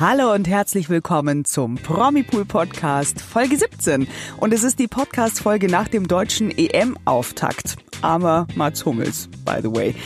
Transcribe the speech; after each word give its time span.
Hallo 0.00 0.32
und 0.32 0.46
herzlich 0.46 0.88
willkommen 0.90 1.44
zum 1.44 1.74
Promipool 1.74 2.44
Podcast 2.44 3.20
Folge 3.20 3.56
17. 3.56 4.06
Und 4.36 4.54
es 4.54 4.62
ist 4.62 4.78
die 4.78 4.86
Podcast-Folge 4.86 5.66
nach 5.66 5.88
dem 5.88 6.06
deutschen 6.06 6.56
EM-Auftakt. 6.56 7.74
Armer 8.00 8.46
Mats 8.54 8.86
Hummels, 8.86 9.28
by 9.44 9.56
the 9.60 9.74
way. 9.74 9.96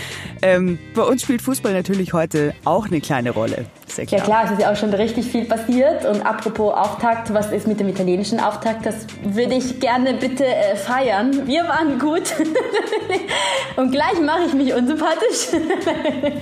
Ähm, 0.41 0.79
bei 0.95 1.03
uns 1.03 1.21
spielt 1.21 1.43
Fußball 1.43 1.75
natürlich 1.75 2.15
heute 2.15 2.55
auch 2.65 2.87
eine 2.87 3.03
kleine 3.03 3.33
Rolle. 3.33 3.67
Sehr 3.87 4.07
klar. 4.07 4.21
Ja 4.21 4.25
klar, 4.25 4.45
es 4.47 4.51
ist 4.53 4.61
ja 4.61 4.73
auch 4.73 4.77
schon 4.77 4.95
richtig 4.95 5.27
viel 5.27 5.45
passiert. 5.45 6.07
Und 6.07 6.25
apropos 6.25 6.73
Auftakt, 6.73 7.35
was 7.35 7.53
ist 7.53 7.67
mit 7.67 7.79
dem 7.79 7.91
italienischen 7.91 8.41
Auftakt? 8.41 8.87
Das 8.87 9.07
würde 9.23 9.57
ich 9.57 9.79
gerne 9.79 10.15
bitte 10.15 10.47
äh, 10.47 10.75
feiern. 10.75 11.47
Wir 11.47 11.65
waren 11.65 11.99
gut. 11.99 12.35
und 13.77 13.93
gleich 13.93 14.19
mache 14.23 14.45
ich 14.47 14.55
mich 14.55 14.73
unsympathisch. 14.73 15.53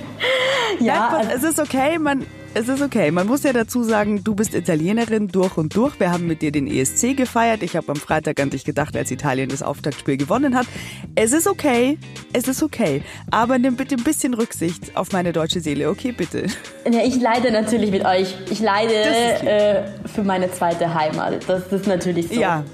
ja, 0.79 0.85
ja 0.85 1.07
also 1.09 1.31
es 1.35 1.43
ist 1.43 1.59
okay, 1.59 1.99
man 1.99 2.25
es 2.53 2.67
ist 2.67 2.81
okay. 2.81 3.11
Man 3.11 3.27
muss 3.27 3.43
ja 3.43 3.53
dazu 3.53 3.83
sagen, 3.83 4.23
du 4.23 4.35
bist 4.35 4.53
Italienerin 4.53 5.27
durch 5.27 5.57
und 5.57 5.75
durch. 5.75 5.99
Wir 5.99 6.11
haben 6.11 6.27
mit 6.27 6.41
dir 6.41 6.51
den 6.51 6.67
ESC 6.67 7.15
gefeiert. 7.15 7.63
Ich 7.63 7.75
habe 7.75 7.89
am 7.89 7.95
Freitag 7.95 8.39
an 8.39 8.49
dich 8.49 8.65
gedacht, 8.65 8.95
als 8.95 9.11
Italien 9.11 9.49
das 9.49 9.63
Auftaktspiel 9.63 10.17
gewonnen 10.17 10.55
hat. 10.55 10.67
Es 11.15 11.33
ist 11.33 11.47
okay. 11.47 11.97
Es 12.33 12.47
ist 12.47 12.61
okay. 12.61 13.03
Aber 13.29 13.57
nimm 13.57 13.75
bitte 13.75 13.95
ein 13.95 14.03
bisschen 14.03 14.33
Rücksicht 14.33 14.95
auf 14.95 15.11
meine 15.11 15.31
deutsche 15.31 15.61
Seele. 15.61 15.89
Okay, 15.89 16.11
bitte. 16.11 16.47
Ja, 16.91 17.01
ich 17.05 17.19
leide 17.21 17.51
natürlich 17.51 17.91
mit 17.91 18.05
euch. 18.05 18.35
Ich 18.49 18.59
leide 18.59 18.93
äh, 18.93 19.83
für 20.07 20.23
meine 20.23 20.51
zweite 20.51 20.93
Heimat. 20.93 21.47
Das 21.47 21.71
ist 21.71 21.87
natürlich 21.87 22.29
so. 22.29 22.39
Ja. 22.39 22.65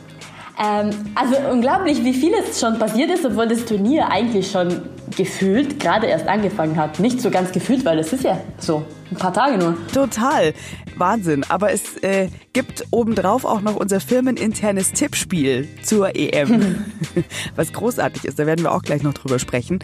Ähm, 0.59 0.89
also 1.13 1.35
unglaublich, 1.51 2.03
wie 2.03 2.13
viel 2.13 2.33
es 2.33 2.59
schon 2.59 2.79
passiert 2.79 3.11
ist, 3.11 3.25
obwohl 3.25 3.47
das 3.47 3.65
Turnier 3.65 4.09
eigentlich 4.09 4.49
schon 4.49 4.81
gefühlt 5.15 5.79
gerade 5.79 6.07
erst 6.07 6.27
angefangen 6.27 6.75
hat. 6.75 6.99
Nicht 6.99 7.21
so 7.21 7.29
ganz 7.29 7.51
gefühlt, 7.51 7.85
weil 7.85 7.99
es 7.99 8.11
ist 8.11 8.23
ja 8.23 8.39
so 8.57 8.83
ein 9.11 9.17
paar 9.17 9.33
Tage 9.33 9.57
nur. 9.57 9.77
Total. 9.93 10.53
Wahnsinn. 10.95 11.45
Aber 11.47 11.71
es 11.71 11.97
äh, 11.97 12.29
gibt 12.53 12.85
obendrauf 12.91 13.45
auch 13.45 13.61
noch 13.61 13.75
unser 13.75 13.99
firmeninternes 13.99 14.93
Tippspiel 14.93 15.67
zur 15.83 16.15
EM, 16.15 16.85
was 17.55 17.71
großartig 17.71 18.25
ist. 18.25 18.39
Da 18.39 18.45
werden 18.45 18.63
wir 18.63 18.73
auch 18.73 18.81
gleich 18.81 19.03
noch 19.03 19.13
drüber 19.13 19.39
sprechen. 19.39 19.79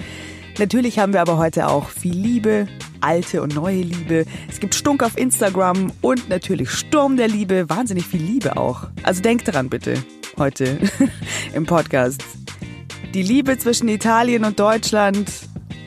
Natürlich 0.59 0.99
haben 0.99 1.13
wir 1.13 1.21
aber 1.21 1.37
heute 1.37 1.67
auch 1.67 1.89
viel 1.89 2.15
Liebe, 2.15 2.67
alte 3.01 3.41
und 3.41 3.55
neue 3.55 3.81
Liebe. 3.81 4.25
Es 4.47 4.59
gibt 4.59 4.75
Stunk 4.75 5.01
auf 5.01 5.17
Instagram 5.17 5.91
und 6.01 6.29
natürlich 6.29 6.69
Sturm 6.69 7.17
der 7.17 7.27
Liebe. 7.27 7.69
Wahnsinnig 7.69 8.05
viel 8.05 8.21
Liebe 8.21 8.55
auch. 8.55 8.87
Also 9.01 9.21
denkt 9.21 9.47
daran 9.47 9.69
bitte 9.69 9.95
heute 10.37 10.77
im 11.55 11.65
Podcast. 11.65 12.23
Die 13.15 13.23
Liebe 13.23 13.57
zwischen 13.57 13.89
Italien 13.89 14.45
und 14.45 14.59
Deutschland 14.59 15.29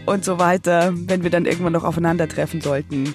und 0.04 0.24
so 0.24 0.38
weiter, 0.38 0.92
wenn 0.94 1.22
wir 1.22 1.30
dann 1.30 1.46
irgendwann 1.46 1.72
noch 1.72 1.84
aufeinandertreffen 1.84 2.60
sollten. 2.60 3.14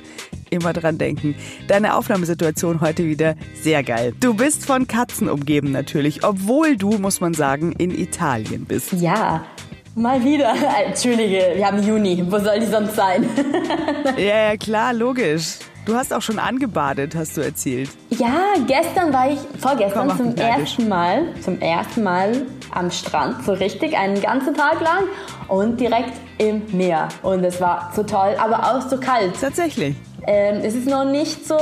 Immer 0.49 0.73
dran 0.73 0.97
denken. 0.97 1.35
Deine 1.67 1.95
Aufnahmesituation 1.95 2.81
heute 2.81 3.05
wieder 3.05 3.35
sehr 3.61 3.83
geil. 3.83 4.13
Du 4.19 4.33
bist 4.33 4.65
von 4.65 4.87
Katzen 4.87 5.29
umgeben 5.29 5.71
natürlich, 5.71 6.25
obwohl 6.25 6.75
du, 6.75 6.97
muss 6.97 7.21
man 7.21 7.33
sagen, 7.33 7.71
in 7.73 7.91
Italien 7.91 8.65
bist. 8.65 8.91
Ja, 8.93 9.45
Mal 9.95 10.23
wieder. 10.23 10.53
Entschuldige, 10.85 11.51
wir 11.55 11.67
haben 11.67 11.83
Juni. 11.83 12.23
Wo 12.29 12.39
soll 12.39 12.59
die 12.59 12.65
sonst 12.65 12.95
sein? 12.95 13.29
ja, 14.17 14.51
ja, 14.51 14.57
klar, 14.57 14.93
logisch. 14.93 15.59
Du 15.85 15.95
hast 15.95 16.13
auch 16.13 16.21
schon 16.21 16.37
angebadet, 16.37 17.15
hast 17.15 17.35
du 17.35 17.41
erzählt. 17.41 17.89
Ja, 18.11 18.53
gestern 18.67 19.11
war 19.11 19.31
ich, 19.31 19.39
vorgestern 19.59 20.09
Komm, 20.09 20.17
zum 20.17 20.35
ersten 20.35 20.87
Mal, 20.87 21.23
zum 21.41 21.59
ersten 21.59 22.03
Mal 22.03 22.45
am 22.71 22.91
Strand, 22.91 23.43
so 23.43 23.53
richtig, 23.53 23.97
einen 23.97 24.21
ganzen 24.21 24.53
Tag 24.53 24.79
lang 24.79 25.05
und 25.47 25.79
direkt 25.79 26.13
im 26.37 26.61
Meer. 26.71 27.09
Und 27.23 27.43
es 27.43 27.59
war 27.59 27.91
so 27.95 28.03
toll, 28.03 28.35
aber 28.37 28.59
auch 28.59 28.87
so 28.87 28.97
kalt. 28.97 29.33
Tatsächlich. 29.41 29.95
Ähm, 30.27 30.61
es 30.63 30.75
ist 30.75 30.87
noch 30.87 31.05
nicht 31.05 31.47
so, 31.47 31.57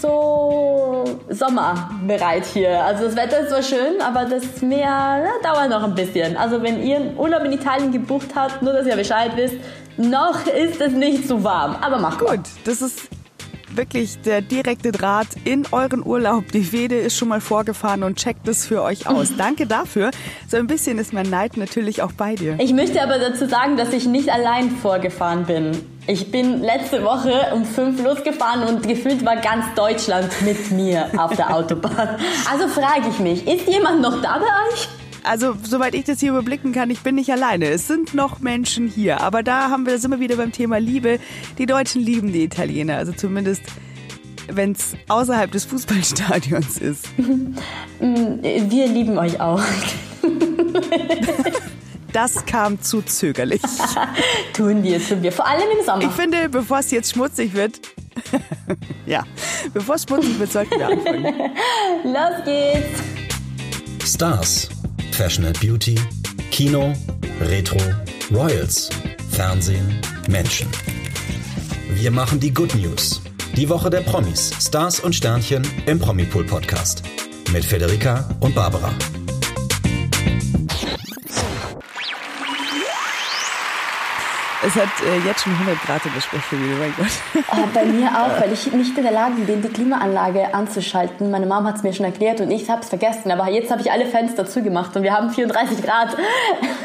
so 0.00 1.04
sommerbereit 1.28 2.44
hier. 2.44 2.84
Also 2.84 3.04
das 3.06 3.16
Wetter 3.16 3.40
ist 3.40 3.50
zwar 3.50 3.62
schön, 3.62 4.00
aber 4.00 4.24
das 4.24 4.62
Meer 4.62 5.22
na, 5.24 5.30
dauert 5.42 5.70
noch 5.70 5.82
ein 5.82 5.94
bisschen. 5.94 6.36
Also 6.36 6.62
wenn 6.62 6.82
ihr 6.82 6.96
einen 6.96 7.18
Urlaub 7.18 7.44
in 7.44 7.52
Italien 7.52 7.90
gebucht 7.90 8.28
habt, 8.34 8.62
nur 8.62 8.72
dass 8.72 8.86
ihr 8.86 8.96
Bescheid 8.96 9.32
wisst, 9.36 9.56
noch 9.96 10.46
ist 10.46 10.80
es 10.80 10.92
nicht 10.92 11.26
so 11.26 11.42
warm, 11.42 11.76
aber 11.80 11.98
macht 11.98 12.20
Gut, 12.20 12.40
das 12.64 12.82
ist 12.82 13.08
wirklich 13.76 14.20
der 14.22 14.40
direkte 14.42 14.92
Draht 14.92 15.28
in 15.44 15.64
euren 15.72 16.04
Urlaub. 16.04 16.50
Die 16.52 16.64
Fede 16.64 16.96
ist 16.96 17.16
schon 17.16 17.28
mal 17.28 17.40
vorgefahren 17.40 18.02
und 18.02 18.16
checkt 18.16 18.46
es 18.48 18.66
für 18.66 18.82
euch 18.82 19.06
aus. 19.06 19.34
Danke 19.38 19.66
dafür. 19.66 20.10
So 20.48 20.56
ein 20.56 20.66
bisschen 20.66 20.98
ist 20.98 21.12
mein 21.12 21.28
Neid 21.28 21.56
natürlich 21.56 22.02
auch 22.02 22.12
bei 22.12 22.34
dir. 22.34 22.56
Ich 22.58 22.72
möchte 22.72 23.02
aber 23.02 23.18
dazu 23.18 23.46
sagen, 23.46 23.76
dass 23.76 23.92
ich 23.92 24.06
nicht 24.06 24.30
allein 24.30 24.70
vorgefahren 24.70 25.44
bin. 25.46 25.72
Ich 26.06 26.30
bin 26.30 26.60
letzte 26.62 27.02
Woche 27.02 27.52
um 27.54 27.64
fünf 27.64 28.02
losgefahren 28.02 28.64
und 28.64 28.86
gefühlt 28.86 29.24
war 29.24 29.36
ganz 29.36 29.64
Deutschland 29.74 30.28
mit 30.42 30.70
mir 30.70 31.08
auf 31.16 31.34
der 31.34 31.54
Autobahn. 31.54 32.16
Also 32.50 32.68
frage 32.68 33.08
ich 33.10 33.18
mich, 33.20 33.46
ist 33.46 33.66
jemand 33.66 34.02
noch 34.02 34.20
da 34.20 34.38
bei 34.38 34.72
euch? 34.72 34.88
Also 35.24 35.56
soweit 35.62 35.94
ich 35.94 36.04
das 36.04 36.20
hier 36.20 36.30
überblicken 36.30 36.72
kann, 36.72 36.90
ich 36.90 37.00
bin 37.00 37.16
nicht 37.16 37.30
alleine. 37.30 37.66
Es 37.68 37.88
sind 37.88 38.14
noch 38.14 38.40
Menschen 38.40 38.86
hier. 38.88 39.20
Aber 39.20 39.42
da 39.42 39.70
haben 39.70 39.86
wir, 39.86 39.98
sind 39.98 40.10
wir 40.10 40.20
wieder 40.20 40.36
beim 40.36 40.52
Thema 40.52 40.78
Liebe. 40.78 41.18
Die 41.58 41.66
Deutschen 41.66 42.02
lieben 42.02 42.32
die 42.32 42.44
Italiener. 42.44 42.96
Also 42.96 43.12
zumindest 43.12 43.62
wenn 44.48 44.72
es 44.72 44.94
außerhalb 45.08 45.50
des 45.50 45.64
Fußballstadions 45.64 46.78
ist. 46.78 47.06
Wir 47.98 48.86
lieben 48.88 49.16
euch 49.18 49.40
auch. 49.40 49.62
Das 52.12 52.44
kam 52.46 52.80
zu 52.80 53.02
zögerlich. 53.02 53.62
tun 54.52 54.82
wir, 54.82 55.04
tun 55.04 55.22
wir. 55.22 55.32
Vor 55.32 55.46
allem 55.46 55.64
im 55.78 55.84
Sommer. 55.84 56.02
Ich 56.02 56.10
finde, 56.10 56.48
bevor 56.48 56.78
es 56.78 56.90
jetzt 56.90 57.12
schmutzig 57.12 57.54
wird, 57.54 57.80
ja, 59.06 59.24
bevor 59.72 59.96
es 59.96 60.04
schmutzig 60.04 60.38
wird, 60.38 60.52
sollten 60.52 60.78
wir 60.78 60.86
anfangen. 60.86 61.34
Los 62.04 62.44
geht's. 62.44 63.02
Stars 64.04 64.68
Fashion 65.14 65.44
and 65.44 65.58
Beauty, 65.60 65.94
Kino, 66.50 66.92
Retro, 67.40 67.78
Royals, 68.32 68.90
Fernsehen, 69.30 70.00
Menschen. 70.28 70.68
Wir 71.94 72.10
machen 72.10 72.40
die 72.40 72.52
Good 72.52 72.74
News. 72.74 73.22
Die 73.56 73.68
Woche 73.68 73.90
der 73.90 74.00
Promis, 74.00 74.50
Stars 74.60 74.98
und 74.98 75.14
Sternchen 75.14 75.62
im 75.86 76.00
Promipool 76.00 76.44
Podcast. 76.44 77.04
Mit 77.52 77.64
Federica 77.64 78.28
und 78.40 78.56
Barbara. 78.56 78.92
Es 84.66 84.76
hat 84.76 84.88
äh, 85.06 85.26
jetzt 85.26 85.42
schon 85.42 85.52
100 85.52 85.78
Grad 85.82 86.06
in 86.06 86.12
der 86.14 86.20
Sprechkabine, 86.22 86.76
mein 86.78 86.94
Gott. 86.96 87.44
Oh, 87.52 87.68
bei 87.74 87.84
mir 87.84 88.08
auch, 88.18 88.40
weil 88.40 88.50
ich 88.50 88.72
nicht 88.72 88.96
in 88.96 89.02
der 89.02 89.12
Lage 89.12 89.42
bin, 89.42 89.60
die 89.60 89.68
Klimaanlage 89.68 90.54
anzuschalten. 90.54 91.30
Meine 91.30 91.44
Mom 91.44 91.64
hat 91.64 91.76
es 91.76 91.82
mir 91.82 91.92
schon 91.92 92.06
erklärt 92.06 92.40
und 92.40 92.50
ich 92.50 92.70
habe 92.70 92.80
es 92.80 92.88
vergessen. 92.88 93.30
Aber 93.30 93.50
jetzt 93.50 93.70
habe 93.70 93.82
ich 93.82 93.92
alle 93.92 94.06
Fenster 94.06 94.46
zugemacht 94.46 94.96
und 94.96 95.02
wir 95.02 95.12
haben 95.12 95.28
34 95.28 95.82
Grad. 95.82 96.16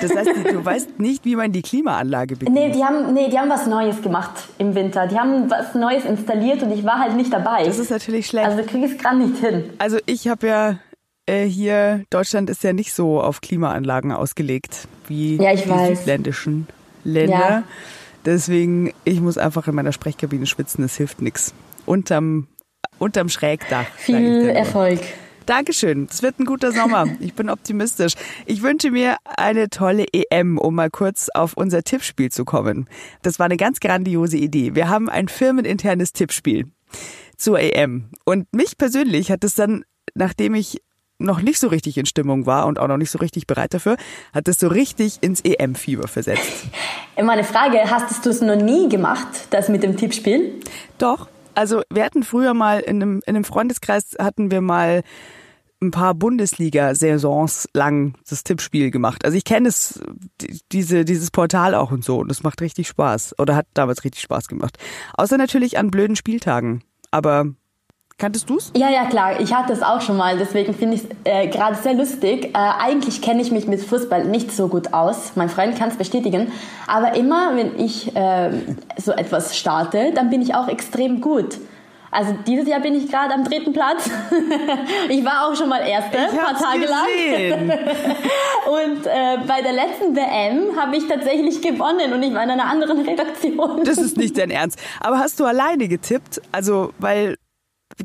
Das 0.02 0.14
heißt, 0.14 0.30
du 0.52 0.66
weißt 0.66 1.00
nicht, 1.00 1.24
wie 1.24 1.38
man 1.38 1.54
die 1.54 1.62
Klimaanlage 1.62 2.36
bedient? 2.36 2.54
Nee, 2.54 2.72
die 2.72 2.84
haben, 2.84 3.14
nee, 3.14 3.30
die 3.30 3.40
haben 3.40 3.50
was 3.50 3.66
Neues 3.66 4.02
gemacht 4.02 4.32
im 4.58 4.76
Winter. 4.76 5.08
Die 5.08 5.18
haben 5.18 5.50
was 5.50 5.74
Neues 5.74 6.04
installiert 6.04 6.62
und 6.64 6.72
ich 6.72 6.84
war 6.84 7.00
halt 7.00 7.16
nicht 7.16 7.32
dabei. 7.32 7.64
Das 7.64 7.80
ist 7.80 7.92
natürlich 7.92 8.28
schlecht. 8.28 8.46
Also 8.46 8.64
kriege 8.64 8.88
ich 8.88 8.92
es 8.92 8.98
gerade 8.98 9.18
nicht 9.18 9.38
hin. 9.38 9.70
Also 9.78 10.00
ich 10.06 10.28
habe 10.28 10.48
ja 10.48 10.76
äh, 11.28 11.46
hier, 11.46 12.04
Deutschland 12.10 12.50
ist 12.50 12.62
ja 12.64 12.74
nicht 12.74 12.94
so 12.94 13.22
auf 13.22 13.40
Klimaanlagen 13.40 14.12
ausgelegt 14.12 14.88
wie 15.08 15.38
ja, 15.38 15.56
die 15.56 15.70
weiß. 15.70 16.06
Länder. 17.10 17.50
Ja. 17.50 17.64
Deswegen, 18.26 18.94
ich 19.06 19.22
muss 19.22 19.38
einfach 19.38 19.68
in 19.68 19.76
meiner 19.76 19.92
Sprechkabine 19.92 20.46
schwitzen, 20.46 20.82
das 20.82 20.96
hilft 20.96 21.22
nichts. 21.22 21.54
Unterm, 21.86 22.48
unterm 22.98 23.30
Schrägdach. 23.30 23.88
Viel 23.98 24.50
Erfolg. 24.50 25.00
Dankeschön. 25.46 26.08
Es 26.12 26.22
wird 26.22 26.38
ein 26.40 26.46
guter 26.46 26.72
Sommer. 26.72 27.08
Ich 27.20 27.34
bin 27.34 27.50
optimistisch. 27.50 28.14
Ich 28.46 28.62
wünsche 28.62 28.92
mir 28.92 29.18
eine 29.24 29.72
tolle 29.72 30.06
EM, 30.14 30.60
um 30.60 30.76
mal 30.76 30.92
kurz 30.92 31.30
auf 31.34 31.56
unser 31.56 31.82
Tippspiel 31.82 32.30
zu 32.30 32.46
kommen. 32.46 32.88
Das 33.24 33.40
war 33.40 33.46
eine 33.46 33.58
ganz 33.58 33.80
grandiose 33.80 34.38
Idee. 34.38 34.76
Wir 34.76 34.90
haben 34.90 35.10
ein 35.10 35.28
firmeninternes 35.28 36.14
Tippspiel 36.14 36.68
zur 37.36 37.60
EM. 37.60 38.12
Und 38.26 38.46
mich 38.54 38.78
persönlich 38.78 39.32
hat 39.32 39.44
es 39.44 39.56
dann, 39.56 39.86
nachdem 40.14 40.54
ich 40.54 40.82
noch 41.20 41.42
nicht 41.42 41.60
so 41.60 41.68
richtig 41.68 41.98
in 41.98 42.06
Stimmung 42.06 42.46
war 42.46 42.66
und 42.66 42.80
auch 42.80 42.88
noch 42.88 42.98
nicht 42.98 43.12
so 43.12 43.20
richtig 43.20 43.46
bereit 43.46 43.74
dafür, 43.74 43.98
hat 44.34 44.48
es 44.48 44.60
so 44.60 44.68
richtig 44.68 45.20
ins 45.22 45.42
EM-Fieber 45.42 46.08
versetzt. 46.08 46.68
Immer 47.16 47.34
eine 47.34 47.44
Frage, 47.44 47.80
hast 47.90 48.26
du 48.26 48.30
es 48.30 48.42
noch 48.42 48.56
nie 48.56 48.90
gemacht, 48.90 49.28
das 49.52 49.70
mit 49.70 49.84
dem 49.84 49.98
Tippspiel? 49.98 50.54
Doch. 50.98 51.28
Also 51.56 51.82
wir 51.92 52.06
hatten 52.06 52.24
früher 52.24 52.54
mal 52.54 52.80
in 52.80 53.02
einem, 53.02 53.22
in 53.26 53.36
einem 53.36 53.44
Freundeskreis 53.44 54.16
hatten 54.18 54.50
wir 54.50 54.62
mal 54.62 55.04
ein 55.82 55.92
paar 55.92 56.14
Bundesliga-Saisons 56.14 57.70
lang 57.74 58.14
das 58.30 58.44
Tippspiel 58.44 58.92
gemacht. 58.92 59.26
Also 59.26 59.38
ich 59.38 59.46
kenne 59.46 59.70
es, 59.70 60.00
diese, 60.72 61.06
dieses 61.06 61.32
Portal 61.32 61.74
auch 61.76 61.92
und 61.92 62.04
so 62.04 62.20
und 62.20 62.32
es 62.32 62.44
macht 62.44 62.62
richtig 62.62 62.88
Spaß 62.88 63.36
oder 63.40 63.56
hat 63.56 63.68
damals 63.74 64.04
richtig 64.04 64.22
Spaß 64.22 64.48
gemacht. 64.48 64.78
Außer 65.14 65.38
natürlich 65.38 65.78
an 65.78 65.92
blöden 65.92 66.16
Spieltagen. 66.16 66.84
Aber 67.12 67.48
Kanntest 68.20 68.50
du 68.50 68.58
es? 68.58 68.72
Ja, 68.76 68.90
ja, 68.90 69.06
klar. 69.06 69.40
Ich 69.40 69.54
hatte 69.54 69.72
es 69.72 69.82
auch 69.82 70.02
schon 70.02 70.18
mal. 70.18 70.38
Deswegen 70.38 70.74
finde 70.74 70.98
ich 70.98 71.04
es 71.04 71.10
äh, 71.24 71.48
gerade 71.48 71.76
sehr 71.78 71.94
lustig. 71.94 72.48
Äh, 72.48 72.58
eigentlich 72.58 73.22
kenne 73.22 73.42
ich 73.42 73.50
mich 73.50 73.66
mit 73.66 73.82
Fußball 73.82 74.26
nicht 74.26 74.52
so 74.52 74.68
gut 74.68 74.94
aus. 74.94 75.32
Mein 75.36 75.48
Freund 75.48 75.78
kann 75.78 75.90
es 75.90 75.96
bestätigen. 75.96 76.52
Aber 76.86 77.16
immer, 77.16 77.56
wenn 77.56 77.80
ich 77.80 78.14
äh, 78.18 78.52
so 78.98 79.14
etwas 79.14 79.58
starte, 79.58 80.12
dann 80.14 80.30
bin 80.30 80.42
ich 80.42 80.54
auch 80.54 80.68
extrem 80.68 81.22
gut. 81.22 81.60
Also 82.12 82.36
dieses 82.46 82.68
Jahr 82.68 82.82
bin 82.82 82.96
ich 82.96 83.10
gerade 83.10 83.34
am 83.34 83.46
dritten 83.46 83.72
Platz. 83.72 84.10
ich 85.10 85.24
war 85.24 85.48
auch 85.48 85.56
schon 85.56 85.70
mal 85.70 85.80
Erste, 85.80 86.18
ein 86.18 86.38
paar 86.38 86.58
Tage 86.58 86.82
gesehen. 86.82 87.68
lang. 87.68 87.80
und 88.68 89.06
äh, 89.06 89.38
bei 89.48 89.62
der 89.62 89.74
letzten 89.74 90.16
WM 90.16 90.76
habe 90.78 90.98
ich 90.98 91.08
tatsächlich 91.08 91.62
gewonnen 91.62 92.12
und 92.12 92.22
ich 92.24 92.34
war 92.34 92.44
in 92.44 92.50
einer 92.50 92.66
anderen 92.66 93.00
Redaktion. 93.02 93.84
Das 93.86 93.98
ist 93.98 94.18
nicht 94.18 94.38
dein 94.38 94.50
Ernst. 94.50 94.78
Aber 95.00 95.20
hast 95.20 95.40
du 95.40 95.46
alleine 95.46 95.88
getippt? 95.88 96.42
Also, 96.52 96.92
weil 96.98 97.38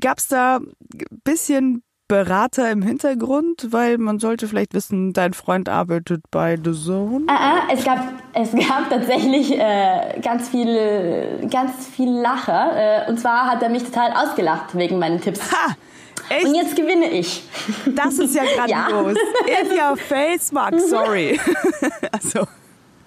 gab 0.00 0.18
es 0.18 0.28
da 0.28 0.56
ein 0.56 1.20
bisschen 1.24 1.82
Berater 2.06 2.70
im 2.70 2.82
Hintergrund, 2.82 3.68
weil 3.70 3.96
man 3.96 4.18
sollte 4.18 4.46
vielleicht 4.46 4.74
wissen, 4.74 5.14
dein 5.14 5.32
Freund 5.32 5.70
arbeitet 5.70 6.22
bei 6.30 6.58
The 6.62 6.72
Zone. 6.72 7.24
Ah, 7.28 7.32
ah, 7.34 7.72
es 7.72 7.82
gab 7.82 7.98
es 8.34 8.52
gab 8.52 8.90
tatsächlich 8.90 9.58
äh, 9.58 10.20
ganz 10.20 10.50
viel 10.50 11.48
ganz 11.50 11.86
viel 11.86 12.10
Lacher 12.10 13.06
äh, 13.06 13.10
und 13.10 13.18
zwar 13.18 13.46
hat 13.46 13.62
er 13.62 13.70
mich 13.70 13.84
total 13.84 14.12
ausgelacht 14.12 14.76
wegen 14.76 14.98
meinen 14.98 15.20
Tipps. 15.20 15.50
Ha! 15.50 15.74
Echt? 16.28 16.44
Und 16.46 16.54
jetzt 16.54 16.76
gewinne 16.76 17.10
ich. 17.10 17.42
Das 17.86 18.18
ist 18.18 18.34
ja 18.34 18.42
grandios. 18.54 19.16
In 19.46 19.72
your 19.72 19.96
face, 19.96 20.52
Mark, 20.52 20.78
sorry. 20.80 21.40
also. 22.12 22.46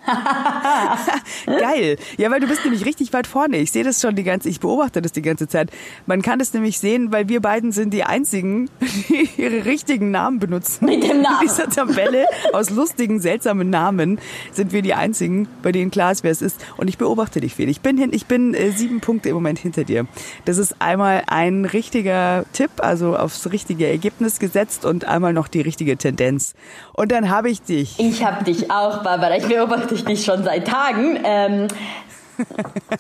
Geil. 1.46 1.98
Ja, 2.18 2.32
weil 2.32 2.40
du 2.40 2.48
bist 2.48 2.64
nämlich 2.64 2.86
richtig 2.86 3.14
weit 3.14 3.28
vorne. 3.28 3.58
Ich 3.58 3.72
sehe 3.72 3.84
das 3.84 4.02
schon 4.02 4.16
die 4.16 4.24
ganze, 4.24 4.50
ich 4.50 4.60
beobachte 4.60 5.02
das 5.02 5.12
die 5.12 5.22
ganze 5.22 5.48
Zeit. 5.48 5.70
Man 6.06 6.22
kann 6.22 6.40
das 6.40 6.54
nämlich 6.54 6.80
sehen, 6.80 7.12
weil 7.12 7.30
wir 7.30 7.42
beiden 7.42 7.72
sind 7.72 7.94
die 7.94 8.04
einzigen, 8.04 8.70
die 9.10 9.30
ihre 9.38 9.66
richtigen 9.66 10.12
Namen 10.12 10.40
benutzen. 10.40 10.86
Mit 10.86 11.04
dem 11.04 11.22
Namen. 11.22 11.42
In 11.42 11.48
dieser 11.48 11.70
Tabelle 11.70 12.26
aus 12.54 12.70
lustigen, 12.70 13.20
seltsamen 13.20 13.70
Namen 13.70 14.20
sind 14.52 14.72
wir 14.72 14.82
die 14.82 14.94
einzigen, 14.94 15.48
bei 15.62 15.72
denen 15.72 15.92
klar 15.92 16.12
ist, 16.12 16.24
wer 16.24 16.32
es 16.32 16.42
ist. 16.42 16.64
Und 16.78 16.88
ich 16.88 16.98
beobachte 16.98 17.42
dich 17.42 17.56
viel. 17.56 17.70
Ich 17.70 17.82
bin 17.82 17.98
hin, 17.98 18.12
ich 18.14 18.26
bin 18.26 18.54
äh, 18.54 18.72
sieben 18.72 19.02
Punkte 19.02 19.30
im 19.30 19.36
Moment 19.36 19.60
hinter 19.60 19.84
dir. 19.84 20.08
Das 20.46 20.58
ist 20.58 20.82
einmal 20.82 21.24
ein 21.28 21.66
richtiger 21.66 22.46
Tipp, 22.54 22.72
also 22.78 23.16
aufs 23.16 23.52
richtige 23.52 23.88
Ergebnis 23.88 24.40
gesetzt 24.40 24.86
und 24.86 25.06
einmal 25.06 25.34
noch 25.34 25.48
die 25.48 25.62
richtige 25.62 25.98
Tendenz. 25.98 26.54
Und 27.00 27.12
dann 27.12 27.30
habe 27.30 27.52
ich 27.52 27.62
dich. 27.62 28.00
Ich 28.00 28.26
habe 28.26 28.44
dich 28.44 28.72
auch, 28.72 29.04
Barbara. 29.04 29.38
Ich 29.38 29.48
beobachte 29.48 29.94
dich 29.94 30.26
schon 30.26 30.44
seit 30.44 30.68
Tagen. 30.68 31.20
Ähm, 31.24 31.68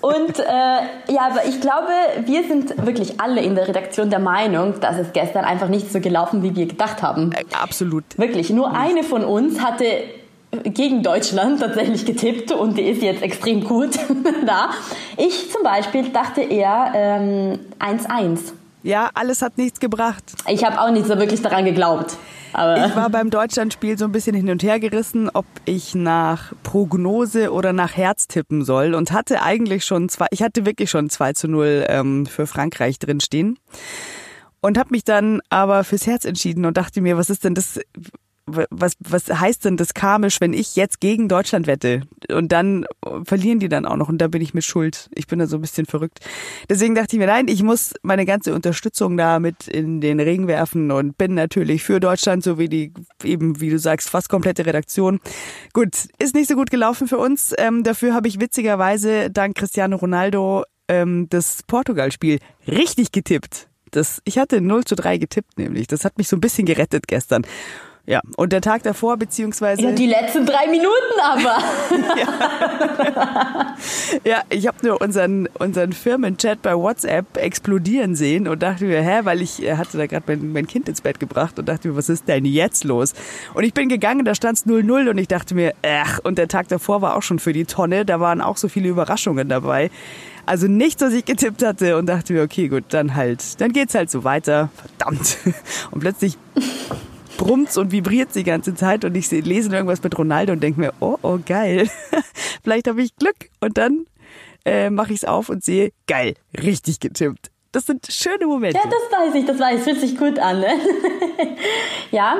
und 0.02 0.40
äh, 0.40 0.44
ja, 1.12 1.22
aber 1.32 1.46
ich 1.48 1.60
glaube, 1.60 1.90
wir 2.26 2.44
sind 2.44 2.86
wirklich 2.86 3.20
alle 3.20 3.42
in 3.42 3.56
der 3.56 3.68
Redaktion 3.68 4.12
der 4.12 4.20
Meinung, 4.20 4.80
dass 4.80 5.00
es 5.00 5.14
gestern 5.14 5.46
einfach 5.46 5.68
nicht 5.68 5.92
so 5.92 6.00
gelaufen, 6.00 6.44
wie 6.44 6.56
wir 6.56 6.68
gedacht 6.68 7.02
haben. 7.02 7.32
Äh, 7.32 7.44
absolut. 7.60 8.04
Wirklich. 8.18 8.52
Nur 8.52 8.72
eine 8.72 9.04
von 9.04 9.26
uns 9.26 9.62
hatte 9.64 9.86
gegen 10.64 11.02
Deutschland 11.02 11.60
tatsächlich 11.60 12.06
getippt 12.06 12.52
und 12.52 12.78
die 12.78 12.84
ist 12.84 13.02
jetzt 13.02 13.24
extrem 13.24 13.64
gut 13.64 13.98
da. 14.46 14.70
Ich 15.18 15.52
zum 15.52 15.64
Beispiel 15.64 16.10
dachte 16.10 16.42
eher 16.42 16.94
1-1. 16.94 17.60
Ähm, 17.80 18.38
ja, 18.88 19.10
alles 19.14 19.42
hat 19.42 19.58
nichts 19.58 19.80
gebracht. 19.80 20.24
Ich 20.48 20.64
habe 20.64 20.80
auch 20.82 20.90
nicht 20.92 21.06
so 21.06 21.18
wirklich 21.20 21.42
daran 21.42 21.66
geglaubt. 21.66 22.18
Aber 22.54 22.86
ich 22.86 22.96
war 22.96 23.10
beim 23.10 23.30
Deutschlandspiel 23.30 23.98
so 23.98 24.06
ein 24.06 24.14
bisschen 24.14 24.34
hin 24.34 24.50
und 24.50 24.64
her 24.64 24.80
gerissen, 24.80 25.30
ob 25.32 25.46
ich 25.66 25.94
nach 25.94 26.54
Prognose 26.64 27.52
oder 27.52 27.74
nach 27.74 27.98
Herz 27.98 28.28
tippen 28.28 28.64
soll 28.64 28.96
und 28.96 29.12
hatte 29.12 29.42
eigentlich 29.44 29.86
schon 29.86 30.08
zwei, 30.08 30.28
ich 30.32 30.42
hatte 30.42 30.66
wirklich 30.66 30.90
schon 30.90 31.10
2 31.10 31.34
zu 31.34 31.48
0 31.50 31.86
ähm, 31.90 32.26
für 32.26 32.48
Frankreich 32.48 32.98
drinstehen 32.98 33.60
und 34.62 34.78
habe 34.78 34.90
mich 34.92 35.04
dann 35.04 35.42
aber 35.50 35.84
fürs 35.84 36.08
Herz 36.08 36.24
entschieden 36.24 36.66
und 36.66 36.78
dachte 36.78 37.02
mir, 37.02 37.18
was 37.18 37.30
ist 37.30 37.44
denn 37.44 37.54
das, 37.54 37.80
was, 38.48 38.94
was 39.00 39.28
heißt 39.28 39.66
denn 39.66 39.78
das 39.78 39.94
karmisch, 39.94 40.40
wenn 40.40 40.54
ich 40.54 40.76
jetzt 40.76 41.00
gegen 41.00 41.28
Deutschland 41.28 41.68
wette? 41.68 42.02
Und 42.32 42.52
dann 42.52 42.86
verlieren 43.24 43.60
die 43.60 43.68
dann 43.68 43.86
auch 43.86 43.98
noch 43.98 44.10
und 44.10 44.20
da 44.20 44.28
bin 44.28 44.42
ich 44.42 44.54
mit 44.54 44.64
schuld. 44.64 45.10
Ich 45.14 45.28
bin 45.28 45.40
da 45.40 45.48
so 45.48 45.58
ein 45.58 45.62
bisschen 45.62 45.86
verrückt. 45.86 46.20
Deswegen 46.70 46.96
dachte 46.96 47.16
ich 47.16 47.20
mir, 47.20 47.28
nein, 47.28 47.48
ich 47.50 47.62
muss 47.62 47.94
meine 48.04 48.26
ganze 48.26 48.54
Unterstützung 48.56 49.18
da 49.18 49.40
mit 49.40 49.68
in 49.68 50.00
den 50.00 50.20
Regen 50.20 50.48
werfen 50.48 50.92
und 50.92 51.18
bin 51.18 51.34
natürlich 51.34 51.84
für 51.84 52.00
Deutschland, 52.00 52.44
so 52.44 52.58
wie 52.58 52.70
die, 52.70 52.94
eben, 53.24 53.60
wie 53.60 53.70
du 53.70 53.80
sagst, 53.80 54.10
fast 54.10 54.30
komplette 54.30 54.66
Redaktion. 54.66 55.20
Gut, 55.74 56.08
ist 56.18 56.34
nicht 56.34 56.50
so 56.50 56.56
gut 56.56 56.70
gelaufen 56.70 57.08
für 57.08 57.18
uns. 57.18 57.54
Ähm, 57.58 57.84
dafür 57.84 58.14
habe 58.14 58.28
ich 58.28 58.40
witzigerweise 58.40 59.30
dank 59.30 59.58
Cristiano 59.58 59.98
Ronaldo 59.98 60.64
ähm, 60.88 61.28
das 61.30 61.64
Portugal-Spiel 61.68 62.40
richtig 62.68 63.12
getippt. 63.12 63.68
Das, 63.92 64.22
ich 64.26 64.38
hatte 64.38 64.62
0 64.62 64.84
zu 64.86 64.96
3 64.96 65.18
getippt 65.18 65.58
nämlich. 65.58 65.88
Das 65.88 66.06
hat 66.06 66.18
mich 66.18 66.28
so 66.28 66.36
ein 66.36 66.42
bisschen 66.42 66.66
gerettet 66.66 67.08
gestern. 67.08 67.46
Ja, 68.10 68.22
und 68.38 68.54
der 68.54 68.62
Tag 68.62 68.84
davor, 68.84 69.18
beziehungsweise. 69.18 69.82
Ja, 69.82 69.92
die 69.92 70.08
letzten 70.08 70.46
drei 70.46 70.68
Minuten 70.68 71.20
aber. 71.22 71.58
ja. 72.18 73.76
ja, 74.24 74.44
ich 74.50 74.68
habe 74.68 74.78
nur 74.86 75.02
unseren, 75.02 75.48
unseren 75.60 75.92
Firmenchat 75.92 76.62
bei 76.62 76.74
WhatsApp 76.74 77.38
explodieren 77.38 78.16
sehen 78.16 78.48
und 78.48 78.64
dachte 78.64 78.86
mir, 78.86 79.02
hä, 79.02 79.20
weil 79.24 79.42
ich 79.42 79.60
hatte 79.60 79.98
da 79.98 80.08
gerade 80.08 80.24
mein, 80.28 80.54
mein 80.54 80.68
Kind 80.68 80.88
ins 80.88 81.02
Bett 81.02 81.20
gebracht 81.20 81.60
und 81.60 81.68
dachte 81.68 81.90
mir, 81.90 81.98
was 81.98 82.10
ist 82.10 82.28
denn 82.28 82.46
jetzt 82.46 82.84
los? 82.84 83.14
Und 83.54 83.64
ich 83.64 83.74
bin 83.74 83.90
gegangen, 83.90 84.26
da 84.26 84.36
stand 84.36 84.58
es 84.58 84.66
0-0 84.66 85.10
und 85.10 85.18
ich 85.18 85.28
dachte 85.28 85.56
mir, 85.56 85.74
ach, 85.84 86.20
und 86.24 86.38
der 86.38 86.48
Tag 86.48 86.68
davor 86.70 87.02
war 87.02 87.16
auch 87.16 87.24
schon 87.24 87.40
für 87.40 87.54
die 87.54 87.66
Tonne, 87.66 88.06
da 88.06 88.20
waren 88.20 88.42
auch 88.42 88.58
so 88.58 88.70
viele 88.70 88.88
Überraschungen 88.88 89.50
dabei. 89.50 89.92
Also 90.46 90.68
nichts, 90.68 91.02
was 91.02 91.12
ich 91.12 91.26
getippt 91.26 91.62
hatte 91.62 91.98
und 91.98 92.06
dachte 92.06 92.32
mir, 92.32 92.42
okay, 92.42 92.70
gut, 92.70 92.86
dann 92.90 93.16
halt, 93.16 93.60
dann 93.60 93.74
geht's 93.74 93.96
halt 93.96 94.10
so 94.10 94.24
weiter. 94.24 94.70
Verdammt. 94.78 95.38
Und 95.92 96.00
plötzlich 96.00 96.38
brummt 97.38 97.76
und 97.78 97.92
vibriert 97.92 98.36
die 98.36 98.44
ganze 98.44 98.76
Zeit 98.76 99.06
und 99.06 99.16
ich 99.16 99.32
lese 99.32 99.74
irgendwas 99.74 100.04
mit 100.04 100.18
Ronaldo 100.18 100.54
und 100.54 100.62
denke 100.62 100.80
mir, 100.80 100.94
oh, 101.00 101.18
oh, 101.22 101.40
geil. 101.46 101.90
Vielleicht 102.64 102.88
habe 102.88 103.02
ich 103.02 103.16
Glück. 103.16 103.50
Und 103.62 103.78
dann 103.78 104.06
äh, 104.66 104.90
mache 104.90 105.14
ich 105.14 105.20
es 105.20 105.26
auf 105.26 105.50
und 105.50 105.64
sehe, 105.64 105.92
geil, 106.08 106.34
richtig 106.62 107.00
getippt. 107.00 107.52
Das 107.72 107.86
sind 107.86 108.08
schöne 108.10 108.48
Momente. 108.48 108.78
Ja, 108.78 108.90
das 108.90 109.20
weiß 109.20 109.36
ich, 109.36 109.46
das 109.46 109.60
weiß 109.60 109.80
ich. 109.80 109.84
Fühlt 109.84 110.00
sich 110.00 110.18
gut 110.18 110.40
an, 110.40 110.60
ne? 110.60 110.70
ja. 112.12 112.38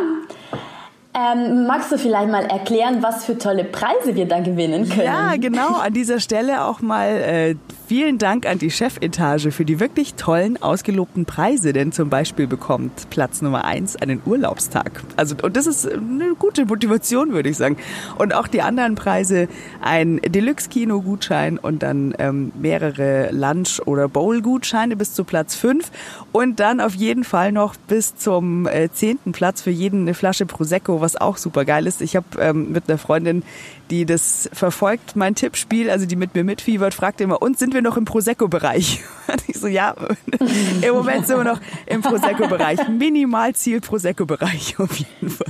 Ähm, 1.18 1.66
magst 1.66 1.92
du 1.92 1.98
vielleicht 1.98 2.30
mal 2.30 2.46
erklären, 2.46 3.02
was 3.02 3.26
für 3.26 3.40
tolle 3.40 3.64
Preise 3.64 4.16
wir 4.16 4.28
da 4.28 4.40
gewinnen 4.40 4.88
können? 4.88 5.06
Ja, 5.06 5.36
genau. 5.36 5.78
An 5.78 5.94
dieser 5.94 6.20
Stelle 6.20 6.64
auch 6.64 6.80
mal 6.82 7.08
äh, 7.08 7.56
vielen 7.88 8.20
Dank 8.20 8.46
an 8.46 8.60
die 8.60 8.70
Chefetage 8.70 9.50
für 9.52 9.66
die 9.66 9.80
wirklich 9.80 10.14
tollen, 10.14 10.62
ausgelobten 10.62 11.26
Preise. 11.26 11.74
Denn 11.74 11.92
zum 11.92 12.12
Beispiel 12.12 12.46
bekommt 12.46 13.10
Platz 13.10 13.42
Nummer 13.42 13.66
eins 13.66 13.96
einen 13.96 14.22
Urlaubstag. 14.26 15.04
Also, 15.16 15.36
und 15.42 15.58
das 15.58 15.66
ist 15.66 15.92
eine 15.92 16.36
gute 16.38 16.66
Motivation, 16.66 17.32
würde 17.32 17.50
ich 17.50 17.58
sagen. 17.58 17.78
Und 18.20 18.36
auch 18.36 18.48
die 18.48 18.62
anderen 18.62 18.94
Preise, 18.94 19.48
ein 19.82 20.18
Deluxe-Kino-Gutschein 20.18 21.58
und 21.58 21.82
dann 21.82 22.14
ähm, 22.20 22.52
mehrere 22.60 23.32
Lunch- 23.32 23.82
oder 23.86 24.08
Bowl-Gutscheine 24.08 24.96
bis 24.96 25.14
zu 25.14 25.24
Platz 25.24 25.56
fünf 25.56 25.90
Und 26.32 26.60
dann 26.60 26.80
auf 26.80 26.94
jeden 26.94 27.24
Fall 27.24 27.52
noch 27.52 27.76
bis 27.88 28.16
zum 28.18 28.68
äh, 28.68 28.90
zehnten 28.92 29.32
Platz 29.32 29.64
für 29.64 29.72
jeden 29.72 30.02
eine 30.02 30.14
Flasche 30.14 30.46
Prosecco, 30.46 31.02
was 31.08 31.16
auch 31.16 31.38
super 31.38 31.64
geil 31.64 31.88
ist. 31.88 32.02
Ich 32.02 32.18
habe 32.18 32.26
ähm, 32.38 32.74
mit 32.74 32.90
einer 32.90 32.98
Freundin, 32.98 33.44
die 33.90 34.06
das 34.06 34.50
verfolgt, 34.52 35.16
mein 35.16 35.36
Tippspiel, 35.36 35.90
also 35.90 36.06
die 36.06 36.18
mit 36.18 36.36
mir 36.36 36.44
mitfiebert, 36.44 36.94
fragte 36.94 37.24
immer, 37.24 37.42
und 37.42 37.58
sind 37.58 37.74
wir 37.74 37.82
noch 37.82 37.96
im 37.96 38.04
Prosecco-Bereich? 38.04 39.00
Und 39.28 39.44
ich 39.48 39.58
so, 39.58 39.68
ja, 39.68 39.96
im 40.82 40.94
Moment 40.94 41.28
sind 41.28 41.38
wir 41.38 41.44
noch 41.46 41.62
im 41.86 42.02
Prosecco-Bereich. 42.02 42.88
Minimalziel 42.90 43.80
Prosecco-Bereich 43.80 44.80
auf 44.80 44.98
jeden 44.98 45.30
Fall. 45.30 45.48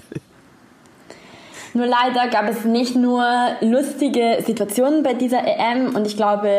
Nur 1.74 1.86
leider 1.86 2.28
gab 2.30 2.50
es 2.50 2.66
nicht 2.66 2.96
nur 2.96 3.24
lustige 3.62 4.44
Situationen 4.46 5.04
bei 5.04 5.14
dieser 5.14 5.44
EM 5.44 5.96
und 5.96 6.08
ich 6.08 6.18
glaube, 6.18 6.50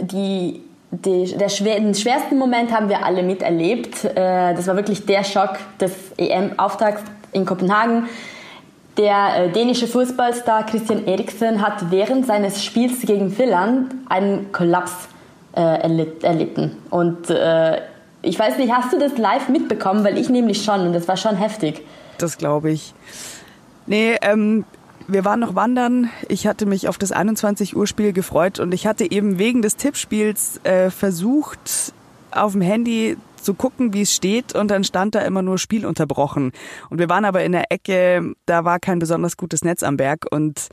die, 0.00 0.62
die, 0.90 1.36
der 1.36 1.48
schwer, 1.48 1.78
den 1.78 1.94
schwersten 1.94 2.38
Moment 2.38 2.72
haben 2.72 2.88
wir 2.88 3.04
alle 3.04 3.22
miterlebt. 3.22 4.04
Äh, 4.04 4.54
das 4.54 4.66
war 4.66 4.76
wirklich 4.76 5.06
der 5.06 5.22
Schock 5.22 5.58
des 5.80 5.92
EM-Auftakts 6.16 7.02
in 7.34 7.44
Kopenhagen. 7.44 8.08
Der 8.96 9.46
äh, 9.46 9.52
dänische 9.52 9.88
Fußballstar 9.88 10.66
Christian 10.66 11.06
Eriksen 11.06 11.60
hat 11.60 11.90
während 11.90 12.26
seines 12.26 12.64
Spiels 12.64 13.00
gegen 13.02 13.30
Finnland 13.30 13.94
einen 14.08 14.52
Kollaps 14.52 15.08
äh, 15.54 15.60
erlitten. 15.60 16.76
Und 16.90 17.28
äh, 17.28 17.80
ich 18.22 18.38
weiß 18.38 18.56
nicht, 18.58 18.72
hast 18.72 18.92
du 18.92 18.98
das 18.98 19.18
live 19.18 19.48
mitbekommen? 19.48 20.04
Weil 20.04 20.16
ich 20.16 20.30
nämlich 20.30 20.62
schon 20.64 20.86
und 20.86 20.92
das 20.92 21.08
war 21.08 21.16
schon 21.16 21.36
heftig. 21.36 21.82
Das 22.18 22.38
glaube 22.38 22.70
ich. 22.70 22.94
Nee, 23.86 24.16
ähm, 24.22 24.64
wir 25.08 25.24
waren 25.24 25.40
noch 25.40 25.54
wandern. 25.54 26.08
Ich 26.28 26.46
hatte 26.46 26.64
mich 26.64 26.88
auf 26.88 26.96
das 26.96 27.12
21 27.12 27.76
Uhr 27.76 27.86
Spiel 27.86 28.12
gefreut 28.12 28.60
und 28.60 28.72
ich 28.72 28.86
hatte 28.86 29.10
eben 29.10 29.38
wegen 29.38 29.60
des 29.60 29.76
Tippspiels 29.76 30.60
äh, 30.64 30.90
versucht, 30.90 31.92
auf 32.30 32.52
dem 32.52 32.62
Handy 32.62 33.16
zu 33.44 33.54
gucken, 33.54 33.92
wie 33.92 34.02
es 34.02 34.14
steht 34.14 34.54
und 34.54 34.70
dann 34.70 34.84
stand 34.84 35.14
da 35.14 35.20
immer 35.20 35.42
nur 35.42 35.58
Spiel 35.58 35.86
unterbrochen. 35.86 36.52
Und 36.90 36.98
wir 36.98 37.08
waren 37.08 37.24
aber 37.24 37.44
in 37.44 37.52
der 37.52 37.70
Ecke, 37.70 38.34
da 38.46 38.64
war 38.64 38.80
kein 38.80 38.98
besonders 38.98 39.36
gutes 39.36 39.64
Netz 39.64 39.82
am 39.82 39.96
Berg 39.96 40.26
und 40.30 40.68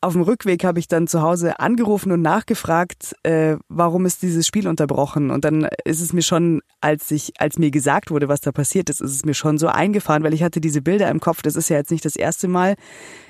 auf 0.00 0.12
dem 0.12 0.22
Rückweg 0.22 0.62
habe 0.62 0.78
ich 0.78 0.86
dann 0.86 1.08
zu 1.08 1.22
Hause 1.22 1.58
angerufen 1.58 2.12
und 2.12 2.22
nachgefragt, 2.22 3.16
äh, 3.24 3.56
warum 3.68 4.06
ist 4.06 4.22
dieses 4.22 4.46
Spiel 4.46 4.68
unterbrochen. 4.68 5.32
Und 5.32 5.44
dann 5.44 5.68
ist 5.84 6.00
es 6.00 6.12
mir 6.12 6.22
schon, 6.22 6.60
als 6.80 7.10
ich, 7.10 7.32
als 7.38 7.58
mir 7.58 7.72
gesagt 7.72 8.12
wurde, 8.12 8.28
was 8.28 8.40
da 8.40 8.52
passiert 8.52 8.90
ist, 8.90 9.00
ist 9.00 9.10
es 9.10 9.24
mir 9.24 9.34
schon 9.34 9.58
so 9.58 9.66
eingefahren, 9.66 10.22
weil 10.22 10.34
ich 10.34 10.44
hatte 10.44 10.60
diese 10.60 10.82
Bilder 10.82 11.10
im 11.10 11.18
Kopf. 11.18 11.42
Das 11.42 11.56
ist 11.56 11.68
ja 11.68 11.78
jetzt 11.78 11.90
nicht 11.90 12.04
das 12.04 12.14
erste 12.14 12.46
Mal. 12.46 12.76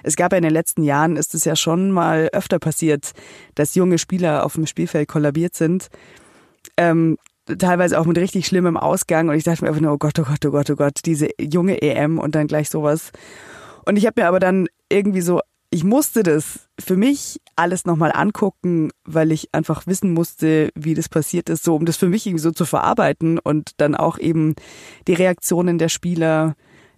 Es 0.03 0.17
gab 0.17 0.33
ja 0.33 0.39
in 0.39 0.45
den 0.45 0.53
letzten 0.53 0.83
Jahren, 0.83 1.17
ist 1.17 1.35
es 1.35 1.47
ja 1.47 1.57
schon 1.57 1.91
mal 1.91 2.29
öfter 2.35 2.59
passiert, 2.59 3.13
dass 3.55 3.75
junge 3.75 3.97
Spieler 3.97 4.45
auf 4.45 4.55
dem 4.55 4.67
Spielfeld 4.67 5.09
kollabiert 5.09 5.55
sind. 5.55 5.89
Ähm, 6.77 7.17
teilweise 7.59 7.99
auch 7.99 8.07
mit 8.07 8.19
richtig 8.19 8.47
schlimmem 8.47 8.77
Ausgang 8.77 9.29
und 9.29 9.37
ich 9.37 9.45
dachte 9.45 9.63
mir 9.63 9.69
einfach 9.69 9.81
nur, 9.81 9.93
oh 9.93 9.99
Gott, 9.99 10.19
oh 10.19 10.25
Gott, 10.25 10.45
oh 10.45 10.51
Gott, 10.51 10.71
oh 10.71 10.77
Gott, 10.77 11.01
diese 11.05 11.29
junge 11.41 11.81
EM 11.81 12.19
und 12.19 12.35
dann 12.35 12.47
gleich 12.47 12.69
sowas. 12.71 13.11
Und 13.87 13.97
ich 13.97 14.07
habe 14.07 14.21
mir 14.21 14.29
aber 14.29 14.41
dann 14.41 14.69
irgendwie 14.91 15.21
so, 15.21 15.41
ich 15.71 15.85
musste 15.85 16.23
das 16.23 16.69
für 16.79 16.97
mich 16.97 17.41
alles 17.57 17.85
nochmal 17.85 18.13
angucken, 18.13 18.91
weil 19.05 19.33
ich 19.33 19.49
einfach 19.53 19.87
wissen 19.87 20.13
musste, 20.15 20.71
wie 20.75 20.95
das 20.95 21.09
passiert 21.09 21.51
ist, 21.51 21.65
so 21.65 21.75
um 21.75 21.85
das 21.85 21.97
für 21.97 22.09
mich 22.09 22.27
irgendwie 22.27 22.43
so 22.43 22.53
zu 22.53 22.65
verarbeiten 22.65 23.39
und 23.39 23.73
dann 23.77 23.95
auch 23.95 24.19
eben 24.19 24.55
die 25.07 25.15
Reaktionen 25.15 25.79
der 25.79 25.89
Spieler, 25.89 26.55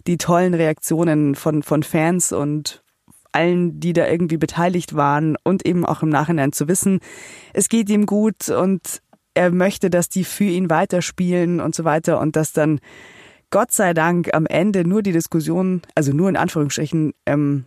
die 0.07 0.17
tollen 0.17 0.53
Reaktionen 0.53 1.35
von, 1.35 1.63
von 1.63 1.83
Fans 1.83 2.31
und 2.31 2.83
allen, 3.33 3.79
die 3.79 3.93
da 3.93 4.07
irgendwie 4.07 4.37
beteiligt 4.37 4.95
waren 4.95 5.37
und 5.43 5.65
eben 5.65 5.85
auch 5.85 6.03
im 6.03 6.09
Nachhinein 6.09 6.51
zu 6.51 6.67
wissen, 6.67 6.99
es 7.53 7.69
geht 7.69 7.89
ihm 7.89 8.05
gut 8.05 8.49
und 8.49 9.01
er 9.33 9.51
möchte, 9.51 9.89
dass 9.89 10.09
die 10.09 10.23
für 10.23 10.45
ihn 10.45 10.69
weiterspielen 10.69 11.59
und 11.59 11.75
so 11.75 11.83
weiter 11.83 12.19
und 12.19 12.35
dass 12.35 12.53
dann 12.53 12.79
Gott 13.49 13.71
sei 13.71 13.93
Dank 13.93 14.33
am 14.33 14.45
Ende 14.45 14.87
nur 14.87 15.01
die 15.01 15.11
Diskussion, 15.11 15.81
also 15.95 16.13
nur 16.13 16.29
in 16.29 16.37
Anführungsstrichen, 16.37 17.13
ähm, 17.25 17.65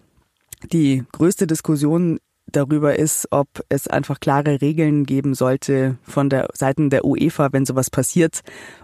die 0.72 1.04
größte 1.12 1.46
Diskussion 1.46 2.18
darüber 2.46 2.98
ist, 2.98 3.28
ob 3.30 3.48
es 3.68 3.88
einfach 3.88 4.20
klare 4.20 4.60
Regeln 4.60 5.04
geben 5.04 5.34
sollte 5.34 5.98
von 6.02 6.30
der 6.30 6.48
Seiten 6.54 6.90
der 6.90 7.04
UEFA, 7.04 7.52
wenn 7.52 7.66
sowas 7.66 7.90
passiert, 7.90 8.40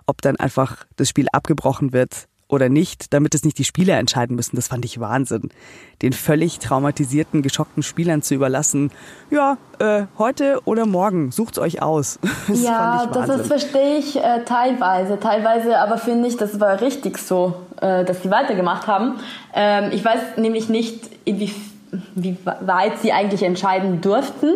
ob 0.07 0.21
dann 0.23 0.37
einfach 0.37 0.85
das 0.97 1.09
Spiel 1.09 1.27
abgebrochen 1.33 1.93
wird 1.93 2.27
oder 2.51 2.69
nicht, 2.69 3.13
damit 3.15 3.35
es 3.35 3.45
nicht 3.45 3.59
die 3.59 3.65
Spieler 3.65 3.99
entscheiden 3.99 4.37
müssen. 4.37 4.57
Das 4.57 4.69
fand 4.69 4.85
ich 4.85 5.01
Wahnsinn. 5.01 5.51
Den 6.03 6.13
völlig 6.13 6.59
traumatisierten, 6.59 7.43
geschockten 7.43 7.83
Spielern 7.83 8.23
zu 8.23 8.35
überlassen, 8.35 8.91
ja, 9.31 9.57
äh, 9.79 10.05
heute 10.19 10.61
oder 10.65 10.87
morgen, 10.87 11.31
sucht's 11.31 11.59
euch 11.59 11.83
aus. 11.83 12.19
Das 12.49 12.63
ja, 12.63 13.07
das, 13.07 13.47
verstehe 13.47 13.99
ich 13.99 14.17
äh, 14.17 14.45
teilweise. 14.45 15.21
Teilweise 15.21 15.79
aber 15.79 15.99
finde 15.99 16.27
ich, 16.27 16.37
das 16.37 16.59
war 16.59 16.81
richtig 16.81 17.19
so, 17.19 17.55
äh, 17.81 18.05
dass 18.05 18.23
sie 18.23 18.31
weitergemacht 18.31 18.89
haben. 18.89 19.21
Ähm, 19.55 19.91
ich 19.93 20.05
weiß 20.05 20.37
nämlich 20.37 20.69
nicht, 20.69 21.11
wie, 21.27 21.55
wie 22.15 22.37
weit 22.43 22.99
sie 22.99 23.13
eigentlich 23.13 23.43
entscheiden 23.43 24.01
durften. 24.01 24.49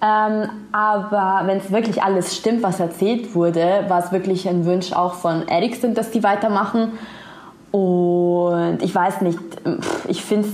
Ähm, 0.00 0.48
aber 0.72 1.42
wenn 1.46 1.58
es 1.58 1.70
wirklich 1.70 2.02
alles 2.02 2.36
stimmt, 2.36 2.62
was 2.62 2.80
erzählt 2.80 3.34
wurde, 3.34 3.84
war 3.88 4.04
es 4.04 4.10
wirklich 4.10 4.48
ein 4.48 4.64
Wunsch 4.64 4.92
auch 4.92 5.14
von 5.14 5.46
Ericsson, 5.48 5.94
dass 5.94 6.10
die 6.10 6.22
weitermachen. 6.22 6.92
Und 7.70 8.78
ich 8.82 8.94
weiß 8.94 9.20
nicht, 9.20 9.38
ich 10.08 10.22
finde 10.22 10.48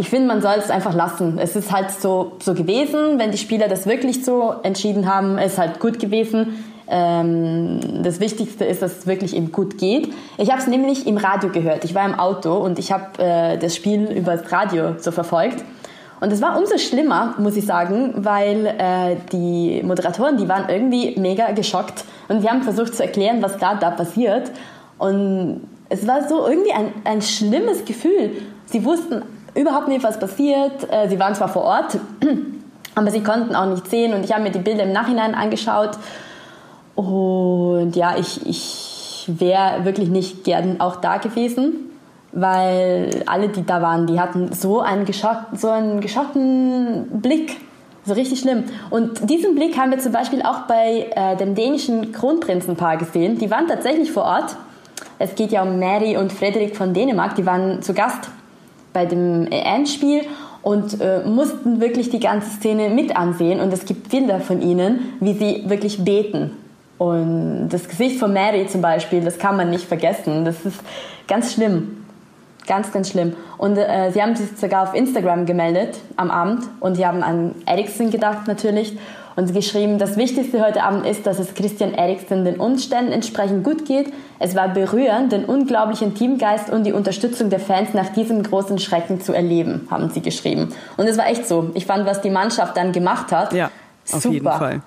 ich 0.00 0.10
finde, 0.10 0.28
man 0.28 0.40
soll 0.40 0.54
es 0.58 0.70
einfach 0.70 0.94
lassen. 0.94 1.38
Es 1.40 1.56
ist 1.56 1.72
halt 1.72 1.90
so, 1.90 2.36
so 2.40 2.54
gewesen. 2.54 3.18
Wenn 3.18 3.32
die 3.32 3.38
Spieler 3.38 3.66
das 3.66 3.84
wirklich 3.84 4.24
so 4.24 4.54
entschieden 4.62 5.12
haben, 5.12 5.38
ist 5.38 5.58
halt 5.58 5.80
gut 5.80 5.98
gewesen. 5.98 6.64
Ähm, 6.86 7.80
das 8.04 8.20
Wichtigste 8.20 8.64
ist, 8.64 8.80
dass 8.80 8.98
es 8.98 9.06
wirklich 9.08 9.34
eben 9.34 9.50
gut 9.50 9.76
geht. 9.76 10.14
Ich 10.36 10.52
habe 10.52 10.60
es 10.60 10.68
nämlich 10.68 11.08
im 11.08 11.16
Radio 11.16 11.50
gehört. 11.50 11.84
Ich 11.84 11.96
war 11.96 12.04
im 12.04 12.14
Auto 12.14 12.58
und 12.58 12.78
ich 12.78 12.92
habe 12.92 13.20
äh, 13.20 13.58
das 13.58 13.74
Spiel 13.74 14.04
über 14.04 14.36
das 14.36 14.52
Radio 14.52 14.94
so 14.98 15.10
verfolgt. 15.10 15.64
Und 16.20 16.32
es 16.32 16.40
war 16.40 16.56
umso 16.56 16.78
schlimmer, 16.78 17.34
muss 17.38 17.56
ich 17.56 17.66
sagen, 17.66 18.14
weil 18.18 18.66
äh, 18.66 19.16
die 19.32 19.82
Moderatoren, 19.84 20.36
die 20.36 20.48
waren 20.48 20.68
irgendwie 20.68 21.18
mega 21.18 21.50
geschockt 21.50 22.04
und 22.28 22.40
sie 22.40 22.48
haben 22.48 22.62
versucht 22.62 22.94
zu 22.94 23.02
erklären, 23.02 23.42
was 23.42 23.58
da 23.58 23.74
da 23.74 23.90
passiert. 23.90 24.52
Und 24.98 25.60
es 25.88 26.06
war 26.06 26.28
so 26.28 26.46
irgendwie 26.46 26.72
ein, 26.72 26.92
ein 27.04 27.22
schlimmes 27.22 27.84
Gefühl. 27.84 28.42
Sie 28.66 28.84
wussten 28.84 29.22
überhaupt 29.54 29.88
nicht, 29.88 30.04
was 30.04 30.18
passiert. 30.18 30.90
Äh, 30.90 31.08
sie 31.08 31.18
waren 31.18 31.34
zwar 31.34 31.48
vor 31.48 31.62
Ort, 31.62 31.98
aber 32.94 33.10
sie 33.10 33.22
konnten 33.22 33.54
auch 33.54 33.66
nicht 33.66 33.88
sehen. 33.88 34.14
Und 34.14 34.24
ich 34.24 34.32
habe 34.32 34.42
mir 34.42 34.50
die 34.50 34.58
Bilder 34.58 34.84
im 34.84 34.92
Nachhinein 34.92 35.34
angeschaut. 35.34 35.98
Und 36.94 37.94
ja, 37.94 38.16
ich, 38.18 38.46
ich 38.46 39.24
wäre 39.28 39.84
wirklich 39.84 40.08
nicht 40.08 40.44
gern 40.44 40.80
auch 40.80 40.96
da 40.96 41.18
gewesen, 41.18 41.90
weil 42.32 43.22
alle, 43.26 43.48
die 43.48 43.64
da 43.64 43.80
waren, 43.80 44.06
die 44.06 44.20
hatten 44.20 44.52
so 44.52 44.80
einen, 44.80 45.04
geschockten, 45.04 45.58
so 45.58 45.68
einen 45.68 46.00
geschockten 46.00 47.20
Blick. 47.20 47.56
So 48.04 48.14
richtig 48.14 48.40
schlimm. 48.40 48.64
Und 48.90 49.28
diesen 49.28 49.54
Blick 49.54 49.78
haben 49.78 49.90
wir 49.90 49.98
zum 49.98 50.12
Beispiel 50.12 50.42
auch 50.42 50.60
bei 50.60 51.10
äh, 51.14 51.36
dem 51.36 51.54
dänischen 51.54 52.10
Kronprinzenpaar 52.12 52.96
gesehen. 52.96 53.38
Die 53.38 53.50
waren 53.50 53.68
tatsächlich 53.68 54.10
vor 54.10 54.24
Ort 54.24 54.56
es 55.18 55.34
geht 55.34 55.52
ja 55.52 55.62
um 55.62 55.78
Mary 55.78 56.16
und 56.16 56.32
Frederik 56.32 56.76
von 56.76 56.94
Dänemark, 56.94 57.34
die 57.34 57.46
waren 57.46 57.82
zu 57.82 57.94
Gast 57.94 58.30
bei 58.92 59.06
dem 59.06 59.46
Endspiel 59.50 60.22
und 60.62 61.00
äh, 61.00 61.20
mussten 61.24 61.80
wirklich 61.80 62.10
die 62.10 62.20
ganze 62.20 62.50
Szene 62.50 62.90
mit 62.90 63.16
ansehen 63.16 63.60
und 63.60 63.72
es 63.72 63.84
gibt 63.84 64.10
Bilder 64.10 64.40
von 64.40 64.60
ihnen, 64.60 65.14
wie 65.20 65.32
sie 65.34 65.64
wirklich 65.68 66.04
beten. 66.04 66.50
Und 66.98 67.68
das 67.68 67.88
Gesicht 67.88 68.18
von 68.18 68.32
Mary 68.32 68.66
zum 68.66 68.82
Beispiel, 68.82 69.20
das 69.20 69.38
kann 69.38 69.56
man 69.56 69.70
nicht 69.70 69.84
vergessen. 69.84 70.44
Das 70.44 70.64
ist 70.64 70.80
ganz 71.28 71.54
schlimm. 71.54 72.04
Ganz, 72.66 72.92
ganz 72.92 73.10
schlimm. 73.10 73.34
Und 73.56 73.78
äh, 73.78 74.10
sie 74.12 74.20
haben 74.20 74.36
sich 74.36 74.58
sogar 74.58 74.82
auf 74.82 74.94
Instagram 74.94 75.46
gemeldet 75.46 75.96
am 76.16 76.30
Abend 76.30 76.64
und 76.80 76.96
sie 76.96 77.06
haben 77.06 77.22
an 77.22 77.54
Ericsson 77.64 78.10
gedacht 78.10 78.46
natürlich 78.46 78.98
und 79.38 79.54
geschrieben, 79.54 79.98
das 79.98 80.16
Wichtigste 80.16 80.60
heute 80.60 80.82
Abend 80.82 81.06
ist, 81.06 81.24
dass 81.24 81.38
es 81.38 81.54
Christian 81.54 81.94
Eriksen 81.94 82.44
den 82.44 82.56
Umständen 82.56 83.12
entsprechend 83.12 83.62
gut 83.62 83.84
geht. 83.84 84.12
Es 84.40 84.56
war 84.56 84.68
berührend, 84.70 85.30
den 85.30 85.44
unglaublichen 85.44 86.16
Teamgeist 86.16 86.70
und 86.70 86.82
die 86.82 86.92
Unterstützung 86.92 87.48
der 87.48 87.60
Fans 87.60 87.94
nach 87.94 88.08
diesem 88.08 88.42
großen 88.42 88.80
Schrecken 88.80 89.20
zu 89.20 89.32
erleben, 89.32 89.86
haben 89.92 90.10
sie 90.10 90.22
geschrieben. 90.22 90.74
Und 90.96 91.06
es 91.06 91.16
war 91.16 91.28
echt 91.28 91.46
so. 91.46 91.70
Ich 91.74 91.86
fand, 91.86 92.04
was 92.04 92.20
die 92.20 92.30
Mannschaft 92.30 92.76
dann 92.76 92.90
gemacht 92.90 93.30
hat, 93.30 93.52
ja, 93.52 93.70
auf 94.12 94.22
super. 94.22 94.34
jeden 94.34 94.46
Fall. 94.48 94.82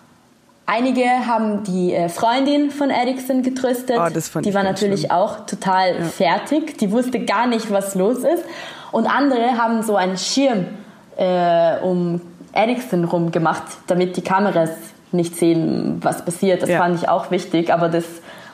Einige 0.66 1.06
haben 1.06 1.64
die 1.64 1.94
äh, 1.94 2.10
Freundin 2.10 2.72
von 2.72 2.90
Eriksen 2.90 3.44
getröstet. 3.44 3.98
Oh, 3.98 4.40
die 4.42 4.54
war 4.54 4.64
natürlich 4.64 5.02
schlimm. 5.02 5.12
auch 5.12 5.46
total 5.46 5.96
ja. 5.98 6.04
fertig. 6.04 6.78
Die 6.78 6.92
wusste 6.92 7.24
gar 7.24 7.48
nicht, 7.48 7.72
was 7.72 7.96
los 7.96 8.18
ist. 8.18 8.44
Und 8.92 9.08
andere 9.08 9.58
haben 9.58 9.82
so 9.82 9.96
einen 9.96 10.18
Schirm 10.18 10.66
äh, 11.16 11.78
um 11.82 12.20
Ericsson 12.54 13.06
rumgemacht, 13.06 13.64
damit 13.88 14.18
die 14.18 14.22
Kameras 14.22 14.72
nicht 15.12 15.36
sehen, 15.36 16.00
was 16.02 16.24
passiert. 16.24 16.62
Das 16.62 16.70
ja. 16.70 16.78
fand 16.78 16.96
ich 17.02 17.10
auch 17.10 17.32
wichtig, 17.32 17.74
aber 17.74 17.90
das 17.90 18.06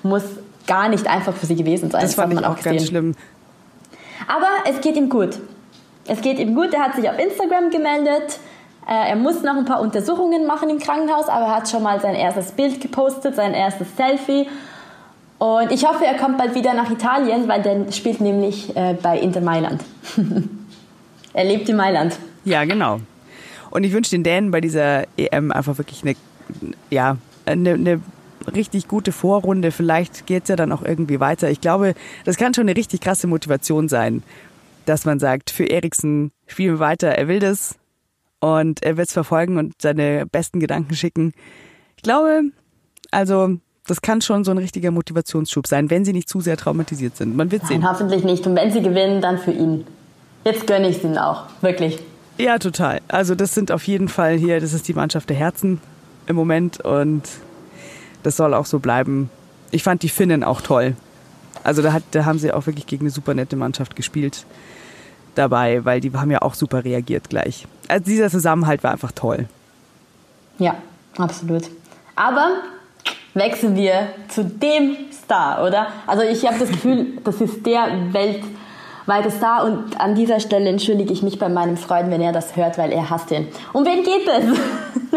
muss 0.03 0.23
gar 0.65 0.89
nicht 0.89 1.07
einfach 1.07 1.33
für 1.33 1.45
sie 1.45 1.55
gewesen 1.55 1.89
sein. 1.91 2.01
Das, 2.01 2.15
das 2.15 2.23
fand 2.23 2.33
ich 2.33 2.45
auch 2.45 2.55
gesehen. 2.55 2.73
ganz 2.73 2.87
schlimm. 2.87 3.15
Aber 4.27 4.47
es 4.69 4.81
geht 4.81 4.95
ihm 4.97 5.09
gut. 5.09 5.39
Es 6.07 6.21
geht 6.21 6.39
ihm 6.39 6.55
gut. 6.55 6.73
Er 6.73 6.81
hat 6.81 6.95
sich 6.95 7.09
auf 7.09 7.17
Instagram 7.19 7.69
gemeldet. 7.69 8.39
Äh, 8.87 9.09
er 9.09 9.15
muss 9.15 9.43
noch 9.43 9.55
ein 9.55 9.65
paar 9.65 9.81
Untersuchungen 9.81 10.45
machen 10.45 10.69
im 10.69 10.79
Krankenhaus, 10.79 11.27
aber 11.27 11.45
er 11.45 11.55
hat 11.57 11.69
schon 11.69 11.83
mal 11.83 11.99
sein 11.99 12.15
erstes 12.15 12.51
Bild 12.51 12.79
gepostet, 12.81 13.35
sein 13.35 13.53
erstes 13.53 13.95
Selfie. 13.95 14.47
Und 15.39 15.71
ich 15.71 15.85
hoffe, 15.87 16.05
er 16.05 16.15
kommt 16.15 16.37
bald 16.37 16.55
wieder 16.55 16.73
nach 16.73 16.89
Italien, 16.89 17.47
weil 17.47 17.61
der 17.61 17.91
spielt 17.91 18.21
nämlich 18.21 18.75
äh, 18.75 18.95
bei 19.01 19.19
Inter 19.19 19.41
Mailand. 19.41 19.83
er 21.33 21.43
lebt 21.43 21.69
in 21.69 21.75
Mailand. 21.75 22.17
Ja, 22.43 22.63
genau. 22.65 22.99
Und 23.77 23.83
ich 23.83 23.93
wünsche 23.93 24.09
den 24.09 24.23
Dänen 24.23 24.49
bei 24.49 24.59
dieser 24.59 25.03
EM 25.17 25.51
einfach 25.51 25.77
wirklich 25.77 26.01
eine, 26.01 26.15
ja, 26.89 27.17
eine, 27.45 27.73
eine 27.75 28.01
richtig 28.55 28.87
gute 28.87 29.11
Vorrunde. 29.11 29.69
Vielleicht 29.69 30.25
geht 30.25 30.43
es 30.43 30.49
ja 30.49 30.55
dann 30.55 30.71
auch 30.71 30.81
irgendwie 30.81 31.19
weiter. 31.19 31.51
Ich 31.51 31.61
glaube, 31.61 31.93
das 32.25 32.37
kann 32.37 32.55
schon 32.55 32.63
eine 32.63 32.75
richtig 32.75 33.01
krasse 33.01 33.27
Motivation 33.27 33.87
sein, 33.87 34.23
dass 34.87 35.05
man 35.05 35.19
sagt, 35.19 35.51
für 35.51 35.65
Eriksen 35.65 36.31
spielen 36.47 36.73
wir 36.73 36.79
weiter, 36.79 37.09
er 37.09 37.27
will 37.27 37.37
das 37.37 37.75
und 38.39 38.81
er 38.81 38.97
wird 38.97 39.09
es 39.09 39.13
verfolgen 39.13 39.59
und 39.59 39.79
seine 39.79 40.25
besten 40.25 40.59
Gedanken 40.59 40.95
schicken. 40.95 41.33
Ich 41.97 42.01
glaube, 42.01 42.45
also 43.11 43.57
das 43.85 44.01
kann 44.01 44.21
schon 44.21 44.43
so 44.43 44.49
ein 44.49 44.57
richtiger 44.57 44.89
Motivationsschub 44.89 45.67
sein, 45.67 45.91
wenn 45.91 46.03
sie 46.03 46.13
nicht 46.13 46.29
zu 46.29 46.41
sehr 46.41 46.57
traumatisiert 46.57 47.15
sind. 47.15 47.35
Man 47.35 47.51
wird 47.51 47.67
sehen. 47.67 47.81
Nein, 47.81 47.91
hoffentlich 47.91 48.23
nicht. 48.23 48.47
Und 48.47 48.55
wenn 48.55 48.71
sie 48.71 48.81
gewinnen, 48.81 49.21
dann 49.21 49.37
für 49.37 49.51
ihn. 49.51 49.85
Jetzt 50.45 50.65
gönne 50.65 50.89
ich 50.89 50.97
es 50.97 51.03
ihnen 51.03 51.19
auch. 51.19 51.43
Wirklich. 51.61 51.99
Ja, 52.37 52.59
total. 52.59 53.01
Also 53.07 53.35
das 53.35 53.53
sind 53.53 53.71
auf 53.71 53.83
jeden 53.85 54.09
Fall 54.09 54.37
hier, 54.37 54.59
das 54.59 54.73
ist 54.73 54.87
die 54.87 54.93
Mannschaft 54.93 55.29
der 55.29 55.37
Herzen 55.37 55.81
im 56.27 56.35
Moment 56.35 56.79
und 56.81 57.23
das 58.23 58.37
soll 58.37 58.53
auch 58.53 58.65
so 58.65 58.79
bleiben. 58.79 59.29
Ich 59.71 59.83
fand 59.83 60.03
die 60.03 60.09
Finnen 60.09 60.43
auch 60.43 60.61
toll. 60.61 60.95
Also 61.63 61.81
da, 61.81 61.93
hat, 61.93 62.03
da 62.11 62.25
haben 62.25 62.39
sie 62.39 62.51
auch 62.53 62.65
wirklich 62.67 62.85
gegen 62.85 63.03
eine 63.03 63.09
super 63.09 63.33
nette 63.33 63.55
Mannschaft 63.55 63.95
gespielt 63.95 64.45
dabei, 65.35 65.83
weil 65.85 65.99
die 65.99 66.11
haben 66.13 66.31
ja 66.31 66.41
auch 66.41 66.53
super 66.53 66.83
reagiert 66.83 67.29
gleich. 67.29 67.67
Also 67.87 68.05
dieser 68.05 68.29
Zusammenhalt 68.29 68.83
war 68.83 68.91
einfach 68.91 69.11
toll. 69.11 69.47
Ja, 70.59 70.75
absolut. 71.17 71.63
Aber 72.15 72.49
wechseln 73.33 73.75
wir 73.75 74.09
zu 74.29 74.43
dem 74.43 74.95
Star, 75.11 75.65
oder? 75.65 75.87
Also 76.05 76.23
ich 76.23 76.45
habe 76.45 76.59
das 76.59 76.69
Gefühl, 76.69 77.17
das 77.23 77.41
ist 77.41 77.65
der 77.65 78.13
Welt 78.13 78.43
weiter 79.07 79.31
da. 79.39 79.63
Und 79.63 79.99
an 79.99 80.15
dieser 80.15 80.39
Stelle 80.39 80.69
entschuldige 80.69 81.11
ich 81.11 81.23
mich 81.23 81.39
bei 81.39 81.49
meinem 81.49 81.77
Freund, 81.77 82.11
wenn 82.11 82.21
er 82.21 82.31
das 82.31 82.55
hört, 82.55 82.77
weil 82.77 82.91
er 82.91 83.09
hasst 83.09 83.31
ihn. 83.31 83.47
Um 83.73 83.85
wen 83.85 84.03
geht 84.03 84.27
es? 84.27 84.59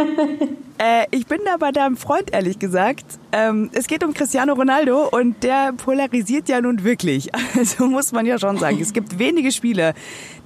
äh, 0.79 1.07
ich 1.11 1.27
bin 1.27 1.41
da 1.45 1.57
bei 1.59 1.73
deinem 1.73 1.97
Freund, 1.97 2.33
ehrlich 2.33 2.59
gesagt. 2.59 3.05
Ähm, 3.33 3.71
es 3.73 3.87
geht 3.87 4.05
um 4.05 4.15
Cristiano 4.15 4.55
Ronaldo 4.55 5.09
und 5.11 5.43
der 5.43 5.73
polarisiert 5.73 6.49
ja 6.49 6.61
nun 6.61 6.85
wirklich. 6.85 7.31
Also 7.59 7.87
muss 7.87 8.13
man 8.13 8.25
ja 8.25 8.39
schon 8.39 8.57
sagen. 8.59 8.79
Es 8.81 8.93
gibt 8.93 9.19
wenige 9.19 9.53
Spieler, 9.53 9.93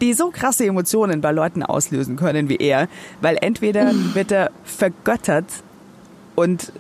die 0.01 0.15
so 0.15 0.31
krasse 0.31 0.67
Emotionen 0.67 1.21
bei 1.21 1.31
Leuten 1.31 1.63
auslösen 1.63 2.17
können 2.17 2.49
wie 2.49 2.57
er, 2.57 2.89
weil 3.21 3.37
entweder 3.41 3.93
wird 4.15 4.33
er 4.33 4.51
vergöttert 4.65 5.45
und 6.35 6.73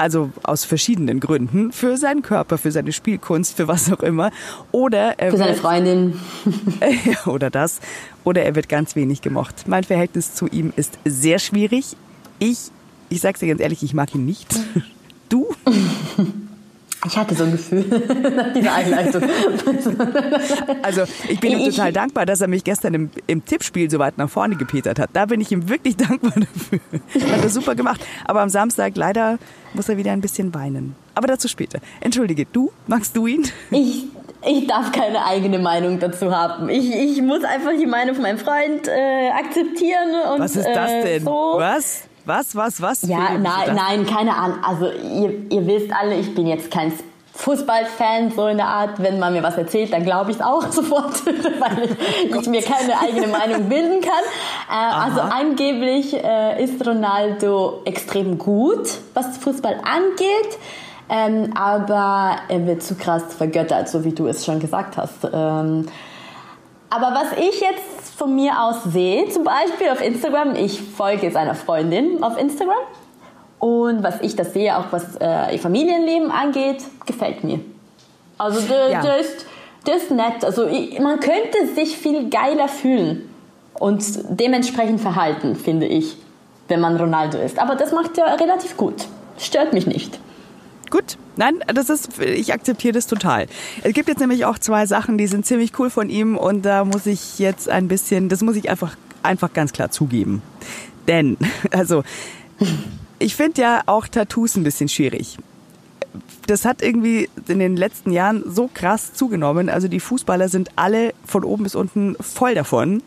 also 0.00 0.30
aus 0.42 0.64
verschiedenen 0.64 1.20
Gründen, 1.20 1.72
für 1.72 1.98
seinen 1.98 2.22
Körper, 2.22 2.56
für 2.56 2.72
seine 2.72 2.90
Spielkunst, 2.90 3.56
für 3.56 3.68
was 3.68 3.92
auch 3.92 4.00
immer. 4.00 4.30
Oder 4.72 5.14
für 5.18 5.36
seine 5.36 5.54
Freundin. 5.54 6.18
oder 7.26 7.50
das. 7.50 7.80
Oder 8.24 8.42
er 8.42 8.54
wird 8.54 8.68
ganz 8.68 8.96
wenig 8.96 9.20
gemocht. 9.20 9.68
Mein 9.68 9.84
Verhältnis 9.84 10.34
zu 10.34 10.46
ihm 10.46 10.72
ist 10.74 10.98
sehr 11.04 11.38
schwierig. 11.38 11.96
Ich, 12.38 12.70
ich 13.10 13.20
sag's 13.20 13.40
dir 13.40 13.48
ganz 13.48 13.60
ehrlich, 13.60 13.82
ich 13.82 13.92
mag 13.92 14.14
ihn 14.14 14.24
nicht. 14.24 14.48
Du? 15.28 15.54
Ich 17.06 17.16
hatte 17.16 17.34
so 17.34 17.44
ein 17.44 17.52
Gefühl 17.52 17.84
nach 18.36 18.52
dieser 18.52 18.74
Einleitung. 18.74 19.22
Also 20.82 21.04
ich 21.28 21.40
bin 21.40 21.52
ihm 21.52 21.58
ich, 21.60 21.76
total 21.76 21.92
dankbar, 21.92 22.26
dass 22.26 22.40
er 22.42 22.48
mich 22.48 22.62
gestern 22.62 22.92
im, 22.92 23.10
im 23.26 23.44
Tippspiel 23.44 23.90
so 23.90 23.98
weit 23.98 24.18
nach 24.18 24.28
vorne 24.28 24.56
gepetert 24.56 24.98
hat. 24.98 25.10
Da 25.14 25.26
bin 25.26 25.40
ich 25.40 25.50
ihm 25.50 25.68
wirklich 25.68 25.96
dankbar 25.96 26.32
dafür. 26.34 26.80
Hat 27.32 27.42
er 27.42 27.48
super 27.48 27.74
gemacht. 27.74 28.04
Aber 28.26 28.42
am 28.42 28.50
Samstag 28.50 28.96
leider 28.96 29.38
muss 29.72 29.88
er 29.88 29.96
wieder 29.96 30.12
ein 30.12 30.20
bisschen 30.20 30.52
weinen. 30.52 30.94
Aber 31.14 31.26
dazu 31.26 31.48
später. 31.48 31.80
Entschuldige, 32.00 32.44
du? 32.44 32.70
Magst 32.86 33.16
du 33.16 33.26
ihn? 33.26 33.46
Ich, 33.70 34.04
ich 34.46 34.66
darf 34.66 34.92
keine 34.92 35.24
eigene 35.24 35.58
Meinung 35.58 35.98
dazu 36.00 36.34
haben. 36.34 36.68
Ich, 36.68 36.94
ich 36.94 37.22
muss 37.22 37.44
einfach 37.44 37.72
die 37.78 37.86
Meinung 37.86 38.14
von 38.14 38.22
meinem 38.22 38.38
Freund 38.38 38.88
äh, 38.88 39.30
akzeptieren. 39.30 40.14
Und, 40.32 40.40
Was 40.40 40.56
ist 40.56 40.68
das 40.68 40.90
äh, 40.90 41.02
denn? 41.02 41.24
So. 41.24 41.54
Was? 41.56 42.09
Was, 42.30 42.54
was, 42.54 42.80
was? 42.80 43.02
Ja, 43.02 43.36
nein, 43.36 43.74
nein, 43.74 44.06
keine 44.06 44.36
Ahnung. 44.36 44.58
Also 44.62 44.88
ihr, 44.88 45.50
ihr 45.50 45.66
wisst 45.66 45.92
alle, 45.92 46.14
ich 46.14 46.32
bin 46.32 46.46
jetzt 46.46 46.70
kein 46.70 46.92
Fußballfan, 47.34 48.30
so 48.30 48.46
in 48.46 48.58
der 48.58 48.68
Art, 48.68 49.02
wenn 49.02 49.18
man 49.18 49.32
mir 49.32 49.42
was 49.42 49.56
erzählt, 49.56 49.92
dann 49.92 50.04
glaube 50.04 50.30
ich 50.30 50.36
es 50.36 50.42
auch 50.42 50.62
sofort, 50.70 51.26
weil 51.26 51.90
ich, 51.90 52.36
ich, 52.36 52.46
mir 52.46 52.62
keine 52.62 53.00
eigene 53.00 53.26
Meinung 53.26 53.68
bilden 53.68 54.00
kann. 54.00 54.22
Äh, 54.70 54.94
also 54.94 55.22
angeblich 55.22 56.14
äh, 56.14 56.62
ist 56.62 56.86
Ronaldo 56.86 57.82
extrem 57.84 58.38
gut, 58.38 58.88
was 59.12 59.38
Fußball 59.38 59.80
angeht. 59.82 60.58
Ähm, 61.08 61.52
aber 61.56 62.36
er 62.46 62.64
wird 62.64 62.84
zu 62.84 62.94
krass 62.94 63.24
vergöttert, 63.36 63.88
so 63.88 64.04
wie 64.04 64.12
du 64.12 64.28
es 64.28 64.44
schon 64.44 64.60
gesagt 64.60 64.96
hast. 64.96 65.24
Ähm, 65.24 65.88
aber 66.90 67.12
was 67.12 67.32
ich 67.32 67.60
jetzt 67.60 68.09
von 68.20 68.34
mir 68.34 68.62
aus 68.62 68.84
sehe, 68.84 69.30
zum 69.30 69.44
Beispiel 69.44 69.88
auf 69.88 70.02
Instagram, 70.02 70.54
ich 70.54 70.82
folge 70.82 71.22
jetzt 71.22 71.38
einer 71.38 71.54
Freundin 71.54 72.22
auf 72.22 72.38
Instagram 72.38 72.76
und 73.58 74.02
was 74.02 74.20
ich 74.20 74.36
das 74.36 74.52
sehe, 74.52 74.76
auch 74.76 74.84
was 74.90 75.16
äh, 75.16 75.54
ihr 75.54 75.58
Familienleben 75.58 76.30
angeht, 76.30 76.84
gefällt 77.06 77.44
mir. 77.44 77.60
Also 78.36 78.60
der, 78.60 78.90
ja. 78.90 79.00
ist, 79.14 79.46
der 79.86 79.96
ist 79.96 80.10
nett. 80.10 80.44
Also 80.44 80.66
ich, 80.66 81.00
man 81.00 81.18
könnte 81.20 81.66
sich 81.74 81.96
viel 81.96 82.28
geiler 82.28 82.68
fühlen 82.68 83.26
und 83.78 84.04
dementsprechend 84.28 85.00
verhalten, 85.00 85.56
finde 85.56 85.86
ich, 85.86 86.14
wenn 86.68 86.80
man 86.80 86.98
Ronaldo 86.98 87.38
ist. 87.38 87.58
Aber 87.58 87.74
das 87.74 87.90
macht 87.90 88.18
er 88.18 88.38
relativ 88.38 88.76
gut. 88.76 89.06
Stört 89.38 89.72
mich 89.72 89.86
nicht. 89.86 90.20
Gut, 90.90 91.16
nein, 91.36 91.60
das 91.72 91.88
ist, 91.88 92.18
ich 92.18 92.52
akzeptiere 92.52 92.92
das 92.92 93.06
total. 93.06 93.46
Es 93.82 93.94
gibt 93.94 94.08
jetzt 94.08 94.18
nämlich 94.18 94.44
auch 94.44 94.58
zwei 94.58 94.86
Sachen, 94.86 95.18
die 95.18 95.28
sind 95.28 95.46
ziemlich 95.46 95.78
cool 95.78 95.88
von 95.88 96.10
ihm 96.10 96.36
und 96.36 96.62
da 96.62 96.84
muss 96.84 97.06
ich 97.06 97.38
jetzt 97.38 97.68
ein 97.68 97.86
bisschen, 97.86 98.28
das 98.28 98.42
muss 98.42 98.56
ich 98.56 98.68
einfach, 98.68 98.96
einfach 99.22 99.52
ganz 99.52 99.72
klar 99.72 99.92
zugeben. 99.92 100.42
Denn, 101.06 101.36
also, 101.70 102.02
ich 103.20 103.36
finde 103.36 103.62
ja 103.62 103.82
auch 103.86 104.08
Tattoos 104.08 104.56
ein 104.56 104.64
bisschen 104.64 104.88
schwierig. 104.88 105.38
Das 106.46 106.64
hat 106.64 106.82
irgendwie 106.82 107.28
in 107.46 107.60
den 107.60 107.76
letzten 107.76 108.10
Jahren 108.10 108.42
so 108.44 108.68
krass 108.72 109.12
zugenommen. 109.14 109.68
Also 109.68 109.86
die 109.86 110.00
Fußballer 110.00 110.48
sind 110.48 110.70
alle 110.74 111.14
von 111.24 111.44
oben 111.44 111.62
bis 111.62 111.76
unten 111.76 112.16
voll 112.18 112.54
davon. 112.54 113.04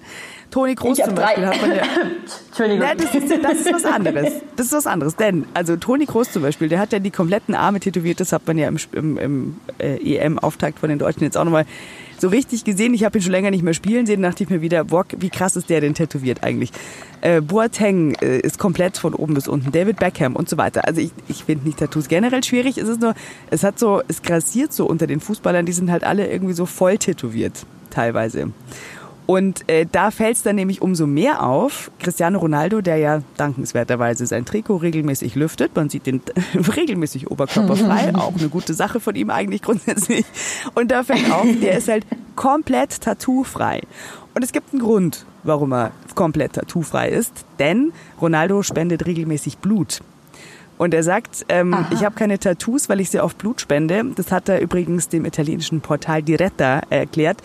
Toni 0.53 0.75
Kroos 0.75 0.97
zum 0.97 1.15
Beispiel 1.15 1.47
hat 1.47 1.61
man 1.61 1.75
ja. 1.75 1.81
Entschuldigung. 2.47 2.87
Ja, 2.87 2.93
das, 2.93 3.15
ist, 3.15 3.43
das 3.43 3.59
ist 3.61 3.73
was 3.73 3.85
anderes. 3.85 4.33
Das 4.55 4.67
ist 4.67 4.73
was 4.73 4.85
anderes. 4.85 5.15
Denn, 5.15 5.45
also 5.55 5.77
Toni 5.77 6.05
Kroos 6.05 6.31
zum 6.31 6.43
Beispiel, 6.43 6.69
der 6.69 6.77
hat 6.77 6.93
ja 6.93 6.99
die 6.99 7.09
kompletten 7.09 7.55
Arme 7.55 7.79
tätowiert. 7.79 8.19
Das 8.19 8.31
hat 8.31 8.45
man 8.45 8.59
ja 8.59 8.67
im, 8.67 8.77
im, 8.91 9.17
im 9.17 9.55
äh, 9.79 9.95
EM-Auftakt 10.17 10.77
von 10.77 10.89
den 10.89 10.99
Deutschen 10.99 11.23
jetzt 11.23 11.39
auch 11.39 11.43
nochmal 11.43 11.65
so 12.19 12.27
richtig 12.27 12.65
gesehen. 12.65 12.93
Ich 12.93 13.03
habe 13.03 13.17
ihn 13.17 13.23
schon 13.23 13.31
länger 13.31 13.49
nicht 13.49 13.63
mehr 13.63 13.73
spielen 13.73 14.05
sehen. 14.05 14.21
Dachte 14.21 14.43
ich 14.43 14.51
mir 14.51 14.61
wieder, 14.61 14.83
boah, 14.83 15.05
wie 15.17 15.31
krass 15.31 15.55
ist 15.55 15.71
der 15.71 15.81
denn 15.81 15.95
tätowiert 15.95 16.43
eigentlich? 16.43 16.71
Äh, 17.21 17.41
Boateng 17.41 18.13
äh, 18.21 18.37
ist 18.37 18.59
komplett 18.59 18.99
von 18.99 19.15
oben 19.15 19.33
bis 19.33 19.47
unten. 19.47 19.71
David 19.71 19.97
Beckham 19.97 20.35
und 20.35 20.47
so 20.47 20.57
weiter. 20.57 20.85
Also 20.85 21.01
ich, 21.01 21.13
ich 21.27 21.45
finde 21.45 21.65
nicht 21.65 21.79
Tattoos 21.79 22.09
generell 22.09 22.43
schwierig. 22.43 22.77
Es 22.77 22.89
ist 22.89 23.01
nur, 23.01 23.15
es 23.49 23.63
hat 23.63 23.79
so, 23.79 24.03
es 24.07 24.21
grassiert 24.21 24.71
so 24.71 24.85
unter 24.85 25.07
den 25.07 25.19
Fußballern. 25.19 25.65
Die 25.65 25.73
sind 25.73 25.89
halt 25.89 26.03
alle 26.03 26.31
irgendwie 26.31 26.53
so 26.53 26.67
voll 26.67 26.99
tätowiert 26.99 27.65
teilweise. 27.89 28.51
Und 29.25 29.69
äh, 29.69 29.85
da 29.89 30.11
fällt 30.11 30.35
es 30.35 30.43
dann 30.43 30.57
nämlich 30.57 30.81
umso 30.81 31.07
mehr 31.07 31.43
auf, 31.43 31.91
Cristiano 31.99 32.39
Ronaldo, 32.39 32.81
der 32.81 32.97
ja 32.97 33.21
dankenswerterweise 33.37 34.25
sein 34.25 34.45
Trikot 34.45 34.77
regelmäßig 34.77 35.35
lüftet, 35.35 35.75
man 35.75 35.89
sieht 35.89 36.05
den 36.05 36.21
regelmäßig 36.75 37.31
oberkörperfrei, 37.31 38.13
auch 38.15 38.35
eine 38.37 38.49
gute 38.49 38.73
Sache 38.73 38.99
von 38.99 39.15
ihm 39.15 39.29
eigentlich 39.29 39.61
grundsätzlich. 39.61 40.25
Und 40.75 40.91
da 40.91 41.03
fällt 41.03 41.31
auf, 41.31 41.47
der 41.61 41.77
ist 41.77 41.87
halt 41.87 42.05
komplett 42.35 43.01
tattoofrei. 43.01 43.81
Und 44.35 44.43
es 44.43 44.51
gibt 44.51 44.73
einen 44.73 44.81
Grund, 44.81 45.25
warum 45.43 45.71
er 45.73 45.91
komplett 46.15 46.53
tattoofrei 46.53 47.09
ist, 47.09 47.45
denn 47.59 47.93
Ronaldo 48.19 48.61
spendet 48.61 49.05
regelmäßig 49.05 49.59
Blut. 49.59 50.01
Und 50.77 50.93
er 50.93 51.03
sagt, 51.03 51.45
ähm, 51.49 51.85
ich 51.91 52.03
habe 52.03 52.15
keine 52.15 52.39
Tattoos, 52.39 52.89
weil 52.89 52.99
ich 52.99 53.09
sie 53.09 53.19
auf 53.19 53.35
Blut 53.35 53.61
spende. 53.61 54.03
Das 54.15 54.31
hat 54.31 54.49
er 54.49 54.59
übrigens 54.59 55.07
dem 55.07 55.23
italienischen 55.23 55.81
Portal 55.81 56.23
Diretta 56.23 56.81
erklärt. 56.89 57.37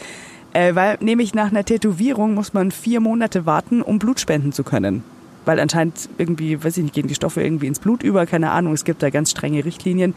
Äh, 0.59 0.75
weil 0.75 0.99
nämlich 1.01 1.35
nach 1.35 1.53
einer 1.53 1.65
Tätowierung 1.65 2.35
muss 2.35 2.53
man 2.53 2.73
vier 2.73 2.99
Monate 2.99 3.47
warten, 3.47 3.81
um 3.81 4.01
Blut 4.01 4.19
spenden 4.19 4.51
zu 4.51 4.65
können. 4.65 5.05
Weil 5.45 5.61
anscheinend 5.61 6.09
irgendwie, 6.19 6.65
weiß 6.65 6.79
ich 6.79 6.83
nicht, 6.83 6.95
gehen 6.97 7.07
die 7.07 7.15
Stoffe 7.15 7.45
irgendwie 7.45 7.69
ins 7.69 7.79
Blut 7.79 8.03
über, 8.03 8.27
keine 8.27 8.51
Ahnung, 8.51 8.73
es 8.73 8.83
gibt 8.83 9.05
da 9.05 9.11
ganz 9.11 9.31
strenge 9.31 9.65
Richtlinien. 9.65 10.15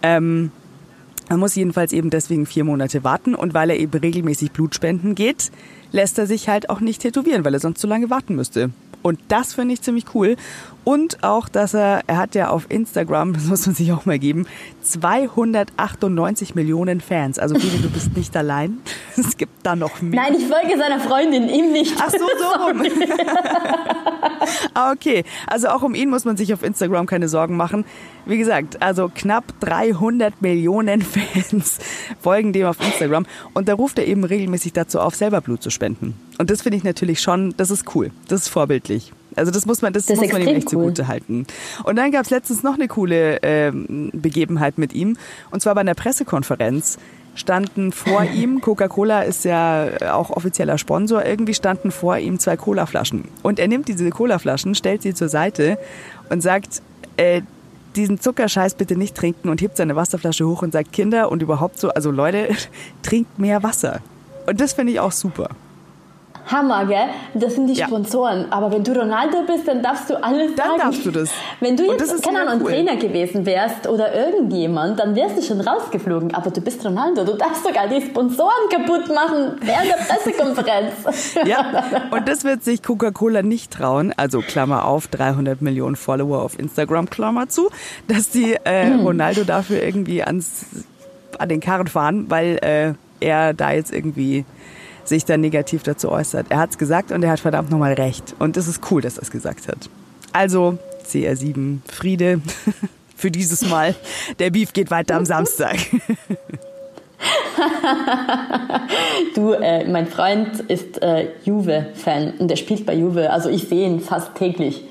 Ähm, 0.00 0.52
man 1.28 1.40
muss 1.40 1.56
jedenfalls 1.56 1.92
eben 1.92 2.10
deswegen 2.10 2.46
vier 2.46 2.62
Monate 2.62 3.02
warten 3.02 3.34
und 3.34 3.52
weil 3.52 3.70
er 3.70 3.76
eben 3.76 3.98
regelmäßig 3.98 4.52
Blut 4.52 4.76
spenden 4.76 5.16
geht, 5.16 5.50
lässt 5.90 6.20
er 6.20 6.28
sich 6.28 6.48
halt 6.48 6.70
auch 6.70 6.78
nicht 6.78 7.02
tätowieren, 7.02 7.44
weil 7.44 7.54
er 7.54 7.60
sonst 7.60 7.80
zu 7.80 7.88
lange 7.88 8.10
warten 8.10 8.36
müsste. 8.36 8.70
Und 9.04 9.20
das 9.28 9.52
finde 9.52 9.74
ich 9.74 9.82
ziemlich 9.82 10.06
cool. 10.14 10.36
Und 10.82 11.22
auch, 11.22 11.50
dass 11.50 11.74
er, 11.74 12.00
er 12.06 12.16
hat 12.16 12.34
ja 12.34 12.48
auf 12.48 12.66
Instagram, 12.70 13.32
das 13.34 13.44
muss 13.44 13.66
man 13.66 13.74
sich 13.74 13.92
auch 13.92 14.06
mal 14.06 14.18
geben, 14.18 14.46
298 14.80 16.54
Millionen 16.54 17.02
Fans. 17.02 17.38
Also 17.38 17.54
Bibi, 17.54 17.82
du 17.82 17.90
bist 17.90 18.16
nicht 18.16 18.34
allein. 18.36 18.78
Es 19.16 19.36
gibt 19.36 19.64
da 19.64 19.76
noch 19.76 20.02
mehr. 20.02 20.22
Nein, 20.22 20.34
ich 20.34 20.46
folge 20.46 20.76
seiner 20.76 20.98
Freundin, 20.98 21.48
ihm 21.48 21.70
nicht. 21.72 21.94
Ach 22.00 22.10
so, 22.10 22.18
so 22.18 22.64
rum. 22.64 22.82
ah, 24.74 24.90
okay. 24.90 25.24
Also 25.46 25.68
auch 25.68 25.82
um 25.82 25.94
ihn 25.94 26.10
muss 26.10 26.24
man 26.24 26.36
sich 26.36 26.52
auf 26.52 26.62
Instagram 26.62 27.06
keine 27.06 27.28
Sorgen 27.28 27.56
machen. 27.56 27.84
Wie 28.26 28.38
gesagt, 28.38 28.82
also 28.82 29.10
knapp 29.14 29.44
300 29.60 30.40
Millionen 30.40 31.02
Fans 31.02 31.78
folgen 32.20 32.52
dem 32.52 32.66
auf 32.66 32.80
Instagram. 32.80 33.26
Und 33.52 33.68
da 33.68 33.74
ruft 33.74 33.98
er 33.98 34.06
eben 34.06 34.24
regelmäßig 34.24 34.72
dazu 34.72 35.00
auf, 35.00 35.14
selber 35.14 35.40
Blut 35.40 35.62
zu 35.62 35.70
spenden. 35.70 36.14
Und 36.38 36.50
das 36.50 36.62
finde 36.62 36.78
ich 36.78 36.84
natürlich 36.84 37.20
schon, 37.20 37.54
das 37.56 37.70
ist 37.70 37.94
cool. 37.94 38.10
Das 38.28 38.42
ist 38.42 38.48
vorbildlich. 38.48 39.12
Also 39.36 39.50
das 39.50 39.66
muss 39.66 39.82
man, 39.82 39.92
das, 39.92 40.06
das 40.06 40.18
muss 40.18 40.32
man 40.32 40.42
ihm 40.42 40.48
echt 40.48 40.72
cool. 40.72 40.84
zugute 40.84 41.08
halten. 41.08 41.46
Und 41.82 41.96
dann 41.96 42.12
gab 42.12 42.24
es 42.24 42.30
letztens 42.30 42.62
noch 42.62 42.74
eine 42.74 42.88
coole 42.88 43.40
ähm, 43.42 44.10
Begebenheit 44.12 44.78
mit 44.78 44.92
ihm. 44.92 45.16
Und 45.50 45.60
zwar 45.60 45.74
bei 45.74 45.80
einer 45.80 45.94
Pressekonferenz 45.94 46.98
standen 47.34 47.92
vor 47.92 48.22
ihm, 48.34 48.60
Coca-Cola 48.60 49.22
ist 49.22 49.44
ja 49.44 49.88
auch 50.12 50.30
offizieller 50.30 50.78
Sponsor, 50.78 51.24
irgendwie 51.24 51.54
standen 51.54 51.90
vor 51.90 52.16
ihm 52.18 52.38
zwei 52.38 52.56
Colaflaschen. 52.56 53.24
Und 53.42 53.58
er 53.58 53.68
nimmt 53.68 53.88
diese 53.88 54.08
Colaflaschen, 54.10 54.74
stellt 54.74 55.02
sie 55.02 55.14
zur 55.14 55.28
Seite 55.28 55.78
und 56.30 56.42
sagt, 56.42 56.80
äh, 57.16 57.42
diesen 57.96 58.20
Zuckerscheiß 58.20 58.74
bitte 58.74 58.96
nicht 58.96 59.16
trinken 59.16 59.48
und 59.48 59.60
hebt 59.60 59.76
seine 59.76 59.96
Wasserflasche 59.96 60.46
hoch 60.46 60.62
und 60.62 60.72
sagt, 60.72 60.92
Kinder 60.92 61.30
und 61.30 61.42
überhaupt 61.42 61.78
so, 61.78 61.90
also 61.90 62.10
Leute, 62.10 62.48
trinkt 63.02 63.38
mehr 63.38 63.62
Wasser. 63.62 64.00
Und 64.46 64.60
das 64.60 64.74
finde 64.74 64.92
ich 64.92 65.00
auch 65.00 65.12
super. 65.12 65.50
Hammer, 66.46 66.86
gell? 66.86 67.08
Das 67.34 67.54
sind 67.54 67.68
die 67.68 67.74
ja. 67.74 67.86
Sponsoren. 67.86 68.46
Aber 68.50 68.70
wenn 68.70 68.84
du 68.84 68.92
Ronaldo 68.92 69.42
bist, 69.46 69.66
dann 69.66 69.82
darfst 69.82 70.10
du 70.10 70.22
alles 70.22 70.54
dann 70.54 70.66
sagen. 70.66 70.78
Dann 70.78 70.90
darfst 70.90 71.06
du 71.06 71.10
das. 71.10 71.30
Wenn 71.60 71.76
du 71.76 71.84
jetzt, 71.84 72.22
keine 72.22 72.40
Ahnung, 72.40 72.62
cool. 72.62 72.70
Trainer 72.70 72.96
gewesen 72.96 73.46
wärst 73.46 73.86
oder 73.86 74.14
irgendjemand, 74.14 74.98
dann 74.98 75.14
wärst 75.14 75.38
du 75.38 75.42
schon 75.42 75.60
rausgeflogen. 75.60 76.34
Aber 76.34 76.50
du 76.50 76.60
bist 76.60 76.84
Ronaldo. 76.84 77.24
Du 77.24 77.36
darfst 77.36 77.64
sogar 77.64 77.88
die 77.88 78.02
Sponsoren 78.02 78.68
kaputt 78.70 79.08
machen 79.08 79.56
während 79.60 79.88
der 79.88 79.96
Pressekonferenz. 79.96 81.34
ja, 81.46 81.84
und 82.10 82.28
das 82.28 82.44
wird 82.44 82.62
sich 82.62 82.82
Coca-Cola 82.82 83.42
nicht 83.42 83.72
trauen. 83.72 84.12
Also 84.16 84.40
Klammer 84.40 84.84
auf, 84.84 85.08
300 85.08 85.62
Millionen 85.62 85.96
Follower 85.96 86.42
auf 86.42 86.58
Instagram, 86.58 87.08
Klammer 87.08 87.48
zu, 87.48 87.70
dass 88.08 88.30
die 88.30 88.54
äh, 88.64 88.86
hm. 88.86 89.00
Ronaldo 89.00 89.44
dafür 89.44 89.82
irgendwie 89.82 90.22
ans, 90.22 90.66
an 91.38 91.48
den 91.48 91.60
Karren 91.60 91.86
fahren, 91.86 92.26
weil 92.28 92.58
äh, 92.62 92.94
er 93.20 93.54
da 93.54 93.72
jetzt 93.72 93.92
irgendwie 93.92 94.44
sich 95.04 95.24
dann 95.24 95.40
negativ 95.40 95.82
dazu 95.82 96.10
äußert. 96.10 96.46
Er 96.50 96.58
hat 96.58 96.70
es 96.70 96.78
gesagt 96.78 97.12
und 97.12 97.22
er 97.22 97.30
hat 97.30 97.40
verdammt 97.40 97.70
nochmal 97.70 97.94
recht. 97.94 98.34
Und 98.38 98.56
es 98.56 98.68
ist 98.68 98.80
cool, 98.90 99.02
dass 99.02 99.18
er 99.18 99.22
es 99.22 99.30
gesagt 99.30 99.68
hat. 99.68 99.88
Also 100.32 100.78
CR7 101.06 101.78
Friede 101.90 102.40
für 103.16 103.30
dieses 103.30 103.68
Mal. 103.68 103.94
Der 104.38 104.50
Beef 104.50 104.72
geht 104.72 104.90
weiter 104.90 105.16
am 105.16 105.24
Samstag. 105.24 105.76
du, 109.34 109.52
äh, 109.52 109.88
mein 109.88 110.06
Freund 110.06 110.60
ist 110.68 111.02
äh, 111.02 111.28
Juve-Fan 111.44 112.34
und 112.38 112.48
der 112.48 112.56
spielt 112.56 112.86
bei 112.86 112.94
Juve. 112.94 113.30
Also 113.30 113.48
ich 113.48 113.68
sehe 113.68 113.86
ihn 113.86 114.00
fast 114.00 114.34
täglich. 114.34 114.84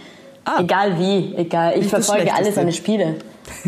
Ah, 0.45 0.61
egal 0.61 0.99
wie, 0.99 1.35
egal. 1.35 1.77
Ich 1.77 1.87
verfolge 1.87 2.33
alle 2.33 2.51
seine 2.51 2.73
Spiele. 2.73 3.15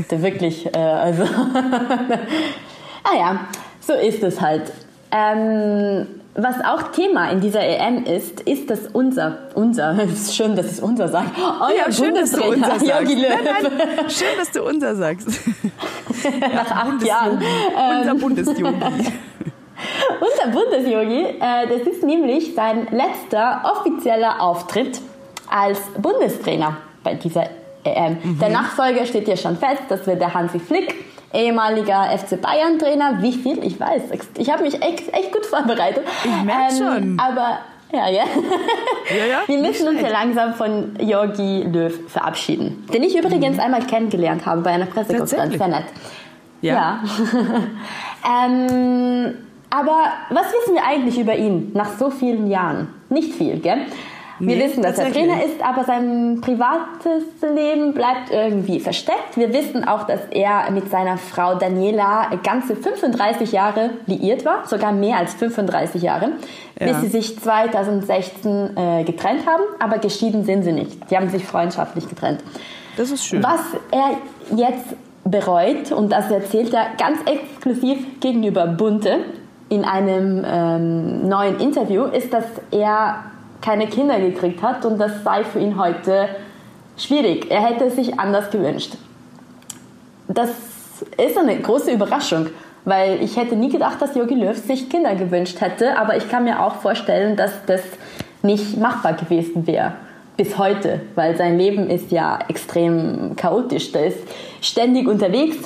Der 0.09 0.21
wirklich, 0.21 0.65
äh, 0.65 0.77
also. 0.77 1.23
ah 3.03 3.17
ja, 3.17 3.47
so 3.79 3.93
ist 3.93 4.23
es 4.23 4.41
halt. 4.41 4.71
Ähm, 5.11 6.07
was 6.35 6.59
auch 6.65 6.91
Thema 6.91 7.29
in 7.31 7.39
dieser 7.39 7.61
EM 7.61 8.03
ist, 8.03 8.41
ist, 8.41 8.69
dass 8.69 8.87
unser, 8.91 9.37
unser, 9.53 9.97
es 10.03 10.11
ist 10.23 10.35
schön, 10.35 10.55
dass 10.55 10.77
ich 10.77 10.83
unser 10.83 11.07
sage, 11.07 11.27
euer 11.61 11.87
ja, 11.87 11.91
schön, 11.91 12.13
dass 12.13 12.31
du 12.31 12.43
unser 12.43 12.79
sagst. 12.79 12.87
Jogi 12.87 13.15
Löw. 13.15 13.29
Nein, 13.29 13.71
nein, 13.77 14.09
schön, 14.09 14.37
dass 14.37 14.51
du 14.51 14.63
unser 14.63 14.95
sagst. 14.95 15.27
Nach 16.53 16.71
acht 16.71 17.03
Jahren. 17.03 17.37
Unser 17.37 18.11
Ähm, 18.11 18.19
Bundesjogi. 18.19 18.63
unser 20.19 20.51
Bundesjogi, 20.51 21.21
äh, 21.39 21.67
das 21.69 21.87
ist 21.87 22.03
nämlich 22.03 22.53
sein 22.53 22.87
letzter 22.91 23.61
offizieller 23.63 24.41
Auftritt 24.41 24.99
als 25.49 25.79
Bundestrainer 25.97 26.77
bei 27.03 27.13
dieser 27.13 27.45
EM. 27.83 28.39
Der 28.41 28.49
Nachfolger 28.49 29.05
steht 29.05 29.27
ja 29.27 29.37
schon 29.37 29.55
fest, 29.55 29.83
das 29.89 30.05
wird 30.07 30.19
der 30.19 30.33
Hansi 30.33 30.59
Flick, 30.59 30.95
ehemaliger 31.35 32.05
FC 32.17 32.41
Bayern 32.41 32.79
Trainer. 32.79 33.21
Wie 33.21 33.33
viel? 33.33 33.63
Ich 33.63 33.79
weiß. 33.79 34.03
Ich 34.37 34.49
habe 34.49 34.63
mich 34.63 34.81
echt, 34.81 35.13
echt 35.13 35.31
gut 35.31 35.45
vorbereitet. 35.45 36.03
Ich 36.23 36.43
merk 36.43 36.71
schon. 36.71 37.19
Aber 37.19 37.59
ja, 37.91 38.09
ja. 38.09 38.23
Ja, 39.09 39.25
ja, 39.25 39.41
Wir 39.45 39.57
müssen 39.59 39.87
uns 39.87 40.01
ja 40.01 40.09
langsam 40.09 40.53
von 40.53 40.95
Jogi 40.99 41.63
Löw 41.63 41.93
verabschieden. 42.09 42.85
Den 42.91 43.03
ich 43.03 43.17
übrigens 43.17 43.59
einmal 43.59 43.81
kennengelernt 43.81 44.45
habe 44.45 44.61
bei 44.61 44.71
einer 44.71 44.87
Pressekonferenz. 44.87 45.57
Sehr 45.57 45.67
nett. 45.67 45.85
Ja. 46.61 46.73
Ja. 46.73 47.03
ähm, 48.45 49.35
aber 49.69 49.97
was 50.29 50.47
wissen 50.47 50.75
wir 50.75 50.85
eigentlich 50.85 51.19
über 51.19 51.35
ihn 51.35 51.71
nach 51.73 51.97
so 51.97 52.09
vielen 52.09 52.47
Jahren? 52.47 52.87
Nicht 53.09 53.33
viel, 53.33 53.59
gell? 53.59 53.81
Wir 54.39 54.57
Nee, 54.57 54.65
wissen, 54.65 54.83
dass 54.83 54.97
er. 54.97 55.11
Trainer 55.11 55.43
ist, 55.45 55.63
aber 55.63 55.83
sein 55.85 56.41
privates 56.41 57.23
Leben 57.41 57.93
bleibt 57.93 58.31
irgendwie 58.31 58.79
versteckt. 58.79 59.37
Wir 59.37 59.53
wissen 59.53 59.87
auch, 59.87 60.03
dass 60.03 60.19
er 60.31 60.69
mit 60.71 60.89
seiner 60.89 61.17
Frau 61.17 61.55
Daniela 61.55 62.29
ganze 62.43 62.75
35 62.75 63.51
Jahre 63.53 63.91
liiert 64.07 64.43
war, 64.43 64.65
sogar 64.67 64.91
mehr 64.91 65.17
als 65.17 65.33
35 65.35 66.01
Jahre, 66.01 66.31
Ja. 66.79 66.87
bis 66.87 67.01
sie 67.01 67.07
sich 67.07 67.39
2016 67.39 68.75
äh, 68.77 69.03
getrennt 69.05 69.47
haben, 69.47 69.63
aber 69.79 69.99
geschieden 69.99 70.43
sind 70.43 70.63
sie 70.63 70.73
nicht. 70.73 71.09
Die 71.09 71.15
haben 71.15 71.29
sich 71.29 71.45
freundschaftlich 71.45 72.07
getrennt. 72.09 72.43
Das 72.97 73.11
ist 73.11 73.25
schön. 73.25 73.43
Was 73.43 73.61
er 73.91 74.17
jetzt 74.57 74.95
bereut, 75.23 75.91
und 75.91 76.11
das 76.11 76.29
erzählt 76.29 76.73
er 76.73 76.87
ganz 76.97 77.19
exklusiv 77.25 78.19
gegenüber 78.19 78.67
Bunte 78.67 79.19
in 79.69 79.83
einem 79.83 80.43
ähm, 80.45 81.27
neuen 81.27 81.59
Interview, 81.59 82.03
ist, 82.03 82.31
dass 82.33 82.45
er 82.71 83.23
keine 83.61 83.87
Kinder 83.87 84.19
gekriegt 84.19 84.61
hat 84.61 84.85
und 84.85 84.97
das 84.97 85.23
sei 85.23 85.43
für 85.43 85.59
ihn 85.59 85.77
heute 85.77 86.29
schwierig. 86.97 87.49
Er 87.49 87.61
hätte 87.61 87.89
sich 87.89 88.19
anders 88.19 88.49
gewünscht. 88.51 88.93
Das 90.27 90.49
ist 91.17 91.37
eine 91.37 91.59
große 91.59 91.91
Überraschung, 91.91 92.47
weil 92.83 93.21
ich 93.21 93.37
hätte 93.37 93.55
nie 93.55 93.69
gedacht, 93.69 94.01
dass 94.01 94.15
Jogi 94.15 94.35
Löw 94.35 94.57
sich 94.57 94.89
Kinder 94.89 95.15
gewünscht 95.15 95.61
hätte, 95.61 95.97
aber 95.97 96.17
ich 96.17 96.29
kann 96.29 96.43
mir 96.43 96.63
auch 96.63 96.75
vorstellen, 96.75 97.35
dass 97.35 97.51
das 97.65 97.81
nicht 98.41 98.77
machbar 98.77 99.13
gewesen 99.13 99.65
wäre 99.67 99.93
bis 100.37 100.57
heute, 100.57 101.01
weil 101.15 101.35
sein 101.37 101.57
Leben 101.57 101.89
ist 101.89 102.11
ja 102.11 102.39
extrem 102.47 103.35
chaotisch. 103.35 103.91
Der 103.91 104.07
ist 104.07 104.19
ständig 104.61 105.07
unterwegs, 105.07 105.57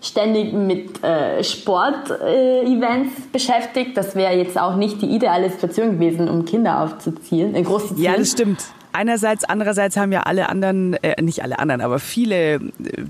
ständig 0.00 0.52
mit 0.52 1.02
äh, 1.04 1.44
Sportevents 1.44 3.18
äh, 3.18 3.22
beschäftigt. 3.32 3.96
Das 3.96 4.14
wäre 4.14 4.34
jetzt 4.34 4.58
auch 4.58 4.76
nicht 4.76 5.02
die 5.02 5.06
ideale 5.14 5.50
Situation 5.50 5.92
gewesen, 5.92 6.28
um 6.28 6.44
Kinder 6.44 6.82
aufzuziehen, 6.82 7.54
äh, 7.54 7.62
groß 7.62 7.88
zu 7.88 7.94
ziehen. 7.94 8.04
Ja, 8.04 8.16
das 8.16 8.32
stimmt. 8.32 8.62
Einerseits, 8.92 9.44
andererseits 9.44 9.96
haben 9.96 10.10
ja 10.10 10.22
alle 10.22 10.48
anderen, 10.48 10.94
äh, 10.94 11.20
nicht 11.22 11.44
alle 11.44 11.60
anderen, 11.60 11.80
aber 11.80 12.00
viele 12.00 12.54
äh, 12.54 12.60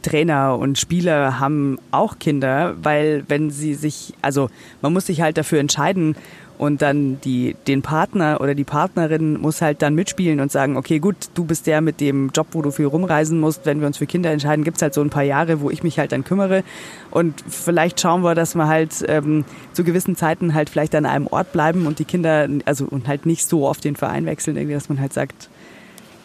Trainer 0.02 0.58
und 0.58 0.78
Spieler 0.78 1.40
haben 1.40 1.78
auch 1.90 2.18
Kinder, 2.18 2.74
weil 2.82 3.24
wenn 3.28 3.50
sie 3.50 3.74
sich, 3.74 4.12
also 4.20 4.50
man 4.82 4.92
muss 4.92 5.06
sich 5.06 5.22
halt 5.22 5.38
dafür 5.38 5.58
entscheiden 5.58 6.16
und 6.60 6.82
dann 6.82 7.18
die, 7.22 7.56
den 7.66 7.80
Partner 7.80 8.38
oder 8.42 8.54
die 8.54 8.64
Partnerin 8.64 9.40
muss 9.40 9.62
halt 9.62 9.80
dann 9.80 9.94
mitspielen 9.94 10.40
und 10.40 10.52
sagen, 10.52 10.76
okay, 10.76 10.98
gut, 10.98 11.16
du 11.32 11.46
bist 11.46 11.66
der 11.66 11.80
mit 11.80 12.02
dem 12.02 12.28
Job, 12.34 12.48
wo 12.52 12.60
du 12.60 12.70
viel 12.70 12.84
rumreisen 12.84 13.40
musst. 13.40 13.64
Wenn 13.64 13.80
wir 13.80 13.86
uns 13.86 13.96
für 13.96 14.04
Kinder 14.04 14.30
entscheiden, 14.30 14.62
gibt's 14.62 14.82
halt 14.82 14.92
so 14.92 15.00
ein 15.00 15.08
paar 15.08 15.22
Jahre, 15.22 15.62
wo 15.62 15.70
ich 15.70 15.82
mich 15.82 15.98
halt 15.98 16.12
dann 16.12 16.22
kümmere. 16.22 16.62
Und 17.10 17.42
vielleicht 17.48 17.98
schauen 17.98 18.20
wir, 18.22 18.34
dass 18.34 18.56
wir 18.56 18.68
halt 18.68 18.90
ähm, 19.08 19.46
zu 19.72 19.84
gewissen 19.84 20.16
Zeiten 20.16 20.52
halt 20.52 20.68
vielleicht 20.68 20.94
an 20.94 21.06
einem 21.06 21.28
Ort 21.28 21.50
bleiben 21.52 21.86
und 21.86 21.98
die 21.98 22.04
Kinder, 22.04 22.46
also 22.66 22.84
und 22.84 23.08
halt 23.08 23.24
nicht 23.24 23.48
so 23.48 23.66
oft 23.66 23.82
den 23.82 23.96
Verein 23.96 24.26
wechseln, 24.26 24.58
irgendwie, 24.58 24.74
dass 24.74 24.90
man 24.90 25.00
halt 25.00 25.14
sagt, 25.14 25.48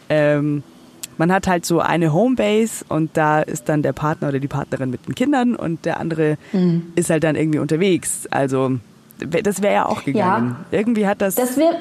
ähm, 0.10 0.64
man 1.18 1.32
hat 1.32 1.48
halt 1.48 1.66
so 1.66 1.80
eine 1.80 2.12
Homebase 2.12 2.84
und 2.90 3.12
da 3.16 3.40
ist 3.40 3.70
dann 3.70 3.84
der 3.84 3.94
Partner 3.94 4.28
oder 4.28 4.40
die 4.40 4.50
Partnerin 4.50 4.90
mit 4.90 5.08
den 5.08 5.16
Kindern 5.16 5.56
und 5.56 5.86
der 5.86 6.02
andere 6.02 6.38
ist 6.96 7.10
halt 7.10 7.24
dann 7.24 7.38
irgendwie 7.38 7.60
unterwegs. 7.60 8.28
Also 8.32 8.80
das 9.20 9.62
wäre 9.62 9.74
ja 9.74 9.86
auch 9.86 10.04
gegangen. 10.04 10.58
Irgendwie 10.72 11.08
hat 11.08 11.22
das, 11.22 11.36
Das 11.36 11.58
wäre 11.58 11.76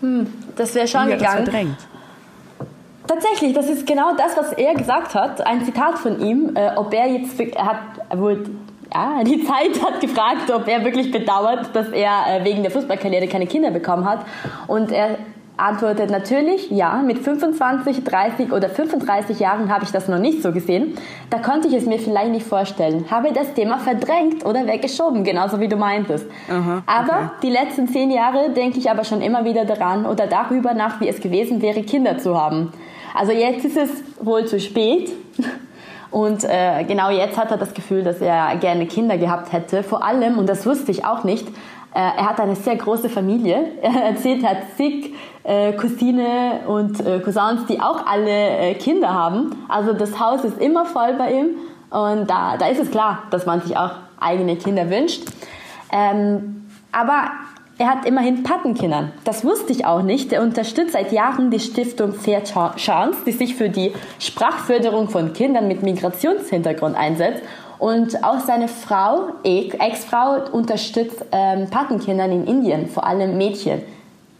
hm, 0.00 0.26
das 0.56 0.74
wär 0.74 0.86
schon 0.86 1.00
hat 1.02 1.10
das 1.12 1.18
gegangen. 1.18 1.44
verdrängt. 1.44 1.76
Tatsächlich, 3.06 3.54
das 3.54 3.68
ist 3.70 3.86
genau 3.86 4.14
das, 4.16 4.36
was 4.36 4.52
er 4.52 4.74
gesagt 4.74 5.14
hat. 5.14 5.46
Ein 5.46 5.64
Zitat 5.64 5.98
von 5.98 6.20
ihm, 6.20 6.52
äh, 6.54 6.70
ob 6.76 6.92
er 6.92 7.06
jetzt, 7.06 7.40
er 7.40 7.64
hat 7.66 7.78
wohl, 8.14 8.44
ja, 8.92 9.24
die 9.24 9.44
Zeit 9.46 9.82
hat 9.82 10.00
gefragt, 10.00 10.50
ob 10.54 10.68
er 10.68 10.84
wirklich 10.84 11.10
bedauert, 11.10 11.74
dass 11.74 11.88
er 11.88 12.24
äh, 12.28 12.44
wegen 12.44 12.62
der 12.62 12.70
Fußballkarriere 12.70 13.26
keine 13.26 13.46
Kinder 13.46 13.70
bekommen 13.70 14.04
hat. 14.04 14.20
Und 14.66 14.92
er 14.92 15.16
antwortet 15.58 16.10
natürlich, 16.10 16.70
ja, 16.70 17.02
mit 17.04 17.18
25, 17.18 18.04
30 18.04 18.52
oder 18.52 18.68
35 18.68 19.40
Jahren 19.40 19.72
habe 19.72 19.84
ich 19.84 19.90
das 19.90 20.08
noch 20.08 20.18
nicht 20.18 20.42
so 20.42 20.52
gesehen. 20.52 20.94
Da 21.30 21.38
konnte 21.38 21.68
ich 21.68 21.74
es 21.74 21.84
mir 21.84 21.98
vielleicht 21.98 22.30
nicht 22.30 22.46
vorstellen. 22.46 23.06
Habe 23.10 23.32
das 23.32 23.52
Thema 23.54 23.78
verdrängt 23.78 24.46
oder 24.46 24.66
weggeschoben, 24.66 25.24
genauso 25.24 25.60
wie 25.60 25.68
du 25.68 25.76
meintest. 25.76 26.26
Aha, 26.48 26.82
aber 26.86 27.12
okay. 27.12 27.30
die 27.42 27.50
letzten 27.50 27.88
zehn 27.88 28.10
Jahre 28.10 28.50
denke 28.50 28.78
ich 28.78 28.90
aber 28.90 29.04
schon 29.04 29.20
immer 29.20 29.44
wieder 29.44 29.64
daran 29.64 30.06
oder 30.06 30.26
darüber 30.26 30.74
nach, 30.74 31.00
wie 31.00 31.08
es 31.08 31.20
gewesen 31.20 31.60
wäre, 31.60 31.82
Kinder 31.82 32.18
zu 32.18 32.40
haben. 32.40 32.72
Also 33.14 33.32
jetzt 33.32 33.64
ist 33.64 33.76
es 33.76 33.90
wohl 34.20 34.46
zu 34.46 34.60
spät. 34.60 35.10
Und 36.10 36.42
äh, 36.44 36.84
genau 36.84 37.10
jetzt 37.10 37.36
hat 37.36 37.50
er 37.50 37.58
das 37.58 37.74
Gefühl, 37.74 38.02
dass 38.02 38.22
er 38.22 38.56
gerne 38.56 38.86
Kinder 38.86 39.18
gehabt 39.18 39.52
hätte. 39.52 39.82
Vor 39.82 40.02
allem, 40.02 40.38
und 40.38 40.48
das 40.48 40.64
wusste 40.64 40.90
ich 40.90 41.04
auch 41.04 41.22
nicht, 41.22 41.46
er 41.94 42.28
hat 42.28 42.40
eine 42.40 42.54
sehr 42.56 42.76
große 42.76 43.08
Familie. 43.08 43.72
Er 43.82 44.04
erzählt, 44.10 44.42
er 44.42 44.50
hat 44.50 44.58
zig 44.76 45.14
äh, 45.44 45.72
Cousine 45.72 46.60
und 46.66 47.00
äh, 47.04 47.20
Cousins, 47.20 47.66
die 47.66 47.80
auch 47.80 48.06
alle 48.06 48.30
äh, 48.30 48.74
Kinder 48.74 49.12
haben. 49.14 49.56
Also 49.68 49.92
das 49.94 50.18
Haus 50.20 50.44
ist 50.44 50.60
immer 50.60 50.84
voll 50.84 51.14
bei 51.14 51.32
ihm. 51.32 51.46
Und 51.90 52.28
da, 52.28 52.56
da 52.58 52.66
ist 52.68 52.80
es 52.80 52.90
klar, 52.90 53.22
dass 53.30 53.46
man 53.46 53.62
sich 53.62 53.76
auch 53.76 53.92
eigene 54.20 54.56
Kinder 54.56 54.90
wünscht. 54.90 55.22
Ähm, 55.90 56.66
aber 56.92 57.30
er 57.78 57.86
hat 57.88 58.04
immerhin 58.06 58.42
Patenkinder. 58.42 59.10
Das 59.24 59.44
wusste 59.44 59.72
ich 59.72 59.86
auch 59.86 60.02
nicht. 60.02 60.32
Er 60.32 60.42
unterstützt 60.42 60.92
seit 60.92 61.12
Jahren 61.12 61.50
die 61.50 61.60
Stiftung 61.60 62.12
Fair 62.12 62.42
Cha- 62.44 62.74
Chance, 62.76 63.20
die 63.24 63.32
sich 63.32 63.54
für 63.54 63.70
die 63.70 63.92
Sprachförderung 64.18 65.08
von 65.08 65.32
Kindern 65.32 65.68
mit 65.68 65.82
Migrationshintergrund 65.82 66.96
einsetzt. 66.96 67.42
Und 67.78 68.24
auch 68.24 68.40
seine 68.40 68.68
Frau, 68.68 69.28
Ex-Frau, 69.44 70.50
unterstützt 70.52 71.24
ähm, 71.32 71.68
Patenkindern 71.70 72.32
in 72.32 72.46
Indien, 72.46 72.88
vor 72.88 73.06
allem 73.06 73.38
Mädchen, 73.38 73.82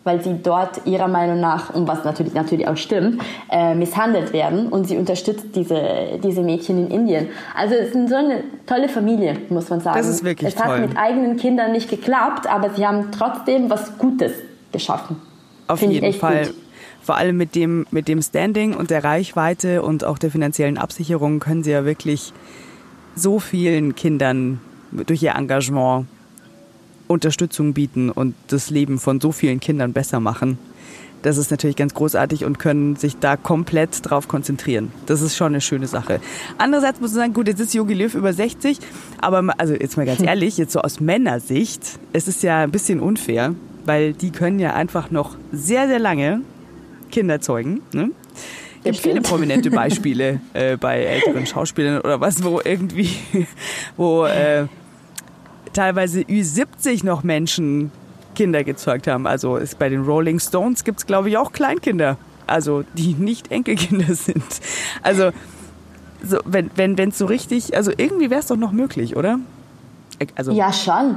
weil 0.02 0.22
sie 0.22 0.36
dort 0.42 0.86
ihrer 0.86 1.06
Meinung 1.06 1.38
nach, 1.40 1.74
und 1.74 1.86
was 1.86 2.04
natürlich, 2.04 2.34
natürlich 2.34 2.66
auch 2.66 2.76
stimmt, 2.76 3.22
äh, 3.50 3.74
misshandelt 3.74 4.32
werden. 4.32 4.68
Und 4.68 4.88
sie 4.88 4.96
unterstützt 4.96 5.46
diese, 5.54 6.18
diese 6.22 6.42
Mädchen 6.42 6.86
in 6.86 6.90
Indien. 6.90 7.28
Also 7.54 7.74
es 7.74 7.94
ist 7.94 8.08
so 8.08 8.16
eine 8.16 8.42
tolle 8.66 8.88
Familie, 8.88 9.36
muss 9.50 9.68
man 9.68 9.80
sagen. 9.80 9.98
Das 9.98 10.08
ist 10.08 10.24
wirklich 10.24 10.54
es 10.54 10.60
hat 10.60 10.68
toll. 10.68 10.80
mit 10.80 10.96
eigenen 10.96 11.36
Kindern 11.36 11.72
nicht 11.72 11.88
geklappt, 11.88 12.48
aber 12.48 12.70
sie 12.70 12.86
haben 12.86 13.10
trotzdem 13.12 13.70
was 13.70 13.98
Gutes 13.98 14.32
geschaffen. 14.72 15.16
Auf 15.68 15.80
Finde 15.80 15.96
ich 15.96 16.02
jeden 16.02 16.18
Fall. 16.18 16.46
gut. 16.46 16.54
Vor 17.02 17.16
allem 17.16 17.36
mit 17.36 17.54
dem, 17.54 17.86
mit 17.90 18.08
dem 18.08 18.20
Standing 18.20 18.74
und 18.74 18.90
der 18.90 19.04
Reichweite 19.04 19.82
und 19.82 20.04
auch 20.04 20.18
der 20.18 20.30
finanziellen 20.30 20.76
Absicherung 20.76 21.40
können 21.40 21.62
sie 21.62 21.70
ja 21.70 21.84
wirklich 21.84 22.32
so 23.14 23.38
vielen 23.38 23.94
Kindern 23.94 24.60
durch 24.92 25.22
ihr 25.22 25.34
Engagement 25.34 26.06
Unterstützung 27.08 27.72
bieten 27.72 28.10
und 28.10 28.34
das 28.48 28.70
Leben 28.70 28.98
von 28.98 29.20
so 29.20 29.32
vielen 29.32 29.60
Kindern 29.60 29.92
besser 29.92 30.20
machen. 30.20 30.58
Das 31.22 31.36
ist 31.36 31.50
natürlich 31.50 31.74
ganz 31.74 31.94
großartig 31.94 32.44
und 32.44 32.60
können 32.60 32.94
sich 32.94 33.16
da 33.18 33.36
komplett 33.36 34.08
drauf 34.08 34.28
konzentrieren. 34.28 34.92
Das 35.06 35.20
ist 35.20 35.36
schon 35.36 35.48
eine 35.48 35.60
schöne 35.60 35.88
Sache. 35.88 36.20
Andererseits 36.58 37.00
muss 37.00 37.10
man 37.10 37.20
sagen, 37.20 37.34
gut, 37.34 37.48
jetzt 37.48 37.60
ist 37.60 37.74
Jogi 37.74 37.94
Löw 37.94 38.14
über 38.14 38.32
60, 38.32 38.78
aber 39.20 39.52
also 39.58 39.74
jetzt 39.74 39.96
mal 39.96 40.06
ganz 40.06 40.20
ehrlich, 40.22 40.58
jetzt 40.58 40.72
so 40.72 40.80
aus 40.80 41.00
Männersicht, 41.00 41.98
es 42.12 42.28
ist 42.28 42.42
ja 42.44 42.60
ein 42.60 42.70
bisschen 42.70 43.00
unfair, 43.00 43.54
weil 43.84 44.12
die 44.12 44.30
können 44.30 44.60
ja 44.60 44.74
einfach 44.74 45.10
noch 45.10 45.34
sehr, 45.50 45.88
sehr 45.88 45.98
lange 45.98 46.42
Kinder 47.10 47.40
zeugen. 47.40 47.80
Ne? 47.92 48.10
Es 48.78 48.84
gibt 48.84 48.96
viele 48.98 49.20
prominente 49.20 49.70
Beispiele 49.70 50.40
äh, 50.52 50.76
bei 50.76 51.02
älteren 51.02 51.46
Schauspielern 51.46 52.00
oder 52.00 52.20
was, 52.20 52.42
wo 52.42 52.60
irgendwie, 52.62 53.10
wo 53.96 54.24
äh, 54.24 54.66
teilweise 55.72 56.20
Ü70 56.20 57.04
noch 57.04 57.22
Menschen 57.22 57.90
Kinder 58.34 58.62
gezeugt 58.64 59.06
haben. 59.06 59.26
Also 59.26 59.56
ist 59.56 59.78
bei 59.78 59.88
den 59.88 60.04
Rolling 60.04 60.38
Stones 60.38 60.84
gibt's 60.84 61.06
glaube 61.06 61.28
ich, 61.28 61.36
auch 61.36 61.52
Kleinkinder. 61.52 62.16
Also 62.46 62.84
die 62.94 63.14
nicht 63.14 63.50
Enkelkinder 63.50 64.14
sind. 64.14 64.44
Also 65.02 65.30
so, 66.22 66.38
wenn 66.44 66.70
wenn 66.74 66.98
wenn 66.98 67.10
es 67.10 67.18
so 67.18 67.26
richtig, 67.26 67.76
also 67.76 67.92
irgendwie 67.96 68.30
wäre 68.30 68.40
es 68.40 68.46
doch 68.46 68.56
noch 68.56 68.72
möglich, 68.72 69.16
oder? 69.16 69.38
Also 70.34 70.52
ja 70.52 70.72
schon. 70.72 71.16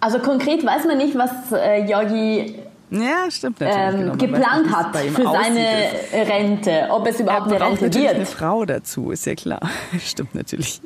Also 0.00 0.18
konkret 0.18 0.64
weiß 0.64 0.84
man 0.84 0.98
nicht, 0.98 1.16
was 1.16 1.30
äh, 1.52 1.90
Yogi 1.90 2.54
ja, 2.90 3.30
stimmt 3.30 3.60
natürlich. 3.60 3.94
Ähm, 3.94 4.00
genau. 4.00 4.16
geplant 4.16 4.76
hat 4.76 4.96
für 4.96 5.24
seine 5.24 6.28
Rente, 6.28 6.86
ob 6.90 7.06
es 7.06 7.20
überhaupt 7.20 7.46
eine 7.46 7.60
Rente 7.60 7.84
natürlich 7.84 8.06
wird. 8.06 8.16
eine 8.16 8.26
Frau 8.26 8.64
dazu, 8.64 9.10
ist 9.10 9.26
ja 9.26 9.34
klar. 9.34 9.60
stimmt 9.98 10.34
natürlich. 10.34 10.80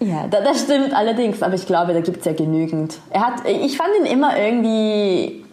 Ja, 0.00 0.26
das 0.26 0.62
stimmt 0.62 0.92
allerdings, 0.94 1.42
aber 1.42 1.54
ich 1.54 1.66
glaube, 1.66 1.94
da 1.94 2.00
gibt 2.00 2.18
es 2.18 2.24
ja 2.24 2.32
genügend. 2.32 2.98
Er 3.10 3.26
hat, 3.26 3.46
ich 3.46 3.76
fand 3.76 3.90
ihn 4.00 4.06
immer 4.06 4.36
irgendwie 4.36 5.44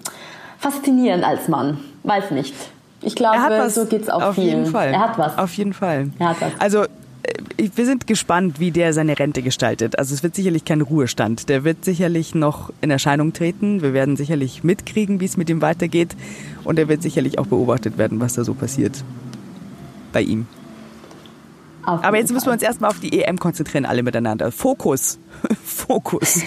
faszinierend 0.58 1.24
als 1.24 1.48
Mann. 1.48 1.80
Weiß 2.04 2.32
nicht. 2.32 2.56
Ich 3.02 3.16
glaube, 3.16 3.70
so 3.70 3.86
geht's 3.86 4.10
auch 4.10 4.22
auf 4.22 4.36
vielen. 4.36 4.48
jeden 4.48 4.66
Fall. 4.68 4.90
Er 4.90 5.00
hat 5.00 5.18
was. 5.18 5.38
Auf 5.38 5.54
jeden 5.56 5.74
Fall. 5.74 6.12
Er 6.20 6.30
hat 6.30 6.42
was. 6.42 6.52
Also 6.60 6.86
wir 7.58 7.86
sind 7.86 8.08
gespannt, 8.08 8.60
wie 8.60 8.72
der 8.72 8.94
seine 8.94 9.18
Rente 9.18 9.42
gestaltet. 9.42 9.98
Also 10.00 10.14
es 10.14 10.24
wird 10.24 10.36
sicherlich 10.36 10.66
kein 10.66 10.82
Ruhestand. 10.82 11.50
Der 11.50 11.64
wird 11.64 11.86
sicherlich 11.86 12.34
noch 12.36 12.72
in 12.82 12.92
Erscheinung 12.92 13.34
treten. 13.34 13.82
Wir 13.82 13.94
werden 13.94 14.16
sicherlich 14.16 14.64
mitkriegen, 14.64 15.20
wie 15.20 15.26
es 15.26 15.38
mit 15.38 15.50
ihm 15.50 15.62
weitergeht. 15.62 16.16
Und 16.64 16.80
er 16.80 16.88
wird 16.88 17.02
sicherlich 17.02 17.40
auch 17.40 17.48
beobachtet 17.48 17.98
werden, 17.98 18.20
was 18.20 18.34
da 18.34 18.44
so 18.44 18.54
passiert 18.54 19.04
bei 20.12 20.22
ihm. 20.22 20.48
Auf 21.86 22.04
Aber 22.04 22.18
jetzt 22.18 22.32
müssen 22.32 22.46
wir 22.46 22.54
uns 22.54 22.62
erstmal 22.62 22.92
auf 22.92 23.00
die 23.00 23.24
EM 23.24 23.40
konzentrieren, 23.40 23.86
alle 23.86 24.04
miteinander. 24.04 24.52
Fokus. 24.52 25.18
Fokus. 25.64 26.44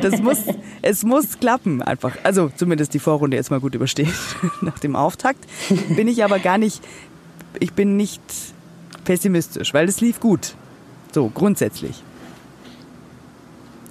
Das 0.00 0.20
muss, 0.20 0.38
es 0.82 1.04
muss 1.04 1.38
klappen 1.38 1.80
einfach. 1.80 2.16
Also 2.22 2.50
zumindest 2.54 2.92
die 2.92 2.98
Vorrunde 2.98 3.36
jetzt 3.36 3.50
mal 3.50 3.60
gut 3.60 3.74
überstehen 3.74 4.12
nach 4.60 4.78
dem 4.78 4.94
Auftakt. 4.94 5.40
Bin 5.96 6.06
ich 6.06 6.22
aber 6.22 6.38
gar 6.38 6.58
nicht, 6.58 6.82
ich 7.60 7.72
bin 7.72 7.96
nicht 7.96 8.20
pessimistisch, 9.04 9.74
weil 9.74 9.88
es 9.88 10.00
lief 10.00 10.20
gut. 10.20 10.54
So, 11.12 11.30
grundsätzlich. 11.32 12.02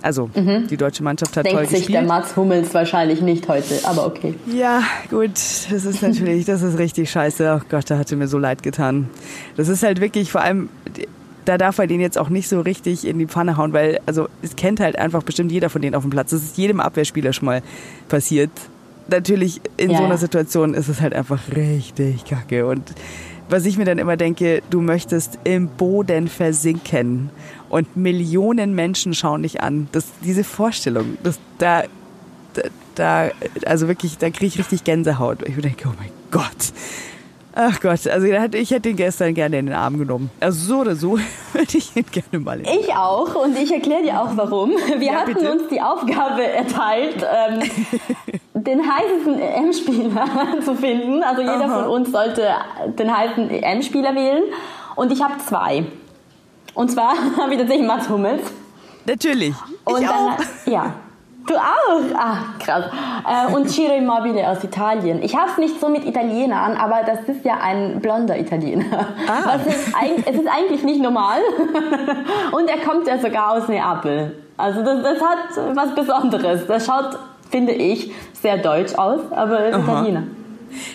Also, 0.02 0.32
mhm. 0.34 0.68
die 0.68 0.78
deutsche 0.78 1.04
Mannschaft 1.04 1.38
hat 1.38 1.46
Denkt 1.46 1.60
toll 1.60 1.68
sich 1.68 1.80
gespielt. 1.80 2.00
der 2.00 2.08
Mats 2.08 2.36
Hummels 2.36 2.74
wahrscheinlich 2.74 3.22
nicht 3.22 3.48
heute, 3.48 3.80
aber 3.84 4.08
okay. 4.08 4.34
Ja, 4.48 4.82
gut, 5.12 5.36
das 5.36 5.86
ist 5.86 6.02
natürlich, 6.02 6.46
das 6.46 6.64
ist 6.64 6.80
richtig 6.80 7.12
scheiße. 7.12 7.60
Oh 7.62 7.66
Gott, 7.70 7.90
da 7.90 8.00
hatte 8.00 8.16
mir 8.16 8.28
so 8.28 8.40
leid 8.40 8.64
getan. 8.64 9.10
Das 9.58 9.68
ist 9.68 9.84
halt 9.84 10.02
wirklich, 10.02 10.32
vor 10.32 10.42
allem, 10.42 10.70
da 11.46 11.60
darf 11.60 11.78
er 11.78 11.86
den 11.86 12.02
jetzt 12.02 12.18
auch 12.18 12.30
nicht 12.30 12.50
so 12.50 12.62
richtig 12.62 13.06
in 13.06 13.20
die 13.20 13.28
Pfanne 13.28 13.58
hauen, 13.58 13.74
weil, 13.74 14.00
also, 14.08 14.28
es 14.42 14.56
kennt 14.56 14.80
halt 14.80 14.96
einfach 14.98 15.22
bestimmt 15.22 15.52
jeder 15.52 15.70
von 15.70 15.84
denen 15.84 15.94
auf 15.94 16.02
dem 16.02 16.10
Platz. 16.10 16.32
Das 16.32 16.42
ist 16.42 16.58
jedem 16.58 16.80
Abwehrspieler 16.80 17.32
schon 17.32 17.46
mal 17.46 17.62
passiert. 18.10 18.50
Natürlich, 19.08 19.62
in 19.78 19.92
Ja, 19.92 19.98
so 19.98 20.04
einer. 20.06 20.18
Situation 20.18 20.74
ist 20.74 20.88
es 20.88 21.00
halt 21.00 21.14
einfach 21.14 21.40
richtig 21.56 22.26
kacke 22.26 22.66
und 22.66 22.82
was 23.52 23.66
ich 23.66 23.78
mir 23.78 23.86
dann 23.86 23.98
immer 23.98 24.18
denke, 24.18 24.64
du 24.70 24.82
möchtest 24.82 25.38
im 25.44 25.68
Boden 25.68 26.28
versinken 26.28 27.30
und 27.70 27.96
Millionen 27.98 28.74
Menschen 28.74 29.14
schauen 29.14 29.44
dich 29.44 29.62
an. 29.62 29.88
Das, 29.92 30.06
diese 30.24 30.44
Vorstellung, 30.44 31.18
das, 31.24 31.40
da, 31.58 31.84
da, 32.96 33.30
also 33.66 33.88
wirklich, 33.88 34.18
da 34.18 34.30
kriege 34.30 34.48
ich 34.48 34.58
richtig 34.58 34.84
Gänsehaut. 34.84 35.44
Ich 35.48 35.56
denke, 35.58 35.88
oh 35.90 35.94
mein 36.00 36.10
Gott. 36.32 36.74
Ach 37.54 37.82
Gott, 37.82 38.08
also 38.08 38.28
ich 38.54 38.72
hätte 38.72 38.90
ihn 38.90 38.96
gestern 38.96 39.34
gerne 39.34 39.60
in 39.60 39.66
den 39.66 39.76
Arm 39.76 39.98
genommen. 40.00 40.30
Also 40.40 40.66
so 40.68 40.80
oder 40.80 40.96
so 40.96 41.20
würde 41.54 41.78
ich 41.78 41.94
ihn 41.98 42.06
gerne 42.10 42.44
mal 42.44 42.58
in 42.60 42.64
den 42.64 42.80
Ich 42.80 42.94
auch 42.94 43.36
und 43.36 43.58
ich 43.58 43.70
erkläre 43.74 44.04
dir 44.04 44.22
auch 44.22 44.38
warum. 44.38 44.72
Wir 44.98 45.02
Ja, 45.08 45.14
hatten 45.16 45.34
bitte. 45.34 45.52
uns 45.52 45.64
die 45.70 45.82
Aufgabe 45.82 46.48
erteilt, 46.48 47.18
ähm, 47.50 47.70
den 48.64 48.82
heißesten 48.82 49.40
EM-Spieler 49.40 50.26
zu 50.64 50.76
finden. 50.76 51.24
Also 51.24 51.42
jeder 51.42 51.66
Aha. 51.66 51.82
von 51.82 51.88
uns 51.88 52.12
sollte 52.12 52.48
den 53.00 53.16
heißen 53.16 53.50
EM-Spieler 53.50 54.16
wählen. 54.16 54.44
Und 54.96 55.12
ich 55.12 55.24
habe 55.24 55.38
zwei. 55.38 55.86
Und 56.74 56.92
zwar 56.92 57.14
habe 57.38 57.54
ich 57.54 57.60
tatsächlich 57.60 57.88
Mats 57.88 58.10
Hummels. 58.10 58.52
Natürlich. 59.06 59.54
Und 59.86 60.02
ich 60.02 60.08
dann, 60.08 60.30
auch. 60.30 60.38
ja. 60.66 60.94
Du 61.48 61.56
auch? 61.56 62.16
Ah, 62.16 62.38
krass. 62.60 62.86
Äh, 63.28 63.52
und 63.52 63.68
Ciro 63.68 63.96
Immobile 63.96 64.48
aus 64.48 64.64
Italien. 64.64 65.24
Ich 65.24 65.36
habe 65.36 65.50
es 65.50 65.58
nicht 65.58 65.82
so 65.82 65.90
mit 65.90 66.06
Italienern, 66.06 66.78
aber 66.78 67.02
das 67.04 67.28
ist 67.28 67.44
ja 67.44 67.58
ein 67.60 68.00
blonder 68.00 68.38
Italiener. 68.38 69.08
Ah. 69.28 69.42
Was 69.46 69.66
ist, 69.66 69.92
es 70.28 70.36
ist 70.36 70.48
eigentlich 70.48 70.84
nicht 70.84 71.02
normal. 71.02 71.40
Und 72.52 72.70
er 72.70 72.78
kommt 72.78 73.08
ja 73.08 73.18
sogar 73.18 73.54
aus 73.54 73.68
Neapel. 73.68 74.38
Also 74.56 74.84
das, 74.84 75.02
das 75.02 75.20
hat 75.20 75.76
was 75.76 75.96
Besonderes. 75.96 76.68
Das 76.68 76.86
schaut, 76.86 77.18
finde 77.52 77.74
ich, 77.74 78.12
sehr 78.42 78.58
deutsch 78.58 78.96
aus, 78.96 79.20
aber 79.32 79.60
er 79.60 79.70
ist 79.70 79.76
Aha. 79.76 80.00
Italiener. 80.00 80.24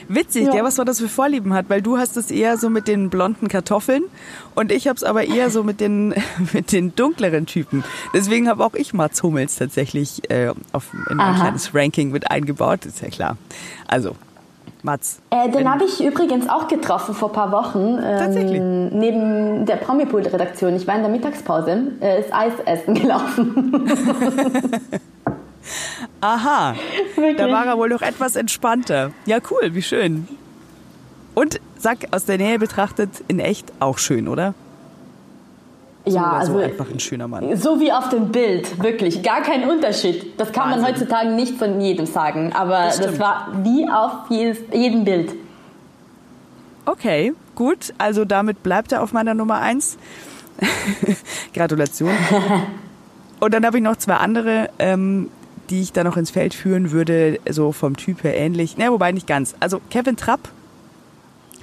Witzig, 0.08 0.46
Ja. 0.46 0.52
der 0.52 0.64
was 0.64 0.78
war 0.78 0.86
das 0.86 1.00
für 1.00 1.08
Vorlieben 1.08 1.52
hat, 1.52 1.66
weil 1.68 1.82
du 1.82 1.98
hast 1.98 2.16
es 2.16 2.30
eher 2.30 2.56
so 2.56 2.70
mit 2.70 2.88
den 2.88 3.10
blonden 3.10 3.48
Kartoffeln 3.48 4.04
und 4.54 4.72
ich 4.72 4.88
habe 4.88 4.96
es 4.96 5.04
aber 5.04 5.24
eher 5.24 5.50
so 5.50 5.62
mit 5.64 5.80
den 5.82 6.14
mit 6.54 6.72
den 6.72 6.96
dunkleren 6.96 7.44
Typen. 7.44 7.84
Deswegen 8.14 8.48
habe 8.48 8.64
auch 8.64 8.72
ich 8.72 8.94
Mats 8.94 9.22
Hummels 9.22 9.56
tatsächlich 9.56 10.30
äh, 10.30 10.48
auf, 10.72 10.94
in 11.10 11.18
mein 11.18 11.26
Aha. 11.34 11.40
kleines 11.42 11.74
Ranking 11.74 12.10
mit 12.10 12.30
eingebaut, 12.30 12.86
ist 12.86 13.02
ja 13.02 13.08
klar. 13.10 13.36
Also 13.86 14.16
Mats. 14.82 15.20
Äh, 15.28 15.50
den 15.50 15.70
habe 15.70 15.84
ich 15.84 16.02
übrigens 16.02 16.48
auch 16.48 16.68
getroffen 16.68 17.14
vor 17.14 17.28
ein 17.28 17.34
paar 17.34 17.52
Wochen. 17.52 17.98
Ähm, 18.02 18.18
Tatsächlich? 18.18 18.60
Neben 18.60 19.66
der 19.66 19.76
Promipool-Redaktion. 19.76 20.74
Ich 20.76 20.86
war 20.86 20.94
in 20.94 21.02
der 21.02 21.10
Mittagspause, 21.10 21.88
äh, 22.00 22.20
ist 22.20 22.32
Eis 22.32 22.52
essen 22.64 22.94
gelaufen. 22.94 23.74
Aha, 26.20 26.74
Wirklich. 27.16 27.36
da 27.36 27.50
war 27.50 27.66
er 27.66 27.76
wohl 27.78 27.88
noch 27.88 28.02
etwas 28.02 28.36
entspannter. 28.36 29.12
Ja, 29.26 29.38
cool, 29.50 29.74
wie 29.74 29.82
schön. 29.82 30.28
Und 31.34 31.60
sag 31.78 31.98
aus 32.12 32.24
der 32.24 32.38
Nähe 32.38 32.58
betrachtet 32.58 33.10
in 33.28 33.38
echt 33.40 33.72
auch 33.80 33.98
schön, 33.98 34.28
oder? 34.28 34.54
So 36.08 36.14
ja, 36.14 36.32
also 36.32 36.52
so 36.52 36.58
einfach 36.60 36.88
ein 36.90 37.00
schöner 37.00 37.26
Mann. 37.26 37.56
So 37.56 37.80
wie 37.80 37.90
auf 37.92 38.08
dem 38.10 38.30
Bild, 38.30 38.80
wirklich. 38.82 39.22
Gar 39.24 39.42
kein 39.42 39.68
Unterschied. 39.68 40.38
Das 40.38 40.52
kann 40.52 40.70
man 40.70 40.78
Wahnsinn. 40.80 40.94
heutzutage 40.94 41.30
nicht 41.30 41.56
von 41.58 41.80
jedem 41.80 42.06
sagen. 42.06 42.52
Aber 42.52 42.84
Das 42.84 43.00
das, 43.00 43.18
war 43.18 43.48
wie 43.64 43.88
auf 43.90 44.12
jedes, 44.30 44.58
jedem 44.72 45.04
Bild. 45.04 45.34
Okay, 46.84 47.34
gut. 47.56 47.92
Also 47.98 48.24
damit 48.24 48.62
bleibt 48.62 48.92
er 48.92 49.02
auf 49.02 49.12
meiner 49.12 49.34
Nummer 49.34 49.60
eins. 49.60 49.98
Gratulation. 51.54 52.10
Und 53.40 53.52
dann 53.52 53.66
habe 53.66 53.78
ich 53.78 53.82
noch 53.82 53.96
zwei 53.96 54.14
andere, 54.14 54.70
ähm, 54.78 55.28
die 55.70 55.82
ich 55.82 55.92
da 55.92 56.04
noch 56.04 56.16
ins 56.16 56.30
Feld 56.30 56.54
führen 56.54 56.90
würde, 56.90 57.38
so 57.48 57.72
vom 57.72 57.96
Typ 57.96 58.24
her 58.24 58.36
ähnlich. 58.36 58.76
Ne, 58.76 58.90
wobei 58.90 59.12
nicht 59.12 59.26
ganz. 59.26 59.54
Also 59.60 59.80
Kevin 59.90 60.16
Trapp 60.16 60.48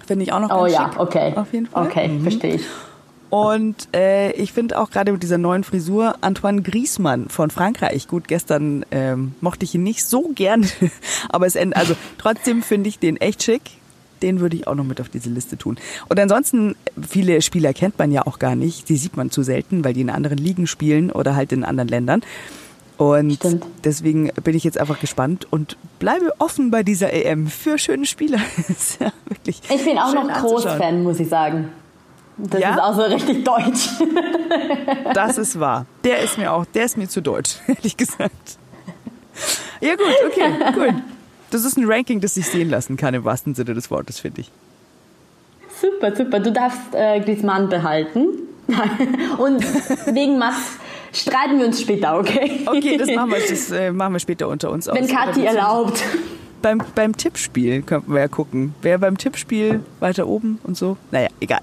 finde 0.05 0.23
ich 0.25 0.33
auch 0.33 0.39
noch 0.39 0.49
Oh 0.51 0.61
ganz 0.63 0.73
ja, 0.73 0.89
schick. 0.89 0.99
okay. 0.99 1.33
Auf 1.35 1.53
jeden 1.53 1.67
Fall. 1.67 1.87
Okay, 1.87 2.07
Mhm. 2.07 2.21
verstehe 2.23 2.55
ich. 2.55 2.65
Und 3.29 3.87
äh, 3.95 4.31
ich 4.33 4.53
finde 4.53 4.77
auch 4.79 4.91
gerade 4.91 5.11
mit 5.11 5.23
dieser 5.23 5.39
neuen 5.39 5.63
Frisur 5.63 6.15
Antoine 6.21 6.61
Griezmann 6.61 7.29
von 7.29 7.49
Frankreich. 7.49 8.07
Gut, 8.07 8.27
gestern 8.27 8.85
ähm, 8.91 9.33
mochte 9.41 9.65
ich 9.65 9.73
ihn 9.73 9.81
nicht 9.81 10.05
so 10.05 10.29
gern, 10.35 10.67
aber 11.29 11.47
es 11.47 11.55
end, 11.55 11.75
also 11.75 11.95
trotzdem 12.19 12.61
finde 12.61 12.89
ich 12.89 12.99
den 12.99 13.17
echt 13.17 13.41
schick. 13.41 13.61
Den 14.21 14.39
würde 14.39 14.55
ich 14.55 14.67
auch 14.67 14.75
noch 14.75 14.83
mit 14.85 15.01
auf 15.01 15.09
diese 15.09 15.29
Liste 15.31 15.57
tun. 15.57 15.77
Und 16.09 16.19
ansonsten, 16.19 16.75
viele 17.09 17.41
Spieler 17.41 17.73
kennt 17.73 17.97
man 17.97 18.11
ja 18.11 18.25
auch 18.27 18.37
gar 18.39 18.55
nicht. 18.55 18.87
Die 18.87 18.97
sieht 18.97 19.17
man 19.17 19.31
zu 19.31 19.41
selten, 19.43 19.83
weil 19.83 19.93
die 19.93 20.01
in 20.01 20.09
anderen 20.11 20.37
Ligen 20.37 20.67
spielen 20.67 21.11
oder 21.11 21.35
halt 21.35 21.51
in 21.51 21.63
anderen 21.65 21.89
Ländern. 21.89 22.21
Und 22.97 23.34
Stimmt. 23.34 23.65
deswegen 23.84 24.29
bin 24.43 24.56
ich 24.56 24.63
jetzt 24.63 24.77
einfach 24.77 24.99
gespannt 24.99 25.47
und 25.49 25.77
bleibe 25.99 26.32
offen 26.39 26.69
bei 26.71 26.84
dieser 26.84 27.12
EM 27.12 27.47
für 27.47 27.77
schöne 27.77 28.06
Spieler. 28.06 28.38
ja 28.99 29.12
wirklich 29.27 29.62
Ich 29.69 29.84
bin 29.84 29.97
auch 29.97 30.13
noch. 30.13 30.27
Großfan, 30.32 31.03
muss 31.03 31.19
ich 31.19 31.27
sagen. 31.29 31.69
Das 32.38 32.62
Ja? 32.62 32.71
ist 32.75 32.79
auch 32.82 32.95
so 32.95 33.01
richtig 33.03 33.43
deutsch. 33.43 33.89
Das 35.13 35.38
ist 35.38 35.60
wahr. 35.60 35.86
Der 36.03 36.19
ist 36.19 36.38
mir 36.38 36.51
auch, 36.51 36.65
der 36.65 36.86
ist 36.86 36.97
mir 36.97 37.08
zu 37.08 37.21
deutsch, 37.21 37.56
ehrlich 37.67 37.97
gesagt. 37.97 38.58
Ja 39.82 39.95
gut, 39.95 40.06
okay, 40.27 40.51
cool. 40.75 40.93
Das 41.51 41.65
ist 41.65 41.77
ein 41.77 41.86
Ranking, 41.86 42.19
das 42.21 42.36
sich 42.36 42.47
sehen 42.47 42.69
lassen 42.69 42.97
kann 42.97 43.13
im 43.13 43.23
wahrsten 43.25 43.53
Sinne 43.53 43.73
des 43.73 43.91
Wortes, 43.91 44.19
finde 44.19 44.41
ich. 44.41 44.51
super, 45.82 46.15
super. 46.15 46.39
Du 46.39 46.51
darfst 46.51 46.79
äh, 46.93 47.19
Griezmann 47.19 47.69
behalten. 47.69 48.27
Und 49.38 49.62
wegen 50.15 50.38
Mats 50.39 50.77
streiten 51.13 51.60
wir 51.60 51.67
uns 51.67 51.82
später, 51.82 52.17
okay? 52.17 52.62
Okay, 52.65 52.97
das 52.97 53.10
machen 53.10 53.32
wir, 53.32 53.39
das, 53.39 53.71
äh, 53.71 53.91
machen 53.93 54.13
wir 54.13 54.19
später 54.19 54.47
unter 54.47 54.71
uns 54.71 54.88
aus. 54.88 54.95
Wenn 54.97 55.08
Kathi 55.08 55.45
erlaubt. 55.45 56.04
Beim, 56.62 56.82
beim 56.95 57.17
Tippspiel 57.17 57.82
könnten 57.82 58.13
wir 58.13 58.21
ja 58.21 58.28
gucken. 58.30 58.73
Wer 58.82 58.97
beim 58.97 59.17
Tippspiel 59.17 59.82
weiter 59.99 60.28
oben 60.28 60.60
und 60.63 60.78
so? 60.78 60.95
Naja, 61.12 61.28
egal. 61.41 61.60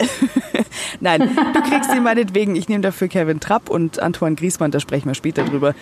Nein, 1.00 1.36
du 1.54 1.62
kriegst 1.62 1.90
ihn 1.94 2.02
meinetwegen. 2.02 2.54
Ich 2.54 2.68
nehme 2.68 2.82
dafür 2.82 3.08
Kevin 3.08 3.40
Trapp 3.40 3.70
und 3.70 3.98
Antoine 3.98 4.36
Griezmann, 4.36 4.70
da 4.70 4.78
sprechen 4.78 5.08
wir 5.08 5.14
später 5.14 5.44
drüber. 5.44 5.74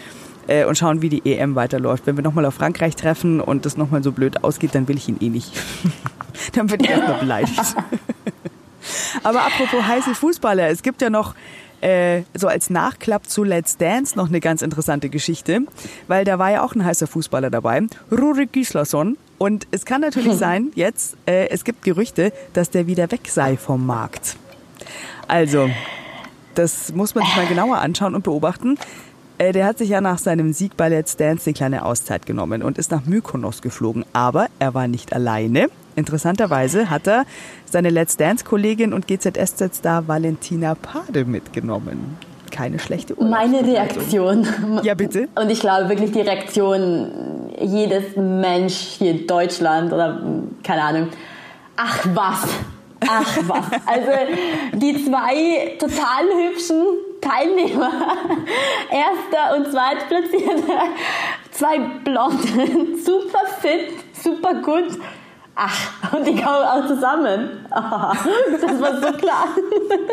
Äh, 0.46 0.64
und 0.64 0.78
schauen, 0.78 1.02
wie 1.02 1.08
die 1.08 1.22
EM 1.26 1.56
weiterläuft. 1.56 2.06
Wenn 2.06 2.16
wir 2.16 2.22
nochmal 2.22 2.46
auf 2.46 2.54
Frankreich 2.54 2.94
treffen 2.94 3.40
und 3.40 3.66
das 3.66 3.76
nochmal 3.76 4.04
so 4.04 4.12
blöd 4.12 4.44
ausgeht, 4.44 4.74
dann 4.74 4.86
will 4.86 4.96
ich 4.96 5.08
ihn 5.08 5.18
eh 5.20 5.28
nicht. 5.28 5.52
dann 6.54 6.68
bin 6.68 6.80
ich 6.80 6.88
erstmal 6.88 7.18
beleidigt. 7.18 7.74
Aber 9.22 9.40
apropos 9.40 9.82
heiße 9.86 10.14
Fußballer, 10.14 10.68
es 10.68 10.82
gibt 10.82 11.02
ja 11.02 11.10
noch 11.10 11.34
äh, 11.80 12.22
so 12.34 12.48
als 12.48 12.70
Nachklapp 12.70 13.28
zu 13.28 13.44
Let's 13.44 13.76
Dance 13.76 14.16
noch 14.16 14.28
eine 14.28 14.40
ganz 14.40 14.62
interessante 14.62 15.08
Geschichte, 15.08 15.60
weil 16.06 16.24
da 16.24 16.38
war 16.38 16.50
ja 16.50 16.62
auch 16.62 16.74
ein 16.74 16.84
heißer 16.84 17.06
Fußballer 17.06 17.50
dabei, 17.50 17.82
Rurik 18.10 18.52
Gislason. 18.52 19.16
Und 19.38 19.66
es 19.70 19.84
kann 19.84 20.00
natürlich 20.00 20.34
sein, 20.38 20.72
jetzt, 20.74 21.16
äh, 21.26 21.48
es 21.48 21.64
gibt 21.64 21.82
Gerüchte, 21.82 22.32
dass 22.52 22.70
der 22.70 22.86
wieder 22.86 23.10
weg 23.10 23.28
sei 23.28 23.56
vom 23.56 23.86
Markt. 23.86 24.36
Also, 25.28 25.70
das 26.54 26.92
muss 26.92 27.14
man 27.14 27.24
sich 27.24 27.36
mal 27.36 27.46
genauer 27.46 27.78
anschauen 27.78 28.14
und 28.14 28.24
beobachten. 28.24 28.78
Äh, 29.38 29.52
der 29.52 29.66
hat 29.66 29.78
sich 29.78 29.90
ja 29.90 30.00
nach 30.00 30.18
seinem 30.18 30.52
Sieg 30.52 30.76
bei 30.76 30.88
Let's 30.88 31.16
Dance 31.16 31.46
eine 31.46 31.54
kleine 31.54 31.84
Auszeit 31.84 32.26
genommen 32.26 32.62
und 32.62 32.78
ist 32.78 32.90
nach 32.90 33.04
Mykonos 33.04 33.62
geflogen. 33.62 34.04
Aber 34.12 34.48
er 34.58 34.74
war 34.74 34.88
nicht 34.88 35.12
alleine. 35.12 35.68
Interessanterweise 35.98 36.88
hat 36.88 37.06
er 37.06 37.24
seine 37.64 37.90
Let's 37.90 38.16
Dance-Kollegin 38.16 38.92
und 38.92 39.06
GZSZ-Star 39.06 40.08
Valentina 40.08 40.74
Pade 40.74 41.24
mitgenommen. 41.24 42.16
Keine 42.50 42.78
schlechte 42.78 43.14
Meine 43.22 43.66
Reaktion. 43.66 44.46
Ja, 44.82 44.94
bitte. 44.94 45.28
Und 45.34 45.50
ich 45.50 45.60
glaube 45.60 45.88
wirklich 45.88 46.12
die 46.12 46.20
Reaktion 46.22 47.10
jedes 47.60 48.16
Mensch 48.16 48.74
hier 48.74 49.10
in 49.10 49.26
Deutschland 49.26 49.92
oder 49.92 50.22
keine 50.62 50.82
Ahnung. 50.82 51.08
Ach 51.76 52.06
was, 52.14 52.48
ach 53.06 53.38
was. 53.46 53.66
Also 53.86 54.10
die 54.74 55.04
zwei 55.04 55.76
total 55.78 56.24
hübschen 56.26 56.82
Teilnehmer, 57.20 57.90
erster 58.90 59.56
und 59.56 59.70
zweitplatzierte, 59.70 60.72
zwei 61.50 61.78
Blonden, 62.04 62.96
super 63.04 63.46
fit, 63.60 63.92
super 64.12 64.54
gut. 64.54 64.98
Ach, 65.60 66.12
und 66.12 66.24
die 66.24 66.36
kommen 66.36 66.46
auch 66.46 66.86
zusammen. 66.86 67.50
das 67.68 68.80
war 68.80 69.00
so 69.00 69.12
klar. 69.18 69.48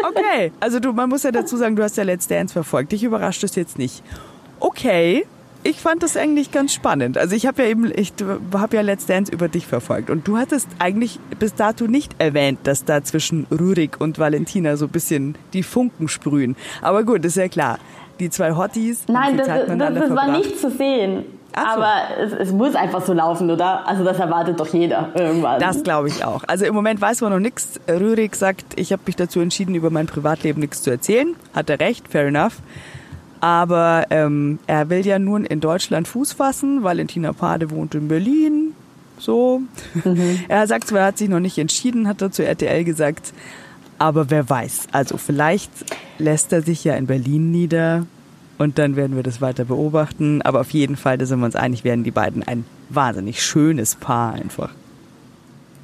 Okay, 0.09 0.51
also 0.59 0.79
du, 0.79 0.91
man 0.91 1.07
muss 1.07 1.21
ja 1.21 1.31
dazu 1.31 1.55
sagen, 1.55 1.75
du 1.75 1.83
hast 1.83 1.97
ja 1.97 2.03
Let's 2.03 2.27
Dance 2.27 2.51
verfolgt. 2.51 2.91
Dich 2.91 3.03
überrascht 3.03 3.43
es 3.43 3.53
jetzt 3.53 3.77
nicht. 3.77 4.01
Okay, 4.59 5.27
ich 5.61 5.79
fand 5.79 6.01
das 6.01 6.17
eigentlich 6.17 6.51
ganz 6.51 6.73
spannend. 6.73 7.19
Also 7.19 7.35
ich 7.35 7.45
habe 7.45 7.61
ja 7.61 7.69
eben, 7.69 7.91
ich 7.95 8.13
habe 8.53 8.75
ja 8.75 8.81
Let's 8.81 9.05
Dance 9.05 9.31
über 9.31 9.47
dich 9.47 9.67
verfolgt 9.67 10.09
und 10.09 10.27
du 10.27 10.37
hattest 10.37 10.67
eigentlich 10.79 11.19
bis 11.37 11.53
dato 11.53 11.85
nicht 11.85 12.15
erwähnt, 12.17 12.59
dass 12.63 12.83
da 12.83 13.03
zwischen 13.03 13.45
Rurik 13.51 14.01
und 14.01 14.17
Valentina 14.17 14.77
so 14.77 14.85
ein 14.85 14.91
bisschen 14.91 15.35
die 15.53 15.61
Funken 15.61 16.07
sprühen. 16.07 16.55
Aber 16.81 17.03
gut, 17.03 17.23
ist 17.23 17.37
ja 17.37 17.49
klar. 17.49 17.77
Die 18.19 18.31
zwei 18.31 18.55
Hotties. 18.55 19.03
Nein, 19.07 19.37
das, 19.37 19.47
das, 19.47 19.67
das 19.67 20.09
war 20.15 20.31
nicht 20.31 20.59
zu 20.59 20.71
sehen. 20.71 21.25
So. 21.55 21.61
Aber 21.61 21.93
es, 22.19 22.33
es, 22.33 22.51
muss 22.51 22.75
einfach 22.75 23.05
so 23.05 23.13
laufen, 23.13 23.49
oder? 23.49 23.87
Also 23.87 24.03
das 24.03 24.19
erwartet 24.19 24.59
doch 24.59 24.67
jeder 24.73 25.09
irgendwann. 25.15 25.59
Das 25.61 25.83
glaube 25.83 26.09
ich 26.09 26.25
auch. 26.25 26.43
Also 26.47 26.65
im 26.65 26.73
Moment 26.73 26.99
weiß 26.99 27.21
man 27.21 27.31
noch 27.31 27.39
nichts. 27.39 27.79
Rürik 27.87 28.35
sagt, 28.35 28.65
ich 28.75 28.91
habe 28.91 29.03
mich 29.05 29.15
dazu 29.15 29.39
entschieden, 29.39 29.73
über 29.73 29.89
mein 29.89 30.05
Privatleben 30.05 30.59
nichts 30.59 30.81
zu 30.83 30.91
erzählen. 30.91 31.33
Hat 31.53 31.69
er 31.69 31.79
recht, 31.79 32.09
fair 32.09 32.27
enough. 32.27 32.57
Aber 33.39 34.07
ähm, 34.09 34.59
er 34.67 34.89
will 34.89 35.05
ja 35.05 35.17
nun 35.17 35.45
in 35.45 35.61
Deutschland 35.61 36.09
Fuß 36.09 36.33
fassen. 36.33 36.83
Valentina 36.83 37.31
Pade 37.31 37.69
wohnt 37.69 37.95
in 37.95 38.09
Berlin. 38.09 38.73
So. 39.17 39.61
Mhm. 40.03 40.39
Er 40.49 40.67
sagt 40.67 40.87
zwar, 40.87 41.01
er 41.01 41.05
hat 41.07 41.17
sich 41.17 41.29
noch 41.29 41.39
nicht 41.39 41.57
entschieden, 41.57 42.07
hat 42.07 42.21
er 42.21 42.31
zu 42.31 42.45
RTL 42.45 42.83
gesagt. 42.83 43.33
Aber 43.97 44.29
wer 44.29 44.49
weiß. 44.49 44.87
Also 44.91 45.15
vielleicht 45.17 45.71
lässt 46.17 46.51
er 46.51 46.61
sich 46.63 46.83
ja 46.83 46.95
in 46.95 47.07
Berlin 47.07 47.51
nieder. 47.51 48.05
Und 48.57 48.79
dann 48.79 48.95
werden 48.95 49.15
wir 49.15 49.23
das 49.23 49.41
weiter 49.41 49.65
beobachten. 49.65 50.41
Aber 50.41 50.61
auf 50.61 50.71
jeden 50.71 50.95
Fall, 50.95 51.17
da 51.17 51.25
sind 51.25 51.39
wir 51.39 51.45
uns 51.45 51.55
einig, 51.55 51.83
werden 51.83 52.03
die 52.03 52.11
beiden 52.11 52.43
ein 52.47 52.65
wahnsinnig 52.89 53.43
schönes 53.43 53.95
Paar 53.95 54.33
einfach. 54.33 54.69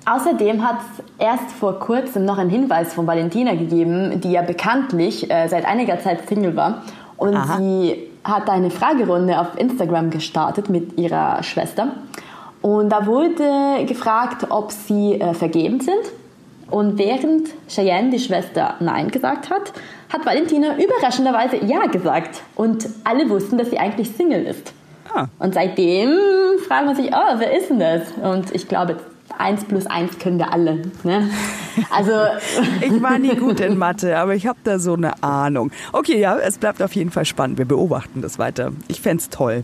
Außerdem 0.06 0.64
hat 0.64 0.78
es 0.80 1.04
erst 1.20 1.52
vor 1.52 1.80
kurzem 1.80 2.26
noch 2.26 2.38
einen 2.38 2.50
Hinweis 2.50 2.94
von 2.94 3.06
Valentina 3.06 3.54
gegeben, 3.54 4.20
die 4.22 4.32
ja 4.32 4.42
bekanntlich 4.42 5.30
äh, 5.30 5.48
seit 5.48 5.66
einiger 5.66 6.00
Zeit 6.00 6.28
Single 6.28 6.56
war 6.56 6.82
und 7.22 7.36
Aha. 7.36 7.58
sie 7.58 8.10
hat 8.24 8.50
eine 8.50 8.72
Fragerunde 8.72 9.40
auf 9.40 9.56
Instagram 9.56 10.10
gestartet 10.10 10.70
mit 10.70 10.98
ihrer 10.98 11.44
Schwester. 11.44 11.90
Und 12.64 12.90
da 12.90 13.06
wurde 13.06 13.86
gefragt, 13.86 14.48
ob 14.50 14.72
sie 14.72 15.22
äh, 15.22 15.36
vergeben 15.36 15.82
sind. 15.82 16.02
Und 16.72 16.98
während 16.98 17.50
Cheyenne, 17.68 18.10
die 18.10 18.18
Schwester, 18.18 18.74
Nein 18.80 19.12
gesagt 19.12 19.52
hat, 19.52 19.72
hat 20.12 20.26
Valentina 20.26 20.76
überraschenderweise 20.78 21.58
Ja 21.66 21.86
gesagt. 21.88 22.42
Und 22.56 22.88
alle 23.04 23.30
wussten, 23.30 23.58
dass 23.58 23.70
sie 23.70 23.80
eigentlich 23.80 24.10
Single 24.12 24.46
ist. 24.46 24.74
Ah. 25.14 25.28
Und 25.40 25.54
seitdem 25.54 26.12
fragen 26.68 26.88
wir 26.88 26.96
sich, 26.96 27.12
oh, 27.14 27.38
wer 27.38 27.58
ist 27.58 27.70
denn 27.70 27.80
das? 27.80 28.04
Und 28.22 28.54
ich 28.54 28.68
glaube, 28.68 28.98
1 29.38 29.66
plus 29.66 29.86
1 29.88 30.20
können 30.20 30.38
wir 30.38 30.52
alle. 30.52 30.82
Ne? 31.04 31.30
Also 31.90 32.12
ich 32.82 33.02
war 33.02 33.18
nie 33.18 33.34
gut 33.36 33.62
in 33.62 33.78
Mathe, 33.80 34.18
aber 34.18 34.36
ich 34.36 34.46
habe 34.46 34.60
da 34.66 34.78
so 34.78 34.94
eine 34.94 35.24
Ahnung. 35.24 35.72
Okay, 35.94 36.20
ja, 36.20 36.38
es 36.38 36.58
bleibt 36.58 36.82
auf 36.82 36.94
jeden 36.94 37.12
Fall 37.12 37.24
spannend. 37.24 37.58
Wir 37.58 37.66
beobachten 37.66 38.22
das 38.22 38.38
weiter. 38.40 38.74
Ich 38.90 39.00
fände 39.00 39.22
es 39.22 39.30
toll. 39.30 39.64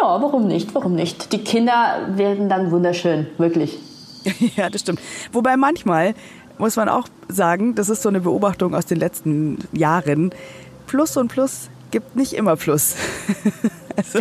Ja, 0.00 0.20
warum 0.20 0.48
nicht? 0.48 0.74
Warum 0.74 0.96
nicht? 0.96 1.32
Die 1.32 1.44
Kinder 1.44 2.08
werden 2.08 2.48
dann 2.48 2.72
wunderschön, 2.72 3.28
wirklich. 3.38 3.78
ja, 4.56 4.68
das 4.68 4.80
stimmt. 4.80 5.00
Wobei 5.32 5.56
manchmal 5.56 6.14
muss 6.58 6.76
man 6.76 6.88
auch 6.88 7.08
sagen, 7.28 7.74
das 7.74 7.88
ist 7.88 8.02
so 8.02 8.08
eine 8.08 8.20
Beobachtung 8.20 8.74
aus 8.74 8.86
den 8.86 8.98
letzten 8.98 9.58
Jahren. 9.72 10.30
Plus 10.86 11.16
und 11.16 11.28
Plus 11.28 11.70
gibt 11.90 12.16
nicht 12.16 12.32
immer 12.32 12.56
Plus. 12.56 12.94
also 13.96 14.20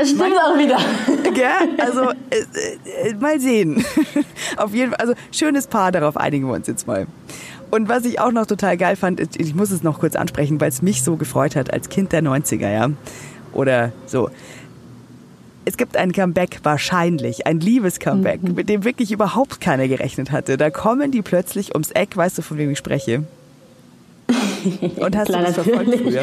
es 0.00 0.10
stimmt 0.10 0.38
auch 0.40 0.56
wieder. 0.56 0.78
Gell? 1.34 1.74
Also, 1.78 2.10
äh, 2.30 3.08
äh, 3.08 3.14
mal 3.14 3.40
sehen. 3.40 3.84
Auf 4.56 4.72
jeden 4.72 4.92
Fall, 4.92 5.00
also 5.00 5.14
schönes 5.32 5.66
Paar, 5.66 5.90
darauf 5.90 6.16
einigen 6.16 6.46
wir 6.46 6.54
uns 6.54 6.68
jetzt 6.68 6.86
mal. 6.86 7.08
Und 7.72 7.88
was 7.88 8.04
ich 8.04 8.20
auch 8.20 8.30
noch 8.30 8.46
total 8.46 8.76
geil 8.76 8.94
fand, 8.94 9.20
ich 9.36 9.54
muss 9.56 9.72
es 9.72 9.82
noch 9.82 9.98
kurz 9.98 10.14
ansprechen, 10.14 10.60
weil 10.60 10.68
es 10.68 10.82
mich 10.82 11.02
so 11.02 11.16
gefreut 11.16 11.56
hat 11.56 11.72
als 11.72 11.88
Kind 11.88 12.12
der 12.12 12.22
90er, 12.22 12.70
ja. 12.70 12.90
Oder 13.52 13.90
so. 14.06 14.30
Es 15.68 15.76
gibt 15.76 15.98
ein 15.98 16.12
Comeback, 16.12 16.60
wahrscheinlich, 16.62 17.46
ein 17.46 17.60
Liebes-Comeback, 17.60 18.42
mhm. 18.42 18.54
mit 18.54 18.70
dem 18.70 18.84
wirklich 18.84 19.12
überhaupt 19.12 19.60
keiner 19.60 19.86
gerechnet 19.86 20.32
hatte. 20.32 20.56
Da 20.56 20.70
kommen 20.70 21.10
die 21.10 21.20
plötzlich 21.20 21.74
ums 21.74 21.90
Eck, 21.90 22.16
weißt 22.16 22.38
du, 22.38 22.42
von 22.42 22.56
wem 22.56 22.70
ich 22.70 22.78
spreche? 22.78 23.24
Und 24.96 25.14
hast 25.14 25.26
Klar, 25.26 25.40
du 25.40 25.46
das 25.46 25.54
verfolgt 25.56 25.94
früher? 25.94 26.22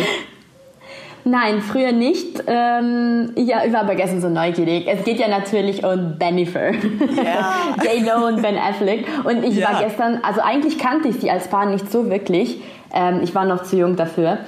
Nein, 1.26 1.62
früher 1.62 1.92
nicht. 1.92 2.44
Ähm, 2.48 3.34
ja, 3.36 3.64
ich 3.64 3.72
war 3.72 3.82
aber 3.82 3.94
gestern 3.94 4.20
so 4.20 4.30
neugierig. 4.30 4.88
Es 4.88 5.04
geht 5.04 5.20
ja 5.20 5.28
natürlich 5.28 5.86
um 5.86 6.18
Bennifer. 6.18 6.72
Ja. 6.72 7.76
J-Lo 7.84 8.26
und 8.26 8.42
Ben 8.42 8.58
Affleck. 8.58 9.06
Und 9.26 9.44
ich 9.44 9.58
ja. 9.58 9.74
war 9.74 9.84
gestern, 9.84 10.22
also 10.24 10.42
eigentlich 10.42 10.80
kannte 10.80 11.10
ich 11.10 11.18
sie 11.18 11.30
als 11.30 11.50
Paar 11.50 11.68
nicht 11.68 11.92
so 11.92 12.10
wirklich. 12.10 12.62
Ähm, 12.92 13.20
ich 13.22 13.36
war 13.36 13.46
noch 13.46 13.62
zu 13.62 13.78
jung 13.78 13.96
dafür. 13.96 14.40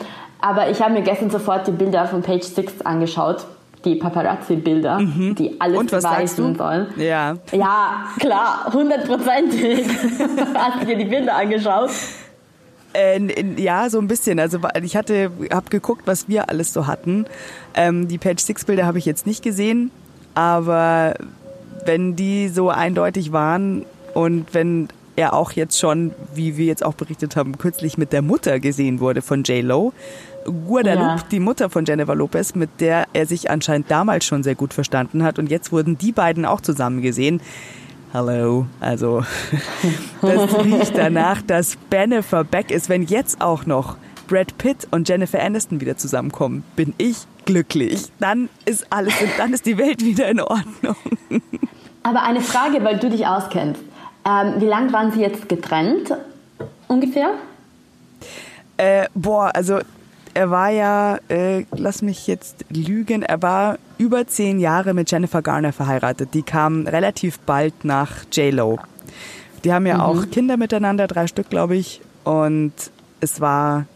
Aber 0.41 0.71
ich 0.71 0.81
habe 0.81 0.93
mir 0.93 1.03
gestern 1.03 1.29
sofort 1.29 1.67
die 1.67 1.71
Bilder 1.71 2.07
von 2.07 2.23
Page 2.23 2.43
6 2.43 2.81
angeschaut 2.81 3.45
die 3.87 3.95
Paparazzi-Bilder, 3.95 4.99
mhm. 4.99 5.35
die 5.35 5.59
alles 5.59 5.79
Und, 5.79 5.91
beweisen 5.91 6.55
sollen. 6.55 6.87
Ja. 6.97 7.37
Ja, 7.51 8.07
klar, 8.19 8.69
hundertprozentig. 8.73 9.87
Hast 10.53 10.81
du 10.81 10.85
dir 10.85 10.97
die 10.97 11.05
Bilder 11.05 11.35
angeschaut? 11.35 11.91
Äh, 12.93 13.19
ja, 13.57 13.89
so 13.89 13.99
ein 13.99 14.07
bisschen. 14.07 14.39
Also 14.39 14.59
ich 14.81 14.95
hatte, 14.95 15.31
habe 15.51 15.69
geguckt, 15.69 16.03
was 16.05 16.27
wir 16.27 16.49
alles 16.49 16.73
so 16.73 16.87
hatten. 16.87 17.25
Ähm, 17.75 18.07
die 18.07 18.17
Page 18.17 18.41
Six 18.41 18.65
Bilder 18.65 18.85
habe 18.85 18.97
ich 18.97 19.05
jetzt 19.05 19.25
nicht 19.25 19.43
gesehen, 19.43 19.91
aber 20.33 21.15
wenn 21.85 22.15
die 22.15 22.49
so 22.49 22.69
eindeutig 22.69 23.31
waren 23.31 23.85
und 24.13 24.53
wenn 24.53 24.89
er 25.15 25.33
auch 25.33 25.51
jetzt 25.51 25.79
schon, 25.79 26.11
wie 26.33 26.57
wir 26.57 26.65
jetzt 26.65 26.83
auch 26.85 26.93
berichtet 26.93 27.35
haben, 27.35 27.57
kürzlich 27.57 27.97
mit 27.97 28.13
der 28.13 28.21
Mutter 28.21 28.59
gesehen 28.59 28.99
wurde 28.99 29.21
von 29.21 29.43
J 29.43 29.63
Lo, 29.63 29.93
Guadalupe, 30.67 31.21
ja. 31.21 31.23
die 31.29 31.39
Mutter 31.39 31.69
von 31.69 31.85
Jennifer 31.85 32.15
Lopez, 32.15 32.55
mit 32.55 32.69
der 32.79 33.05
er 33.13 33.25
sich 33.25 33.51
anscheinend 33.51 33.91
damals 33.91 34.25
schon 34.25 34.43
sehr 34.43 34.55
gut 34.55 34.73
verstanden 34.73 35.23
hat 35.23 35.39
und 35.39 35.51
jetzt 35.51 35.71
wurden 35.71 35.97
die 35.97 36.11
beiden 36.11 36.45
auch 36.45 36.61
zusammen 36.61 37.01
gesehen 37.01 37.41
Hallo. 38.13 38.65
Also, 38.79 39.23
das 40.21 40.57
riecht 40.63 40.97
danach, 40.97 41.41
dass 41.41 41.75
Bennifer 41.89 42.43
back 42.43 42.71
ist. 42.71 42.87
Wenn 42.89 43.03
jetzt 43.03 43.41
auch 43.41 43.65
noch 43.65 43.97
Brad 44.27 44.57
Pitt 44.57 44.87
und 44.91 45.09
Jennifer 45.09 45.41
Aniston 45.41 45.81
wieder 45.81 45.97
zusammenkommen, 45.97 46.63
bin 46.75 46.93
ich 46.97 47.17
glücklich. 47.45 48.05
Dann 48.19 48.49
ist 48.65 48.87
alles, 48.91 49.13
dann 49.37 49.53
ist 49.53 49.65
die 49.65 49.77
Welt 49.77 50.03
wieder 50.03 50.29
in 50.29 50.39
Ordnung. 50.39 50.95
Aber 52.03 52.23
eine 52.23 52.41
Frage, 52.41 52.83
weil 52.83 52.97
du 52.97 53.09
dich 53.09 53.27
auskennst. 53.27 53.81
Ähm, 54.25 54.53
wie 54.59 54.65
lange 54.65 54.91
waren 54.93 55.11
sie 55.11 55.21
jetzt 55.21 55.49
getrennt? 55.49 56.13
Ungefähr? 56.87 57.31
Äh, 58.77 59.07
boah, 59.13 59.51
also 59.53 59.79
er 60.37 60.51
war 60.51 60.69
ja, 60.69 61.17
äh, 61.29 61.65
lass 61.75 62.03
mich 62.03 62.27
jetzt 62.27 62.63
lügen, 62.69 63.23
er 63.23 63.41
war 63.41 63.79
über 63.97 64.27
zehn 64.27 64.59
Jahre 64.59 64.93
mit 64.93 65.09
Jennifer 65.09 65.41
Garner 65.41 65.73
verheiratet. 65.73 66.35
Die 66.35 66.43
kam 66.43 66.85
relativ 66.85 67.39
bald 67.39 67.83
nach 67.83 68.23
J-Lo. 68.31 68.77
Die 69.63 69.73
haben 69.73 69.87
ja 69.87 69.95
mhm. 69.95 70.01
auch 70.01 70.29
Kinder 70.29 70.55
miteinander, 70.55 71.07
drei 71.07 71.25
Stück, 71.25 71.49
glaube 71.49 71.75
ich. 71.75 72.01
Und 72.23 72.71
es 73.19 73.41
war 73.41 73.87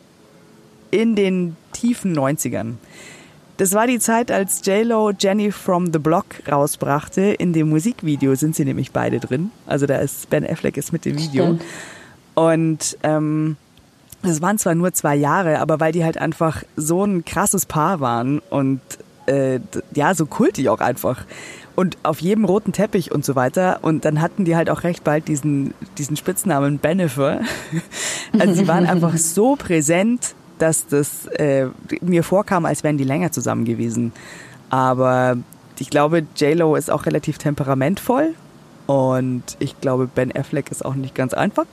in 0.89 1.15
den 1.15 1.55
tiefen 1.73 2.17
90ern. 2.17 2.73
Das 3.57 3.73
war 3.73 3.85
die 3.85 3.99
Zeit, 3.99 4.31
als 4.31 4.65
J-Lo 4.65 5.11
Jenny 5.11 5.51
from 5.51 5.93
the 5.93 5.99
Block 5.99 6.25
rausbrachte. 6.51 7.21
In 7.21 7.53
dem 7.53 7.69
Musikvideo 7.69 8.33
sind 8.33 8.55
sie 8.55 8.65
nämlich 8.65 8.91
beide 8.91 9.19
drin. 9.19 9.51
Also 9.67 9.85
da 9.85 9.97
ist 9.97 10.27
Ben 10.31 10.49
Affleck 10.49 10.77
ist 10.77 10.91
mit 10.91 11.05
dem 11.05 11.19
Video. 11.19 11.43
Stimmt. 11.43 11.63
Und 12.33 12.97
ähm, 13.03 13.57
das 14.24 14.41
waren 14.41 14.57
zwar 14.57 14.76
nur 14.76 14.93
zwei 14.93 15.15
Jahre, 15.15 15.59
aber 15.59 15.80
weil 15.80 15.91
die 15.91 16.03
halt 16.03 16.17
einfach 16.17 16.63
so 16.76 17.03
ein 17.03 17.26
krasses 17.26 17.65
Paar 17.65 17.99
waren 17.99 18.39
und 18.49 18.82
äh, 19.26 19.59
ja, 19.95 20.13
so 20.13 20.26
kultig 20.26 20.69
auch 20.69 20.80
einfach. 20.80 21.26
Und 21.76 21.97
auf 22.03 22.19
jedem 22.19 22.45
roten 22.45 22.74
Teppich 22.74 23.11
und 23.11 23.24
so 23.24 23.36
weiter. 23.36 23.80
Und 23.82 24.03
dann 24.03 24.22
hatten 24.22 24.45
die 24.45 24.55
halt 24.55 24.69
auch 24.69 24.84
recht 24.84 25.03
bald 25.03 25.28
diesen, 25.28 25.74
diesen 25.97 26.17
Spitznamen 26.17 26.80
Benefer. 26.80 27.41
Also 28.39 28.53
sie 28.53 28.67
waren 28.67 28.86
einfach 28.86 29.17
so 29.17 29.57
präsent, 29.57 30.36
dass 30.57 30.88
das 30.88 31.26
äh, 31.28 31.67
mir 31.99 32.24
vorkam, 32.24 32.65
als 32.65 32.82
wären 32.82 32.97
die 32.97 33.03
länger 33.03 33.34
zusammen 33.34 33.65
gewesen. 33.65 34.13
Aber 34.69 35.38
ich 35.80 35.89
glaube, 35.89 36.26
J-Lo 36.38 36.76
ist 36.76 36.89
auch 36.89 37.05
relativ 37.05 37.38
temperamentvoll. 37.39 38.36
Und 38.88 39.43
ich 39.59 39.80
glaube, 39.82 40.07
Ben 40.07 40.32
Affleck 40.34 40.72
ist 40.72 40.86
auch 40.86 40.95
nicht 40.95 41.15
ganz 41.15 41.34
einfach. 41.34 41.65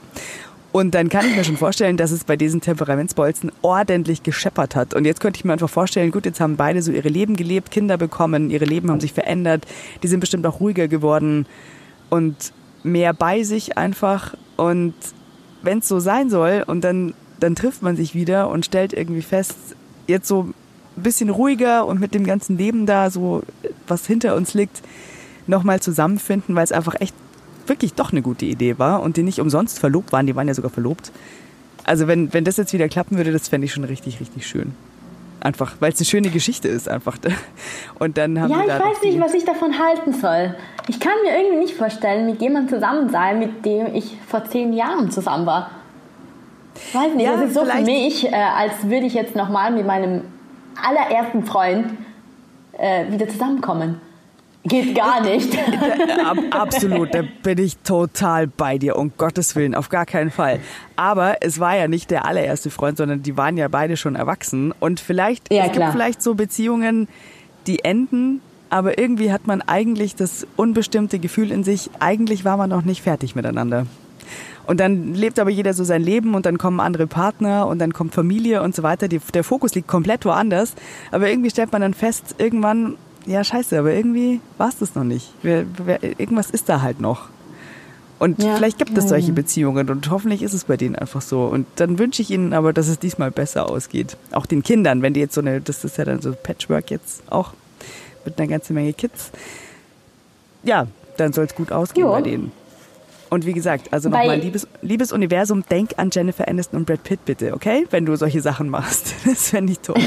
Und 0.71 0.93
dann 0.93 1.09
kann 1.09 1.25
ich 1.27 1.35
mir 1.35 1.43
schon 1.43 1.57
vorstellen, 1.57 1.97
dass 1.97 2.11
es 2.11 2.23
bei 2.23 2.35
diesen 2.35 2.61
Temperamentsbolzen 2.61 3.51
ordentlich 3.61 4.21
gescheppert 4.21 4.75
hat. 4.75 4.93
Und 4.93 5.05
jetzt 5.05 5.19
könnte 5.19 5.37
ich 5.37 5.45
mir 5.45 5.53
einfach 5.53 5.69
vorstellen, 5.69 6.11
gut, 6.11 6.25
jetzt 6.25 6.39
haben 6.39 6.57
beide 6.57 6.81
so 6.81 6.91
ihre 6.91 7.09
Leben 7.09 7.35
gelebt, 7.35 7.71
Kinder 7.71 7.97
bekommen, 7.97 8.51
ihre 8.51 8.65
Leben 8.65 8.91
haben 8.91 8.99
sich 8.99 9.13
verändert, 9.13 9.65
die 10.03 10.07
sind 10.07 10.19
bestimmt 10.19 10.45
auch 10.45 10.59
ruhiger 10.59 10.87
geworden 10.87 11.47
und 12.09 12.53
mehr 12.83 13.13
bei 13.13 13.43
sich 13.43 13.77
einfach. 13.77 14.35
Und 14.57 14.93
wenn 15.63 15.79
es 15.79 15.87
so 15.87 15.99
sein 15.99 16.29
soll 16.29 16.63
und 16.67 16.83
dann, 16.83 17.15
dann 17.39 17.55
trifft 17.55 17.81
man 17.81 17.95
sich 17.95 18.13
wieder 18.13 18.49
und 18.49 18.65
stellt 18.65 18.93
irgendwie 18.93 19.23
fest, 19.23 19.55
jetzt 20.05 20.27
so 20.27 20.49
ein 20.97 21.03
bisschen 21.03 21.29
ruhiger 21.29 21.87
und 21.87 21.99
mit 21.99 22.13
dem 22.13 22.25
ganzen 22.25 22.57
Leben 22.57 22.85
da, 22.85 23.09
so 23.09 23.41
was 23.87 24.05
hinter 24.05 24.35
uns 24.35 24.53
liegt, 24.53 24.83
nochmal 25.47 25.79
zusammenfinden, 25.79 26.53
weil 26.55 26.63
es 26.63 26.71
einfach 26.71 26.95
echt 26.99 27.15
wirklich 27.69 27.93
doch 27.93 28.11
eine 28.11 28.21
gute 28.21 28.45
Idee 28.45 28.77
war 28.79 29.01
und 29.01 29.17
die 29.17 29.23
nicht 29.23 29.39
umsonst 29.39 29.79
verlobt 29.79 30.11
waren, 30.11 30.27
die 30.27 30.35
waren 30.35 30.47
ja 30.47 30.53
sogar 30.53 30.71
verlobt. 30.71 31.11
Also 31.83 32.07
wenn, 32.07 32.33
wenn 32.33 32.43
das 32.43 32.57
jetzt 32.57 32.73
wieder 32.73 32.87
klappen 32.87 33.17
würde, 33.17 33.31
das 33.31 33.47
fände 33.47 33.65
ich 33.65 33.73
schon 33.73 33.83
richtig, 33.83 34.19
richtig 34.19 34.47
schön. 34.47 34.73
Einfach, 35.41 35.75
weil 35.79 35.93
es 35.93 35.99
eine 35.99 36.05
schöne 36.05 36.29
Geschichte 36.29 36.67
ist 36.67 36.89
einfach. 36.89 37.17
Und 37.99 38.17
dann 38.17 38.39
haben 38.39 38.51
ja, 38.51 38.63
ich 38.63 38.67
weiß 38.67 39.01
nicht, 39.03 39.19
was 39.19 39.33
ich 39.33 39.45
davon 39.45 39.79
halten 39.79 40.13
soll. 40.13 40.55
Ich 40.87 40.99
kann 40.99 41.13
mir 41.23 41.37
irgendwie 41.37 41.59
nicht 41.59 41.75
vorstellen, 41.75 42.25
mit 42.25 42.41
jemandem 42.41 42.75
zusammen 42.75 43.09
sein, 43.09 43.39
mit 43.39 43.65
dem 43.65 43.93
ich 43.95 44.17
vor 44.27 44.43
zehn 44.45 44.73
Jahren 44.73 45.11
zusammen 45.11 45.45
war. 45.45 45.71
Ich 46.75 46.93
weiß 46.93 47.15
nicht, 47.15 47.25
Ja, 47.25 47.37
das 47.37 47.45
ist 47.45 47.53
so 47.53 47.65
für 47.65 47.81
mich, 47.81 48.27
äh, 48.27 48.33
als 48.33 48.83
würde 48.83 49.05
ich 49.05 49.13
jetzt 49.13 49.35
nochmal 49.35 49.71
mit 49.71 49.85
meinem 49.85 50.23
allerersten 50.81 51.45
Freund 51.45 51.93
äh, 52.77 53.11
wieder 53.11 53.27
zusammenkommen. 53.27 54.01
Geht 54.69 54.95
gar 54.95 55.21
nicht. 55.21 55.57
Ab, 56.25 56.37
absolut, 56.51 57.13
da 57.13 57.23
bin 57.43 57.57
ich 57.57 57.77
total 57.79 58.47
bei 58.47 58.77
dir, 58.77 58.95
um 58.95 59.11
Gottes 59.17 59.55
Willen, 59.55 59.75
auf 59.75 59.89
gar 59.89 60.05
keinen 60.05 60.31
Fall. 60.31 60.59
Aber 60.95 61.37
es 61.41 61.59
war 61.59 61.75
ja 61.75 61.87
nicht 61.87 62.11
der 62.11 62.25
allererste 62.25 62.69
Freund, 62.69 62.97
sondern 62.97 63.21
die 63.23 63.35
waren 63.35 63.57
ja 63.57 63.67
beide 63.67 63.97
schon 63.97 64.15
erwachsen. 64.15 64.73
Und 64.79 64.99
vielleicht, 64.99 65.51
Ja, 65.51 65.65
es 65.65 65.71
klar. 65.71 65.87
gibt 65.87 65.91
vielleicht 65.93 66.21
so 66.21 66.35
Beziehungen, 66.35 67.07
die 67.67 67.83
enden, 67.83 68.41
aber 68.69 68.97
irgendwie 68.97 69.31
hat 69.31 69.47
man 69.47 69.61
eigentlich 69.61 70.15
das 70.15 70.45
unbestimmte 70.55 71.19
Gefühl 71.19 71.51
in 71.51 71.63
sich, 71.63 71.89
eigentlich 71.99 72.45
war 72.45 72.57
man 72.57 72.69
noch 72.69 72.83
nicht 72.83 73.01
fertig 73.01 73.35
miteinander. 73.35 73.85
Und 74.67 74.79
dann 74.79 75.15
lebt 75.15 75.39
aber 75.39 75.49
jeder 75.49 75.73
so 75.73 75.83
sein 75.83 76.03
Leben 76.03 76.35
und 76.35 76.45
dann 76.45 76.59
kommen 76.59 76.79
andere 76.79 77.07
Partner 77.07 77.65
und 77.65 77.79
dann 77.79 77.91
kommt 77.91 78.13
Familie 78.13 78.61
und 78.61 78.75
so 78.75 78.83
weiter. 78.83 79.07
Die, 79.07 79.19
der 79.33 79.43
Fokus 79.43 79.73
liegt 79.73 79.87
komplett 79.87 80.25
woanders. 80.25 80.73
Aber 81.11 81.27
irgendwie 81.27 81.49
stellt 81.49 81.71
man 81.71 81.81
dann 81.81 81.95
fest, 81.95 82.35
irgendwann, 82.37 82.95
ja 83.29 83.43
scheiße, 83.43 83.77
aber 83.79 83.93
irgendwie 83.93 84.41
war 84.57 84.69
es 84.69 84.77
das 84.79 84.95
noch 84.95 85.03
nicht. 85.03 85.31
Wer, 85.41 85.65
wer, 85.85 86.03
irgendwas 86.03 86.49
ist 86.49 86.67
da 86.69 86.81
halt 86.81 86.99
noch. 86.99 87.29
Und 88.17 88.43
Ja. 88.43 88.55
vielleicht 88.57 88.77
gibt 88.77 88.97
es 88.97 89.07
solche. 89.07 89.31
Beziehungen 89.31 89.89
und 89.89 90.09
hoffentlich 90.09 90.43
ist 90.43 90.53
es 90.53 90.65
bei 90.65 90.75
denen 90.75 90.95
einfach 90.97 91.21
so. 91.21 91.45
Und 91.45 91.65
dann 91.77 91.97
wünsche 91.99 92.21
ich 92.21 92.31
ihnen 92.31 92.51
aber, 92.53 92.73
dass 92.73 92.89
es 92.89 92.99
diesmal 92.99 93.31
besser 93.31 93.69
ausgeht. 93.69 94.17
Auch 94.31 94.45
den 94.45 94.61
Kindern, 94.61 95.01
wenn 95.01 95.13
die 95.13 95.21
jetzt 95.21 95.35
so 95.35 95.41
eine, 95.41 95.61
das 95.61 95.85
ist 95.85 95.97
ja 95.97 96.03
dann 96.03 96.21
so 96.21 96.33
Patchwork 96.33 96.91
jetzt 96.91 97.21
auch 97.31 97.53
mit 98.25 98.37
einer 98.37 98.47
ganzen 98.49 98.73
Menge 98.73 98.91
Kids. 98.91 99.31
Ja, 100.63 100.87
dann 101.15 101.31
soll 101.31 101.45
es 101.45 101.55
gut 101.55 101.71
ausgehen 101.71 102.07
Jo. 102.07 102.11
bei 102.13 102.21
denen. 102.21 102.51
Und 103.29 103.45
wie 103.45 103.53
gesagt, 103.53 103.93
also 103.93 104.09
nochmal, 104.09 104.39
liebes, 104.39 104.67
liebes 104.81 105.11
Universum, 105.11 105.63
denk 105.69 105.91
an 105.97 106.09
Jennifer 106.11 106.47
Aniston 106.47 106.79
und 106.79 106.85
Brad 106.85 107.03
Pitt 107.03 107.25
bitte, 107.25 107.53
okay? 107.53 107.85
Wenn 107.91 108.05
du 108.05 108.15
solche 108.15 108.41
Sachen 108.41 108.69
machst. 108.69 109.13
Das 109.29 109.49
fände 109.49 109.73
ich 109.73 109.79
toll. 109.79 109.95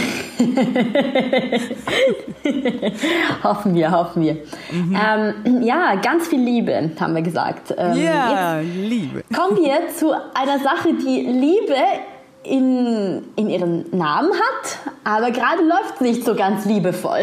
hoffen 3.44 3.74
wir, 3.74 3.90
hoffen 3.92 4.22
wir. 4.22 4.34
Mhm. 4.72 4.98
Ähm, 5.46 5.62
ja, 5.62 5.94
ganz 5.96 6.26
viel 6.26 6.40
Liebe, 6.40 6.90
haben 6.98 7.14
wir 7.14 7.22
gesagt. 7.22 7.72
Ähm, 7.76 8.02
Ja, 8.02 8.58
Liebe. 8.60 9.22
Kommen 9.34 9.58
wir 9.58 9.88
zu 9.96 10.12
einer 10.12 10.58
Sache, 10.58 10.88
die 10.94 11.20
Liebe 11.20 11.76
in, 12.42 13.22
in 13.36 13.48
ihren 13.48 13.96
Namen 13.96 14.32
hat, 14.32 14.78
aber 15.04 15.30
gerade 15.30 15.62
läuft 15.62 15.94
es 15.96 16.00
nicht 16.00 16.24
so 16.24 16.34
ganz 16.34 16.64
liebevoll. 16.64 17.22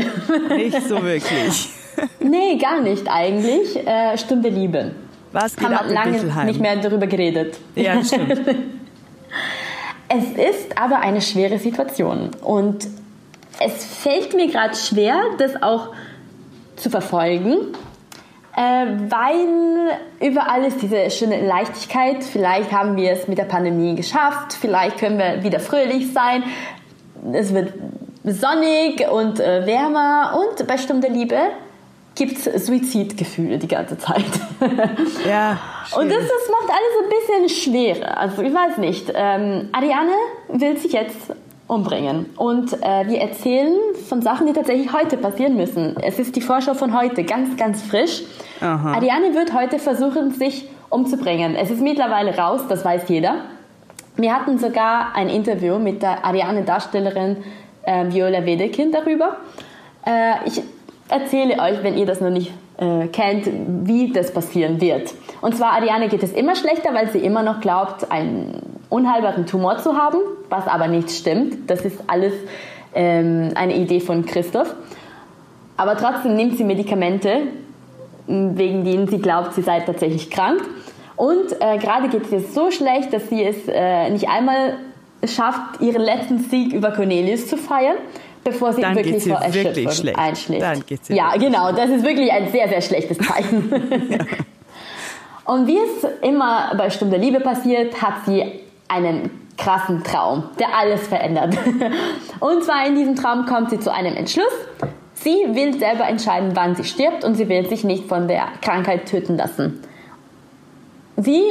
Nicht 0.56 0.82
so 0.88 1.04
wirklich. 1.04 1.70
nee, 2.20 2.58
gar 2.58 2.82
nicht 2.82 3.08
eigentlich. 3.10 3.76
Äh, 3.76 4.18
Stunde 4.18 4.50
Liebe. 4.50 4.92
Was 5.32 5.56
geht 5.56 5.68
Haben 5.68 5.74
ab 5.76 5.86
lange 5.90 6.14
Bichelheim? 6.14 6.46
nicht 6.48 6.60
mehr 6.60 6.76
darüber 6.78 7.08
geredet. 7.08 7.58
Ja, 7.76 8.04
stimmt. 8.04 8.42
Es 10.12 10.24
ist 10.32 10.76
aber 10.76 11.02
eine 11.02 11.22
schwere 11.22 11.60
Situation 11.60 12.32
und 12.42 12.88
es 13.60 13.86
fällt 13.86 14.34
mir 14.34 14.48
gerade 14.48 14.76
schwer, 14.76 15.22
das 15.38 15.62
auch 15.62 15.90
zu 16.78 16.90
verfolgen, 16.90 17.58
äh, 18.56 18.88
weil 19.08 20.00
überall 20.20 20.64
ist 20.64 20.82
diese 20.82 21.12
schöne 21.12 21.46
Leichtigkeit. 21.46 22.24
Vielleicht 22.24 22.72
haben 22.72 22.98
wir 22.98 23.12
es 23.12 23.28
mit 23.28 23.38
der 23.38 23.44
Pandemie 23.44 23.94
geschafft, 23.94 24.54
vielleicht 24.60 24.98
können 24.98 25.20
wir 25.20 25.44
wieder 25.44 25.60
fröhlich 25.60 26.12
sein. 26.12 26.44
Es 27.32 27.54
wird 27.54 27.74
sonnig 28.24 29.08
und 29.12 29.40
äh, 29.40 29.68
wärmer 29.68 30.42
und 30.42 30.66
bei 30.68 30.80
Stunde 30.80 31.08
Liebe 31.08 31.38
gibt 32.20 32.46
es 32.46 32.66
Suizidgefühle 32.66 33.58
die 33.58 33.68
ganze 33.68 33.98
Zeit. 33.98 34.26
Ja, 35.28 35.58
Und 35.98 36.12
das, 36.12 36.20
das 36.20 36.52
macht 36.52 36.70
alles 36.70 36.94
ein 37.02 37.48
bisschen 37.48 37.74
schwerer. 37.74 38.18
Also 38.18 38.42
ich 38.42 38.54
weiß 38.54 38.78
nicht. 38.78 39.12
Ähm, 39.16 39.70
Ariane 39.72 40.12
will 40.50 40.78
sich 40.78 40.92
jetzt 40.92 41.34
umbringen. 41.68 42.26
Und 42.36 42.74
äh, 42.74 43.08
wir 43.08 43.20
erzählen 43.22 43.74
von 44.08 44.22
Sachen, 44.22 44.48
die 44.48 44.54
tatsächlich 44.54 44.92
heute 44.92 45.18
passieren 45.18 45.56
müssen. 45.56 45.96
Es 46.02 46.20
ist 46.20 46.36
die 46.36 46.42
Vorschau 46.42 46.74
von 46.74 47.00
heute, 47.00 47.24
ganz, 47.24 47.56
ganz 47.56 47.82
frisch. 47.84 48.24
Aha. 48.60 48.94
Ariane 48.94 49.34
wird 49.34 49.54
heute 49.54 49.80
versuchen, 49.80 50.32
sich 50.32 50.68
umzubringen. 50.90 51.56
Es 51.56 51.72
ist 51.72 51.82
mittlerweile 51.82 52.38
raus, 52.38 52.62
das 52.68 52.84
weiß 52.84 53.04
jeder. 53.08 53.46
Wir 54.18 54.36
hatten 54.36 54.58
sogar 54.58 55.16
ein 55.16 55.30
Interview 55.30 55.80
mit 55.80 56.02
der 56.02 56.26
Ariane-Darstellerin 56.26 57.38
äh, 57.84 58.12
Viola 58.12 58.46
Wedekind 58.46 58.94
darüber. 58.94 59.38
Äh, 60.06 60.34
ich 60.46 60.62
erzähle 61.10 61.60
euch, 61.60 61.84
wenn 61.84 61.98
ihr 61.98 62.06
das 62.06 62.22
noch 62.22 62.30
nicht 62.30 62.52
äh, 62.78 63.08
kennt, 63.08 63.50
wie 63.88 64.12
das 64.12 64.34
passieren 64.34 64.80
wird. 64.80 65.14
Und 65.42 65.56
zwar 65.56 65.74
Ariane 65.74 66.08
geht 66.08 66.24
es 66.24 66.32
immer 66.34 66.56
schlechter, 66.56 66.94
weil 66.94 67.10
sie 67.10 67.20
immer 67.20 67.44
noch 67.44 67.60
glaubt, 67.60 68.12
einen 68.12 68.80
unheilbaren 68.90 69.46
Tumor 69.46 69.78
zu 69.78 69.98
haben, 69.98 70.18
was 70.50 70.68
aber 70.68 70.88
nicht 70.88 71.12
stimmt. 71.12 71.70
Das 71.70 71.82
ist 71.82 72.00
alles 72.08 72.34
ähm, 72.94 73.52
eine 73.56 73.76
Idee 73.76 74.00
von 74.00 74.26
Christoph. 74.26 74.74
Aber 75.78 75.96
trotzdem 75.98 76.36
nimmt 76.36 76.58
sie 76.58 76.64
Medikamente, 76.64 77.44
wegen 78.28 78.84
denen 78.84 79.08
sie 79.08 79.20
glaubt, 79.20 79.54
sie 79.54 79.62
sei 79.62 79.80
tatsächlich 79.80 80.30
krank. 80.30 80.62
Und 81.16 81.52
äh, 81.60 81.78
gerade 81.78 82.10
geht 82.10 82.26
es 82.26 82.32
ihr 82.32 82.40
so 82.42 82.72
schlecht, 82.72 83.12
dass 83.12 83.30
sie 83.30 83.44
es 83.44 83.68
äh, 83.68 84.10
nicht 84.10 84.30
einmal 84.30 84.78
schafft, 85.26 85.82
ihren 85.82 86.02
letzten 86.02 86.40
Sieg 86.40 86.74
über 86.74 86.92
Cornelius 86.92 87.48
zu 87.48 87.58
feiern, 87.58 87.98
bevor 88.44 88.74
sie 88.74 88.82
Dann 88.82 88.96
wirklich 88.96 89.16
geht's 89.16 89.28
vor 89.28 89.42
wirklich 89.42 89.66
Erschöpfung 89.66 89.92
schlecht. 89.92 90.18
einschläft. 90.18 90.62
Dann 90.62 90.86
geht's 90.86 91.10
ja, 91.10 91.34
wirklich 91.34 91.52
genau, 91.52 91.72
das 91.72 91.90
ist 91.90 92.04
wirklich 92.04 92.32
ein 92.32 92.52
sehr, 92.52 92.68
sehr 92.70 92.82
schlechtes 92.82 93.18
Zeichen. 93.18 93.72
Und 95.46 95.66
wie 95.66 95.78
es 95.78 96.06
immer 96.22 96.74
bei 96.78 96.90
Stunde 96.90 97.18
Liebe 97.18 97.40
passiert, 97.40 98.02
hat 98.02 98.26
sie 98.26 98.44
einen 98.88 99.48
krassen 99.58 100.04
Traum, 100.04 100.44
der 100.60 100.68
alles 100.78 101.08
verändert. 101.08 101.58
Und 102.40 102.64
zwar 102.64 102.86
in 102.86 102.96
diesem 102.96 103.16
Traum 103.16 103.46
kommt 103.46 103.72
sie 103.72 103.80
zu 103.80 103.92
einem 103.92 104.16
Entschluss. 104.16 104.54
Sie 105.16 105.36
will 105.50 105.78
selber 105.78 106.08
entscheiden, 106.08 106.52
wann 106.54 106.76
sie 106.76 106.86
stirbt 106.86 107.26
und 107.26 107.36
sie 107.36 107.50
will 107.50 107.68
sich 107.68 107.84
nicht 107.84 108.06
von 108.08 108.30
der 108.30 108.48
Krankheit 108.62 109.08
töten 109.08 109.36
lassen. 109.38 109.84
Sie 111.18 111.44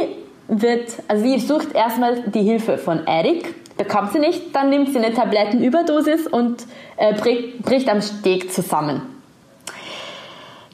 wird, 0.48 0.90
also 1.06 1.22
sie 1.22 1.38
sucht 1.38 1.74
erstmal 1.74 2.22
die 2.22 2.42
Hilfe 2.42 2.78
von 2.78 3.06
Eric, 3.06 3.54
bekommt 3.78 4.12
sie 4.12 4.18
nicht, 4.18 4.54
dann 4.54 4.68
nimmt 4.70 4.92
sie 4.92 4.98
eine 4.98 5.14
Tablettenüberdosis 5.14 6.26
und 6.26 6.66
äh, 6.96 7.14
bricht, 7.14 7.62
bricht 7.62 7.88
am 7.88 8.02
Steg 8.02 8.52
zusammen. 8.52 9.00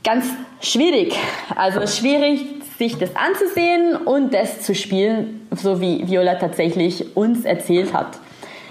Ganz 0.03 0.27
schwierig, 0.61 1.17
also 1.55 1.87
schwierig, 1.87 2.45
sich 2.79 2.99
das 2.99 3.11
anzusehen 3.15 3.97
und 3.97 4.35
das 4.35 4.63
zu 4.63 4.75
spielen, 4.75 5.47
so 5.53 5.81
wie 5.81 6.07
Viola 6.09 6.35
tatsächlich 6.35 7.17
uns 7.17 7.45
erzählt 7.45 7.95
hat. 7.95 8.19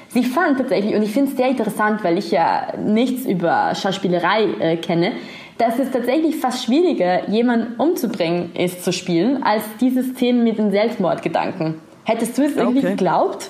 Sie 0.09 0.23
fand 0.23 0.59
tatsächlich, 0.59 0.93
und 0.93 1.01
ich 1.01 1.11
finde 1.11 1.31
es 1.31 1.37
sehr 1.37 1.47
interessant, 1.47 2.03
weil 2.03 2.17
ich 2.19 2.29
ja 2.29 2.73
nichts 2.77 3.25
über 3.25 3.73
Schauspielerei 3.73 4.43
äh, 4.59 4.77
kenne, 4.77 5.13
dass 5.57 5.79
es 5.79 5.89
tatsächlich 5.91 6.35
fast 6.35 6.65
schwieriger, 6.65 7.29
jemanden 7.29 7.79
umzubringen 7.79 8.51
ist 8.55 8.83
zu 8.83 8.91
spielen, 8.91 9.41
als 9.43 9.63
diese 9.79 10.03
Szenen 10.03 10.43
mit 10.43 10.57
den 10.57 10.71
Selbstmordgedanken. 10.71 11.79
Hättest 12.03 12.37
du 12.37 12.43
es 12.43 12.55
irgendwie 12.55 12.79
Okay. 12.79 12.89
geglaubt? 12.89 13.49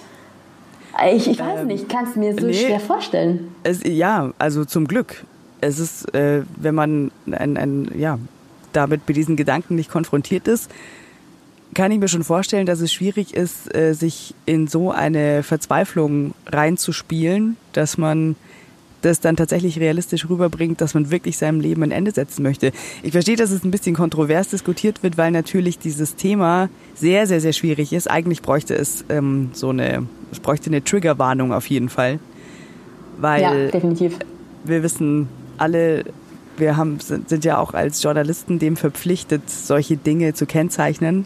Ich, 1.14 1.28
ich 1.28 1.40
weiß 1.40 1.62
Ähm, 1.62 1.68
nicht, 1.68 1.90
kann 1.90 2.06
es 2.06 2.16
mir 2.16 2.34
so 2.34 2.46
nee. 2.46 2.54
schwer 2.54 2.80
vorstellen. 2.80 3.54
Es, 3.64 3.84
ja, 3.84 4.32
also 4.38 4.66
zum 4.66 4.88
Glück. 4.88 5.24
Es 5.62 5.80
ist, 5.80 6.14
äh, 6.14 6.44
wenn 6.58 6.76
man 6.76 7.12
ein, 7.32 7.58
ein, 7.58 7.92
ja, 7.98 8.20
damit 8.74 9.08
mit 9.08 9.18
diesen 9.18 9.36
Gedanken 9.36 9.76
nicht 9.76 9.90
konfrontiert 9.90 10.48
ist, 10.48 10.70
kann 11.74 11.92
ich 11.92 12.00
mir 12.00 12.08
schon 12.08 12.24
vorstellen, 12.24 12.66
dass 12.66 12.82
es 12.82 12.94
schwierig 12.94 13.34
ist, 13.34 13.74
äh, 13.74 13.94
sich 13.94 14.36
in 14.46 14.68
so 14.68 14.92
eine 14.92 15.42
Verzweiflung 15.44 16.34
reinzuspielen, 16.46 17.58
dass 17.72 17.98
man 17.98 18.36
das 19.06 19.20
dann 19.20 19.36
tatsächlich 19.36 19.80
realistisch 19.80 20.30
rüberbringt, 20.30 20.82
dass 20.82 20.94
man 20.94 21.12
wirklich 21.12 21.38
seinem 21.38 21.60
Leben 21.60 21.84
ein 21.84 21.92
Ende 21.92 22.12
setzen 22.12 22.44
möchte. 22.44 22.72
Ich 23.04 23.12
verstehe, 23.12 23.36
dass 23.36 23.52
es 23.52 23.64
ein 23.64 23.72
bisschen 23.72 23.96
kontrovers 23.96 24.50
diskutiert 24.50 25.04
wird, 25.04 25.18
weil 25.18 25.32
natürlich 25.32 25.80
dieses 25.80 26.16
Thema 26.16 26.70
sehr, 26.96 27.28
sehr, 27.28 27.42
sehr 27.42 27.54
schwierig 27.54 27.94
ist. 27.94 28.10
Eigentlich 28.10 28.42
bräuchte 28.42 28.76
es 28.76 29.06
ähm, 29.10 29.50
so 29.54 29.70
eine, 29.70 30.08
es 30.32 30.40
bräuchte 30.40 30.70
eine 30.70 30.84
Triggerwarnung 30.84 31.54
auf 31.54 31.68
jeden 31.68 31.90
Fall. 31.90 32.20
Weil 33.18 33.42
ja, 33.42 33.68
definitiv. 33.68 34.18
wir 34.64 34.82
wissen 34.84 35.28
alle, 35.58 36.06
wir 36.58 36.78
haben, 36.78 37.00
sind, 37.00 37.30
sind 37.30 37.46
ja 37.46 37.60
auch 37.60 37.74
als 37.74 38.02
Journalisten 38.02 38.58
dem 38.60 38.76
verpflichtet, 38.76 39.50
solche 39.50 39.98
Dinge 39.98 40.34
zu 40.34 40.46
kennzeichnen 40.46 41.26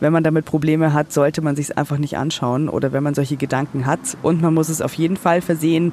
wenn 0.00 0.12
man 0.12 0.22
damit 0.22 0.44
Probleme 0.44 0.92
hat, 0.92 1.12
sollte 1.12 1.42
man 1.42 1.56
sich 1.56 1.70
es 1.70 1.76
einfach 1.76 1.98
nicht 1.98 2.16
anschauen 2.16 2.68
oder 2.68 2.92
wenn 2.92 3.02
man 3.02 3.14
solche 3.14 3.36
Gedanken 3.36 3.86
hat. 3.86 4.00
Und 4.22 4.40
man 4.40 4.54
muss 4.54 4.68
es 4.68 4.80
auf 4.80 4.94
jeden 4.94 5.16
Fall 5.16 5.40
versehen 5.40 5.92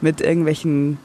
mit 0.00 0.20
irgendwelchen 0.20 0.98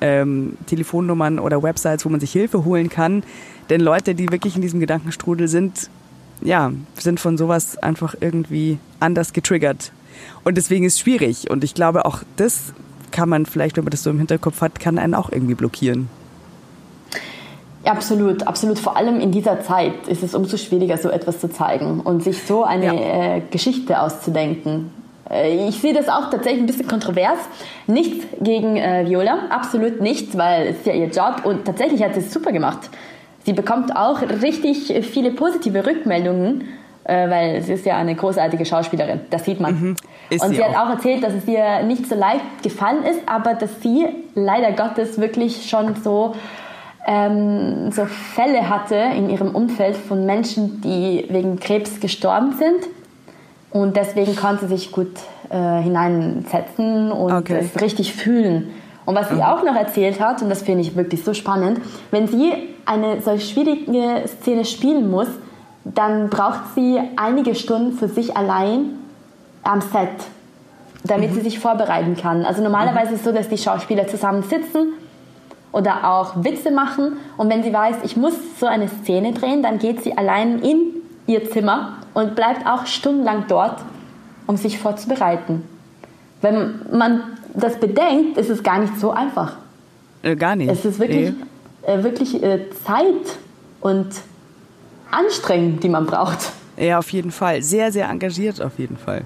ähm, 0.00 0.56
Telefonnummern 0.66 1.38
oder 1.38 1.62
Websites, 1.62 2.04
wo 2.04 2.08
man 2.08 2.20
sich 2.20 2.32
Hilfe 2.32 2.64
holen 2.64 2.88
kann. 2.88 3.22
Denn 3.68 3.80
Leute, 3.80 4.14
die 4.14 4.30
wirklich 4.30 4.56
in 4.56 4.62
diesem 4.62 4.80
Gedankenstrudel 4.80 5.48
sind, 5.48 5.90
ja, 6.42 6.72
sind 6.98 7.20
von 7.20 7.36
sowas 7.36 7.76
einfach 7.78 8.14
irgendwie 8.18 8.78
anders 8.98 9.32
getriggert. 9.32 9.92
Und 10.42 10.56
deswegen 10.56 10.84
ist 10.84 10.94
es 10.94 11.00
schwierig. 11.00 11.50
Und 11.50 11.64
ich 11.64 11.74
glaube, 11.74 12.06
auch 12.06 12.22
das 12.36 12.72
kann 13.10 13.28
man 13.28 13.46
vielleicht, 13.46 13.76
wenn 13.76 13.84
man 13.84 13.90
das 13.90 14.02
so 14.02 14.10
im 14.10 14.18
Hinterkopf 14.18 14.60
hat, 14.60 14.80
kann 14.80 14.98
einen 14.98 15.14
auch 15.14 15.30
irgendwie 15.30 15.54
blockieren. 15.54 16.08
Absolut, 17.90 18.46
absolut. 18.46 18.78
Vor 18.78 18.96
allem 18.96 19.20
in 19.20 19.32
dieser 19.32 19.60
Zeit 19.60 20.06
ist 20.06 20.22
es 20.22 20.34
umso 20.34 20.56
schwieriger, 20.56 20.96
so 20.96 21.10
etwas 21.10 21.40
zu 21.40 21.50
zeigen 21.50 22.00
und 22.00 22.22
sich 22.22 22.40
so 22.44 22.62
eine 22.62 22.86
ja. 22.86 23.36
äh, 23.36 23.42
Geschichte 23.50 24.00
auszudenken. 24.00 24.92
Äh, 25.28 25.68
ich 25.68 25.80
sehe 25.80 25.92
das 25.92 26.08
auch 26.08 26.30
tatsächlich 26.30 26.62
ein 26.62 26.66
bisschen 26.66 26.86
kontrovers. 26.86 27.38
Nichts 27.88 28.26
gegen 28.40 28.76
äh, 28.76 29.08
Viola, 29.08 29.46
absolut 29.50 30.00
nichts, 30.00 30.38
weil 30.38 30.68
es 30.68 30.76
ist 30.78 30.86
ja 30.86 30.92
ihr 30.92 31.08
Job 31.08 31.42
und 31.44 31.64
tatsächlich 31.64 32.00
hat 32.02 32.14
sie 32.14 32.20
es 32.20 32.32
super 32.32 32.52
gemacht. 32.52 32.90
Sie 33.44 33.54
bekommt 33.54 33.96
auch 33.96 34.22
richtig 34.22 34.92
viele 35.10 35.32
positive 35.32 35.84
Rückmeldungen, 35.84 36.68
äh, 37.04 37.28
weil 37.28 37.62
sie 37.62 37.72
ist 37.72 37.86
ja 37.86 37.96
eine 37.96 38.14
großartige 38.14 38.64
Schauspielerin, 38.66 39.22
das 39.30 39.46
sieht 39.46 39.58
man. 39.58 39.80
Mhm, 39.80 39.96
und 40.30 40.40
sie, 40.40 40.56
sie 40.56 40.64
hat 40.64 40.76
auch 40.76 40.90
erzählt, 40.90 41.24
dass 41.24 41.32
es 41.32 41.48
ihr 41.48 41.82
nicht 41.82 42.06
so 42.06 42.14
leicht 42.14 42.62
gefallen 42.62 43.02
ist, 43.02 43.20
aber 43.26 43.54
dass 43.54 43.82
sie 43.82 44.06
leider 44.36 44.70
Gottes 44.72 45.18
wirklich 45.20 45.68
schon 45.68 45.96
so 46.04 46.34
ähm, 47.06 47.90
so 47.92 48.04
Fälle 48.04 48.68
hatte 48.68 48.94
in 48.94 49.30
ihrem 49.30 49.54
Umfeld 49.54 49.96
von 49.96 50.26
Menschen, 50.26 50.80
die 50.80 51.26
wegen 51.28 51.58
Krebs 51.58 52.00
gestorben 52.00 52.54
sind. 52.58 52.88
Und 53.70 53.96
deswegen 53.96 54.34
konnte 54.36 54.66
sie 54.66 54.76
sich 54.76 54.92
gut 54.92 55.12
äh, 55.48 55.80
hineinsetzen 55.80 57.12
und 57.12 57.32
okay. 57.32 57.60
es 57.60 57.80
richtig 57.80 58.12
fühlen. 58.12 58.70
Und 59.06 59.14
was 59.14 59.28
sie 59.28 59.36
mhm. 59.36 59.42
auch 59.42 59.64
noch 59.64 59.76
erzählt 59.76 60.20
hat, 60.20 60.42
und 60.42 60.50
das 60.50 60.62
finde 60.62 60.82
ich 60.82 60.96
wirklich 60.96 61.24
so 61.24 61.34
spannend, 61.34 61.80
wenn 62.10 62.26
sie 62.26 62.52
eine 62.84 63.20
solch 63.22 63.48
schwierige 63.48 64.24
Szene 64.26 64.64
spielen 64.64 65.10
muss, 65.10 65.28
dann 65.84 66.28
braucht 66.28 66.74
sie 66.74 67.00
einige 67.16 67.54
Stunden 67.54 67.92
für 67.92 68.08
sich 68.08 68.36
allein 68.36 68.98
am 69.62 69.80
Set, 69.80 70.10
damit 71.04 71.30
mhm. 71.30 71.34
sie 71.36 71.40
sich 71.42 71.58
vorbereiten 71.58 72.16
kann. 72.16 72.44
Also 72.44 72.62
normalerweise 72.62 73.08
mhm. 73.08 73.14
ist 73.14 73.20
es 73.20 73.24
so, 73.24 73.32
dass 73.32 73.48
die 73.48 73.58
Schauspieler 73.58 74.06
zusammen 74.06 74.42
sitzen 74.42 74.92
oder 75.72 76.10
auch 76.10 76.44
Witze 76.44 76.70
machen. 76.70 77.18
Und 77.36 77.50
wenn 77.50 77.62
sie 77.62 77.72
weiß, 77.72 77.96
ich 78.04 78.16
muss 78.16 78.34
so 78.58 78.66
eine 78.66 78.88
Szene 78.88 79.32
drehen, 79.32 79.62
dann 79.62 79.78
geht 79.78 80.02
sie 80.02 80.16
allein 80.16 80.60
in 80.60 80.94
ihr 81.26 81.50
Zimmer 81.50 81.98
und 82.14 82.34
bleibt 82.34 82.66
auch 82.66 82.86
stundenlang 82.86 83.44
dort, 83.48 83.80
um 84.46 84.56
sich 84.56 84.78
vorzubereiten. 84.78 85.62
Wenn 86.40 86.80
man 86.92 87.22
das 87.54 87.78
bedenkt, 87.78 88.36
ist 88.38 88.50
es 88.50 88.62
gar 88.62 88.78
nicht 88.78 88.98
so 88.98 89.10
einfach. 89.10 89.56
Äh, 90.22 90.36
gar 90.36 90.56
nicht. 90.56 90.70
Es 90.70 90.84
ist 90.84 90.98
wirklich, 90.98 91.32
äh, 91.82 92.02
wirklich 92.02 92.42
äh, 92.42 92.70
Zeit 92.84 93.38
und 93.80 94.08
Anstrengung, 95.10 95.80
die 95.80 95.88
man 95.88 96.06
braucht. 96.06 96.52
Ja, 96.76 96.98
auf 96.98 97.10
jeden 97.10 97.30
Fall. 97.30 97.62
Sehr, 97.62 97.92
sehr 97.92 98.08
engagiert 98.08 98.60
auf 98.60 98.78
jeden 98.78 98.96
Fall. 98.96 99.22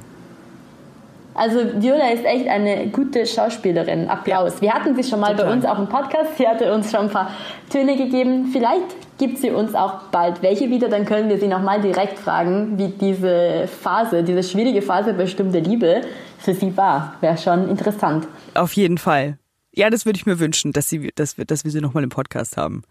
Also 1.35 1.83
Viola 1.83 2.11
ist 2.11 2.25
echt 2.25 2.49
eine 2.49 2.89
gute 2.89 3.27
Schauspielerin. 3.27 4.09
Applaus. 4.09 4.61
Wir 4.61 4.73
hatten 4.73 4.95
sie 4.95 5.03
schon 5.09 5.21
mal 5.21 5.33
Total. 5.33 5.47
bei 5.47 5.53
uns 5.53 5.65
auch 5.65 5.79
im 5.79 5.89
Podcast. 5.89 6.39
Sie 6.39 6.47
hatte 6.47 6.73
uns 6.73 6.91
schon 6.91 7.01
ein 7.07 7.11
paar 7.11 7.31
Töne 7.71 7.97
gegeben. 7.97 8.51
Vielleicht 8.53 9.19
gibt 9.19 9.39
sie 9.39 9.51
uns 9.51 9.75
auch 9.75 10.05
bald 10.13 10.43
welche 10.43 10.71
wieder. 10.71 10.89
Dann 10.89 11.05
können 11.05 11.29
wir 11.29 11.39
sie 11.39 11.49
nochmal 11.49 11.81
direkt 11.81 12.19
fragen, 12.19 12.79
wie 12.79 12.89
diese 12.89 13.67
Phase, 13.67 14.23
diese 14.23 14.43
schwierige 14.43 14.81
Phase 14.81 15.13
bestimmte 15.13 15.59
Liebe 15.59 16.03
für 16.39 16.55
sie 16.55 16.77
war. 16.77 17.15
Wäre 17.21 17.37
schon 17.37 17.69
interessant. 17.69 18.29
Auf 18.55 18.73
jeden 18.75 18.99
Fall. 18.99 19.39
Ja, 19.77 19.91
das 19.91 20.07
würde 20.07 20.19
ich 20.19 20.27
mir 20.27 20.39
wünschen, 20.39 20.73
dass, 20.73 20.89
sie, 20.89 21.11
dass, 21.17 21.37
wir, 21.37 21.47
dass 21.47 21.65
wir 21.65 21.71
sie 21.73 21.81
nochmal 21.81 22.05
im 22.05 22.11
Podcast 22.11 22.57
haben. 22.57 22.83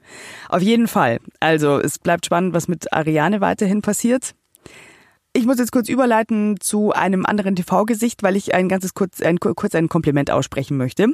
Auf 0.49 0.61
jeden 0.61 0.89
Fall. 0.89 1.19
Also 1.39 1.79
es 1.79 1.97
bleibt 1.97 2.25
spannend, 2.25 2.53
was 2.53 2.67
mit 2.67 2.91
Ariane 2.91 3.39
weiterhin 3.39 3.81
passiert. 3.81 4.35
Ich 5.35 5.47
muss 5.47 5.57
jetzt 5.57 5.71
kurz 5.71 5.89
überleiten 5.89 6.59
zu 6.59 6.91
einem 6.91 7.25
anderen 7.25 7.55
TV-Gesicht, 7.55 8.21
weil 8.21 8.35
ich 8.35 8.53
ein 8.53 8.69
ganzes 8.69 8.93
kurz 8.93 9.19
ein, 9.19 9.39
kurz 9.39 9.73
ein 9.73 9.89
Kompliment 9.89 10.29
aussprechen 10.29 10.77
möchte. 10.77 11.07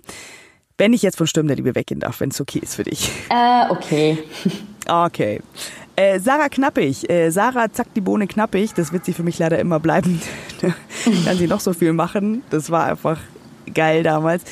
Wenn 0.78 0.92
ich 0.92 1.02
jetzt 1.02 1.18
von 1.18 1.26
Sturm 1.26 1.48
der 1.48 1.56
Liebe 1.56 1.74
weggehen 1.74 2.02
darf, 2.02 2.20
wenn 2.20 2.30
es 2.30 2.42
okay 2.42 2.60
ist 2.60 2.76
für 2.76 2.84
dich. 2.84 3.10
Äh, 3.30 3.70
okay. 3.70 4.18
Okay. 4.92 5.40
Äh, 5.96 6.20
Sarah 6.20 6.50
Knappig. 6.50 7.08
Äh, 7.12 7.30
Sarah 7.30 7.72
zackt 7.72 7.96
die 7.96 8.02
Bohne 8.02 8.26
knappig. 8.26 8.74
Das 8.74 8.92
wird 8.92 9.06
sie 9.06 9.14
für 9.14 9.22
mich 9.22 9.38
leider 9.38 9.60
immer 9.60 9.80
bleiben. 9.80 10.20
Kann 11.26 11.38
sie 11.38 11.46
noch 11.46 11.60
so 11.60 11.74
viel 11.74 11.94
machen. 11.94 12.42
Das 12.50 12.72
war 12.72 12.86
einfach 12.86 13.20
geil 13.72 14.02
damals. 14.02 14.44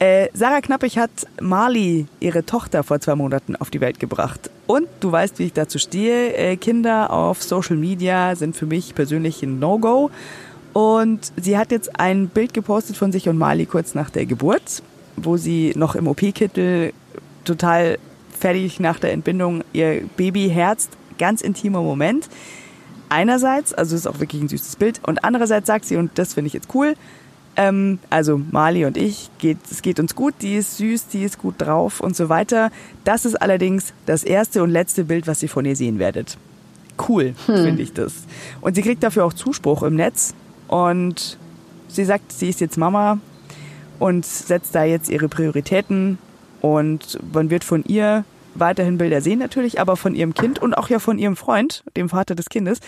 Äh, 0.00 0.30
Sarah 0.32 0.62
Knappig 0.62 0.96
hat 0.96 1.10
Marley, 1.42 2.06
ihre 2.20 2.46
Tochter, 2.46 2.82
vor 2.82 3.00
zwei 3.00 3.14
Monaten 3.16 3.54
auf 3.54 3.68
die 3.68 3.82
Welt 3.82 4.00
gebracht. 4.00 4.50
Und 4.66 4.88
du 5.00 5.12
weißt, 5.12 5.38
wie 5.38 5.44
ich 5.44 5.52
dazu 5.52 5.78
stehe. 5.78 6.34
Äh, 6.34 6.56
Kinder 6.56 7.12
auf 7.12 7.42
Social 7.42 7.76
Media 7.76 8.34
sind 8.34 8.56
für 8.56 8.64
mich 8.64 8.94
persönlich 8.94 9.42
ein 9.42 9.58
No-Go. 9.58 10.10
Und 10.72 11.32
sie 11.36 11.58
hat 11.58 11.70
jetzt 11.70 12.00
ein 12.00 12.28
Bild 12.28 12.54
gepostet 12.54 12.96
von 12.96 13.12
sich 13.12 13.28
und 13.28 13.36
Marley 13.36 13.66
kurz 13.66 13.94
nach 13.94 14.08
der 14.08 14.24
Geburt, 14.24 14.82
wo 15.16 15.36
sie 15.36 15.74
noch 15.76 15.94
im 15.96 16.08
OP-Kittel 16.08 16.94
total 17.44 17.98
fertig 18.38 18.80
nach 18.80 18.98
der 19.00 19.12
Entbindung 19.12 19.62
ihr 19.74 20.02
Baby 20.16 20.48
herzt. 20.48 20.96
Ganz 21.18 21.42
intimer 21.42 21.82
Moment. 21.82 22.26
Einerseits, 23.10 23.74
also 23.74 23.96
es 23.96 24.02
ist 24.02 24.06
auch 24.06 24.18
wirklich 24.18 24.40
ein 24.40 24.48
süßes 24.48 24.76
Bild. 24.76 25.00
Und 25.02 25.24
andererseits 25.24 25.66
sagt 25.66 25.84
sie, 25.84 25.96
und 25.96 26.12
das 26.14 26.32
finde 26.32 26.46
ich 26.46 26.54
jetzt 26.54 26.74
cool, 26.74 26.94
ähm, 27.60 27.98
also 28.08 28.40
Mali 28.50 28.86
und 28.86 28.96
ich, 28.96 29.28
geht, 29.38 29.58
es 29.70 29.82
geht 29.82 30.00
uns 30.00 30.14
gut, 30.14 30.34
die 30.40 30.56
ist 30.56 30.78
süß, 30.78 31.08
die 31.08 31.24
ist 31.24 31.38
gut 31.38 31.56
drauf 31.58 32.00
und 32.00 32.16
so 32.16 32.30
weiter. 32.30 32.70
Das 33.04 33.26
ist 33.26 33.34
allerdings 33.34 33.92
das 34.06 34.24
erste 34.24 34.62
und 34.62 34.70
letzte 34.70 35.04
Bild, 35.04 35.26
was 35.26 35.42
ihr 35.42 35.50
von 35.50 35.66
ihr 35.66 35.76
sehen 35.76 35.98
werdet. 35.98 36.38
Cool, 37.06 37.34
hm. 37.46 37.56
finde 37.56 37.82
ich 37.82 37.92
das. 37.92 38.24
Und 38.62 38.76
sie 38.76 38.82
kriegt 38.82 39.02
dafür 39.02 39.26
auch 39.26 39.34
Zuspruch 39.34 39.82
im 39.82 39.94
Netz 39.94 40.34
und 40.68 41.36
sie 41.88 42.04
sagt, 42.04 42.32
sie 42.32 42.48
ist 42.48 42.62
jetzt 42.62 42.78
Mama 42.78 43.18
und 43.98 44.24
setzt 44.24 44.74
da 44.74 44.84
jetzt 44.84 45.10
ihre 45.10 45.28
Prioritäten 45.28 46.16
und 46.62 47.18
man 47.34 47.50
wird 47.50 47.64
von 47.64 47.84
ihr 47.84 48.24
weiterhin 48.54 48.96
Bilder 48.96 49.20
sehen 49.20 49.38
natürlich, 49.38 49.80
aber 49.80 49.96
von 49.96 50.14
ihrem 50.14 50.32
Kind 50.32 50.58
und 50.60 50.72
auch 50.74 50.88
ja 50.88 50.98
von 50.98 51.18
ihrem 51.18 51.36
Freund, 51.36 51.84
dem 51.94 52.08
Vater 52.08 52.34
des 52.34 52.46
Kindes, 52.46 52.80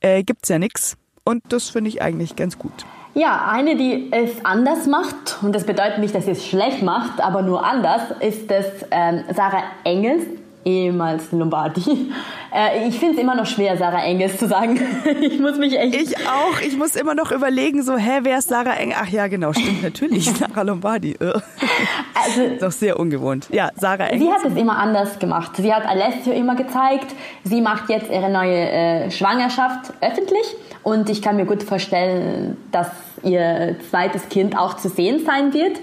äh, 0.00 0.22
es 0.42 0.48
ja 0.48 0.58
nichts. 0.58 0.96
Und 1.24 1.42
das 1.50 1.70
finde 1.70 1.88
ich 1.88 2.02
eigentlich 2.02 2.36
ganz 2.36 2.58
gut. 2.58 2.72
Ja, 3.14 3.46
eine, 3.50 3.76
die 3.76 4.10
es 4.10 4.44
anders 4.44 4.86
macht, 4.86 5.38
und 5.42 5.54
das 5.54 5.64
bedeutet 5.64 5.98
nicht, 5.98 6.14
dass 6.14 6.24
sie 6.24 6.30
es 6.30 6.46
schlecht 6.46 6.82
macht, 6.82 7.20
aber 7.20 7.42
nur 7.42 7.64
anders, 7.64 8.00
ist 8.20 8.50
das 8.50 8.64
ähm, 8.90 9.22
Sarah 9.34 9.64
Engels, 9.84 10.24
ehemals 10.64 11.32
Lombardi. 11.32 11.82
Äh, 12.54 12.86
ich 12.86 12.98
finde 12.98 13.14
es 13.14 13.18
immer 13.22 13.34
noch 13.34 13.46
schwer, 13.46 13.78
Sarah 13.78 14.04
Engels 14.04 14.36
zu 14.36 14.46
sagen. 14.46 14.78
ich 15.22 15.40
muss 15.40 15.56
mich 15.56 15.74
echt... 15.74 15.94
Ich 15.94 16.16
auch. 16.18 16.60
Ich 16.60 16.76
muss 16.76 16.96
immer 16.96 17.14
noch 17.14 17.32
überlegen, 17.32 17.82
so, 17.82 17.96
hä, 17.96 18.18
wer 18.24 18.40
ist 18.40 18.50
Sarah 18.50 18.74
Engels? 18.74 18.98
Ach 19.00 19.08
ja, 19.08 19.26
genau, 19.28 19.54
stimmt 19.54 19.82
natürlich, 19.82 20.30
Sarah 20.30 20.60
Lombardi. 20.60 21.16
also, 21.18 22.42
ist 22.42 22.62
doch 22.62 22.70
sehr 22.70 23.00
ungewohnt. 23.00 23.48
Ja, 23.50 23.70
Sarah 23.76 24.08
Engels. 24.08 24.22
Sie 24.22 24.30
hat 24.30 24.52
es 24.52 24.60
immer 24.60 24.76
anders 24.76 25.18
gemacht. 25.18 25.52
Sie 25.56 25.72
hat 25.72 25.86
Alessio 25.86 26.34
immer 26.34 26.54
gezeigt. 26.54 27.14
Sie 27.42 27.62
macht 27.62 27.88
jetzt 27.88 28.10
ihre 28.10 28.28
neue 28.28 28.68
äh, 28.68 29.10
Schwangerschaft 29.10 29.94
öffentlich. 30.02 30.44
Und 30.82 31.08
ich 31.08 31.22
kann 31.22 31.36
mir 31.36 31.46
gut 31.46 31.62
vorstellen, 31.62 32.58
dass 32.70 32.90
ihr 33.22 33.76
zweites 33.88 34.28
Kind 34.28 34.58
auch 34.58 34.76
zu 34.76 34.90
sehen 34.90 35.24
sein 35.24 35.54
wird. 35.54 35.80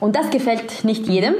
Und 0.00 0.16
das 0.16 0.30
gefällt 0.30 0.84
nicht 0.84 1.06
jedem. 1.06 1.34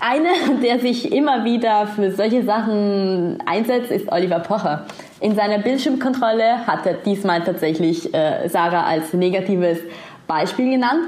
Einer, 0.00 0.60
der 0.62 0.80
sich 0.80 1.12
immer 1.12 1.44
wieder 1.44 1.86
für 1.86 2.10
solche 2.12 2.44
Sachen 2.44 3.38
einsetzt, 3.46 3.90
ist 3.90 4.10
Oliver 4.12 4.40
Pocher. 4.40 4.86
In 5.20 5.34
seiner 5.34 5.58
Bildschirmkontrolle 5.58 6.66
hat 6.66 6.84
er 6.86 6.94
diesmal 6.94 7.42
tatsächlich 7.42 8.12
äh, 8.12 8.48
Sarah 8.48 8.84
als 8.84 9.14
negatives 9.14 9.78
Beispiel 10.26 10.72
genannt. 10.72 11.06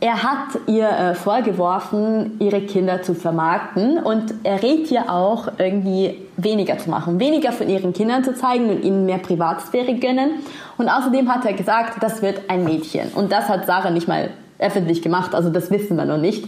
er 0.00 0.22
hat 0.22 0.60
ihr 0.66 0.88
äh, 0.88 1.14
vorgeworfen, 1.14 2.36
ihre 2.38 2.60
Kinder 2.60 3.02
zu 3.02 3.14
vermarkten 3.14 3.98
und 3.98 4.32
er 4.44 4.62
rät 4.62 4.90
ihr 4.90 5.10
auch 5.10 5.48
irgendwie 5.58 6.18
weniger 6.36 6.78
zu 6.78 6.88
machen, 6.88 7.18
weniger 7.18 7.50
von 7.50 7.68
ihren 7.68 7.92
Kindern 7.92 8.22
zu 8.22 8.34
zeigen 8.34 8.70
und 8.70 8.84
ihnen 8.84 9.06
mehr 9.06 9.18
Privatsphäre 9.18 9.94
gönnen. 9.94 10.30
Und 10.76 10.88
außerdem 10.88 11.32
hat 11.32 11.44
er 11.44 11.54
gesagt, 11.54 12.00
das 12.00 12.22
wird 12.22 12.48
ein 12.48 12.64
Mädchen. 12.64 13.08
Und 13.10 13.32
das 13.32 13.48
hat 13.48 13.66
Sarah 13.66 13.90
nicht 13.90 14.06
mal 14.06 14.30
öffentlich 14.60 15.02
gemacht, 15.02 15.34
also 15.34 15.50
das 15.50 15.70
wissen 15.70 15.96
wir 15.96 16.04
noch 16.04 16.18
nicht. 16.18 16.44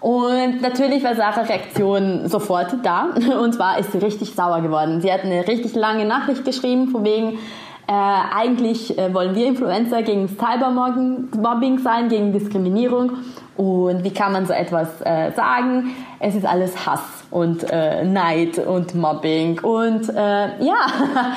Und 0.00 0.62
natürlich 0.62 1.04
war 1.04 1.14
Sarahs 1.14 1.48
Reaktion 1.48 2.26
sofort 2.28 2.74
da. 2.82 3.08
Und 3.40 3.54
zwar 3.54 3.78
ist 3.78 3.92
sie 3.92 3.98
richtig 3.98 4.34
sauer 4.34 4.60
geworden. 4.62 5.00
Sie 5.00 5.12
hat 5.12 5.24
eine 5.24 5.46
richtig 5.46 5.74
lange 5.74 6.06
Nachricht 6.06 6.44
geschrieben, 6.44 6.88
von 6.88 7.04
wegen, 7.04 7.38
äh, 7.86 7.92
eigentlich 7.92 8.96
äh, 8.96 9.12
wollen 9.12 9.34
wir 9.34 9.46
Influencer 9.46 10.02
gegen 10.02 10.28
Cybermobbing 10.28 11.80
sein, 11.80 12.08
gegen 12.08 12.32
Diskriminierung. 12.32 13.14
Und 13.56 14.04
wie 14.04 14.12
kann 14.12 14.32
man 14.32 14.46
so 14.46 14.52
etwas 14.52 14.88
äh, 15.02 15.32
sagen? 15.32 15.90
Es 16.20 16.34
ist 16.34 16.46
alles 16.46 16.86
Hass 16.86 17.00
und 17.30 17.66
äh, 17.68 18.04
Neid 18.04 18.58
und 18.58 18.94
Mobbing. 18.94 19.58
Und 19.58 20.08
äh, 20.08 20.64
ja, 20.64 20.86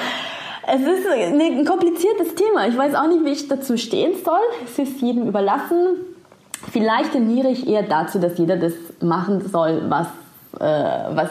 es 0.67 0.81
ist 0.81 1.07
ein 1.09 1.65
kompliziertes 1.65 2.35
Thema. 2.35 2.67
Ich 2.67 2.77
weiß 2.77 2.95
auch 2.95 3.07
nicht, 3.07 3.25
wie 3.25 3.31
ich 3.31 3.47
dazu 3.47 3.75
stehen 3.75 4.13
soll. 4.23 4.37
Es 4.63 4.77
ist 4.77 5.01
jedem 5.01 5.27
überlassen. 5.27 6.12
Vielleicht 6.71 7.11
tendiere 7.11 7.49
ich 7.49 7.67
eher 7.67 7.83
dazu, 7.83 8.19
dass 8.19 8.37
jeder 8.37 8.57
das 8.57 8.73
machen 9.01 9.47
soll, 9.47 9.83
was, 9.89 10.07
äh, 10.59 11.15
was 11.15 11.29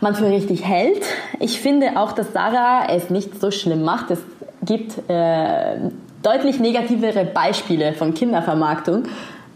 man 0.00 0.14
für 0.14 0.26
richtig 0.26 0.64
hält. 0.64 1.02
Ich 1.40 1.60
finde 1.60 1.96
auch, 1.96 2.12
dass 2.12 2.32
Sarah 2.32 2.86
es 2.88 3.10
nicht 3.10 3.40
so 3.40 3.50
schlimm 3.50 3.82
macht. 3.82 4.10
Es 4.10 4.20
gibt 4.62 4.98
äh, 5.08 5.76
deutlich 6.22 6.60
negativere 6.60 7.24
Beispiele 7.24 7.92
von 7.92 8.14
Kindervermarktung 8.14 9.04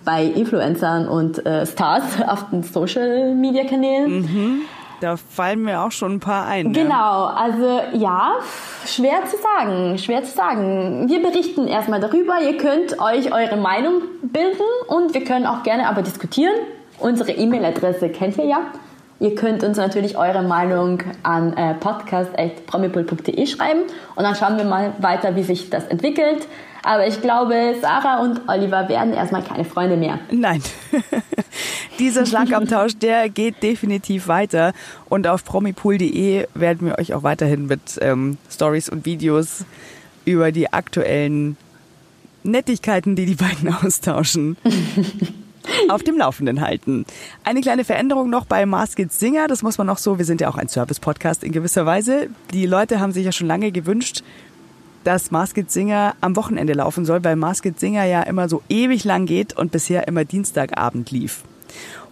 bei 0.05 0.25
Influencern 0.25 1.09
und 1.09 1.45
äh, 1.47 1.67
Stars 1.67 2.05
auf 2.27 2.51
den 2.51 2.63
Social 2.63 3.35
Media 3.35 3.65
Kanälen. 3.65 4.21
Mhm. 4.21 4.61
Da 5.01 5.17
fallen 5.17 5.63
mir 5.63 5.81
auch 5.81 5.91
schon 5.91 6.15
ein 6.15 6.21
paar 6.21 6.47
ein. 6.47 6.73
Genau, 6.73 6.95
ja. 6.95 7.35
also 7.37 7.81
ja, 7.93 8.35
schwer 8.87 9.25
zu 9.27 9.37
sagen, 9.37 9.99
schwer 9.99 10.23
zu 10.23 10.33
sagen. 10.33 11.09
Wir 11.09 11.23
berichten 11.23 11.67
erstmal 11.67 12.01
darüber. 12.01 12.41
Ihr 12.41 12.57
könnt 12.57 12.99
euch 13.01 13.33
eure 13.33 13.57
Meinung 13.57 14.03
bilden 14.23 14.63
und 14.89 15.15
wir 15.15 15.25
können 15.25 15.47
auch 15.47 15.63
gerne 15.63 15.89
aber 15.89 16.03
diskutieren. 16.03 16.55
Unsere 16.99 17.33
E-Mail-Adresse 17.33 18.09
kennt 18.09 18.39
ihr 18.39 18.47
ja. 18.47 18.59
Ihr 19.21 19.35
könnt 19.35 19.63
uns 19.63 19.77
natürlich 19.77 20.19
eure 20.19 20.43
Meinung 20.43 21.03
an 21.23 21.57
äh, 21.57 21.75
podcast.promipol.de 21.75 23.47
schreiben 23.47 23.83
und 24.17 24.25
dann 24.25 24.35
schauen 24.35 24.57
wir 24.57 24.65
mal 24.65 24.93
weiter, 24.99 25.37
wie 25.37 25.43
sich 25.45 25.71
das 25.71 25.87
entwickelt. 25.87 26.49
Aber 26.85 27.07
ich 27.07 27.21
glaube, 27.23 27.77
Sarah 27.81 28.21
und 28.21 28.43
Oliver 28.47 28.89
werden 28.89 29.15
erstmal 29.15 29.43
keine 29.43 29.65
Freunde 29.65 29.97
mehr. 29.97 30.19
Nein. 30.31 30.63
Dieser 31.99 32.27
Schlagabtausch, 32.27 32.99
der 32.99 33.31
geht 33.31 33.63
definitiv 33.63 34.29
weiter. 34.29 34.75
Und 35.09 35.27
auf 35.27 35.45
promipool.de 35.45 36.47
werden 36.55 36.87
wir 36.87 36.99
euch 36.99 37.15
auch 37.15 37.23
weiterhin 37.23 37.67
mit 37.67 37.99
ähm, 38.03 38.37
Stories 38.51 38.91
und 38.91 39.07
Videos 39.07 39.65
über 40.27 40.53
die 40.53 40.73
aktuellen 40.73 41.57
Nettigkeiten, 42.43 43.17
die 43.17 43.27
die 43.27 43.35
beiden 43.35 43.73
austauschen, 43.83 44.59
auf 45.89 46.03
dem 46.03 46.19
Laufenden 46.19 46.61
halten. 46.61 47.07
Eine 47.45 47.63
kleine 47.63 47.85
Veränderung 47.85 48.29
noch 48.29 48.45
bei 48.45 48.67
Masked 48.67 49.11
Singer, 49.11 49.49
das 49.49 49.63
muss 49.63 49.79
man 49.79 49.87
noch 49.87 49.99
so, 49.99 50.19
wir 50.19 50.27
sind 50.27 50.43
ja 50.43 50.51
auch 50.51 50.57
ein 50.57 50.69
Service-Podcast 50.69 51.43
in 51.43 51.53
gewisser 51.53 51.87
Weise. 51.87 52.29
Die 52.53 52.67
Leute 52.67 53.01
haben 53.01 53.13
sich 53.13 53.25
ja 53.25 53.33
schon 53.33 53.47
lange 53.47 53.73
gewünscht, 53.73 54.23
dass 55.05 55.31
Masked 55.31 55.71
Singer 55.71 56.15
am 56.21 56.37
Wochenende 56.37 56.73
laufen 56.73 57.05
soll, 57.05 57.23
weil 57.23 57.37
Masked 57.37 57.79
Singer 57.79 58.05
ja 58.05 58.23
immer 58.23 58.49
so 58.49 58.63
ewig 58.69 59.05
lang 59.05 59.27
geht 59.27 59.57
und 59.57 59.73
bisher 59.73 60.09
immer 60.09 60.25
Dienstagabend 60.25 61.11
lief. 61.11 61.43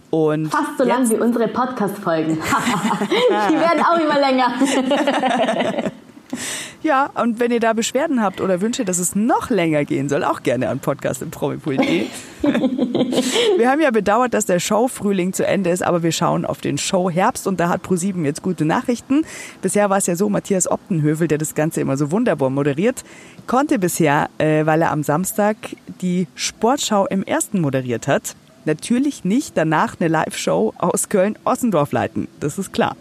Und 0.09 0.51
Fast 0.51 0.77
so 0.77 0.83
lang 0.83 1.09
wie 1.09 1.15
unsere 1.15 1.47
Podcast-Folgen. 1.47 2.37
Die 2.39 3.55
werden 3.55 3.83
auch 3.83 3.99
immer 3.99 4.19
länger. 4.19 5.91
Ja, 6.83 7.09
und 7.15 7.39
wenn 7.39 7.49
ihr 7.51 7.61
da 7.61 7.71
Beschwerden 7.71 8.21
habt 8.21 8.41
oder 8.41 8.59
Wünsche, 8.59 8.83
dass 8.83 8.99
es 8.99 9.15
noch 9.15 9.49
länger 9.49 9.85
gehen 9.85 10.09
soll, 10.09 10.25
auch 10.25 10.43
gerne 10.43 10.67
an 10.67 10.79
Podcast 10.79 11.21
im 11.21 11.31
Promipool.de. 11.31 12.07
wir 12.41 13.69
haben 13.69 13.79
ja 13.79 13.89
bedauert, 13.89 14.33
dass 14.33 14.45
der 14.45 14.59
Show-Frühling 14.59 15.31
zu 15.31 15.47
Ende 15.47 15.69
ist, 15.69 15.81
aber 15.81 16.03
wir 16.03 16.11
schauen 16.11 16.45
auf 16.45 16.59
den 16.59 16.77
Show-Herbst 16.77 17.47
und 17.47 17.61
da 17.61 17.69
hat 17.69 17.83
ProSieben 17.83 18.25
jetzt 18.25 18.41
gute 18.41 18.65
Nachrichten. 18.65 19.21
Bisher 19.61 19.89
war 19.89 19.97
es 19.97 20.07
ja 20.07 20.17
so, 20.17 20.27
Matthias 20.27 20.69
Optenhövel, 20.69 21.29
der 21.29 21.37
das 21.37 21.55
Ganze 21.55 21.79
immer 21.79 21.95
so 21.95 22.11
wunderbar 22.11 22.49
moderiert, 22.49 23.05
konnte 23.47 23.79
bisher, 23.79 24.29
äh, 24.37 24.65
weil 24.65 24.81
er 24.81 24.91
am 24.91 25.03
Samstag 25.03 25.55
die 26.01 26.27
Sportschau 26.35 27.05
im 27.05 27.23
ersten 27.23 27.61
moderiert 27.61 28.07
hat, 28.09 28.35
natürlich 28.65 29.23
nicht 29.23 29.57
danach 29.57 29.95
eine 29.99 30.07
Live-Show 30.07 30.73
aus 30.77 31.09
Köln-Ossendorf 31.09 31.91
leiten. 31.91 32.27
Das 32.39 32.57
ist 32.57 32.73
klar. 32.73 32.95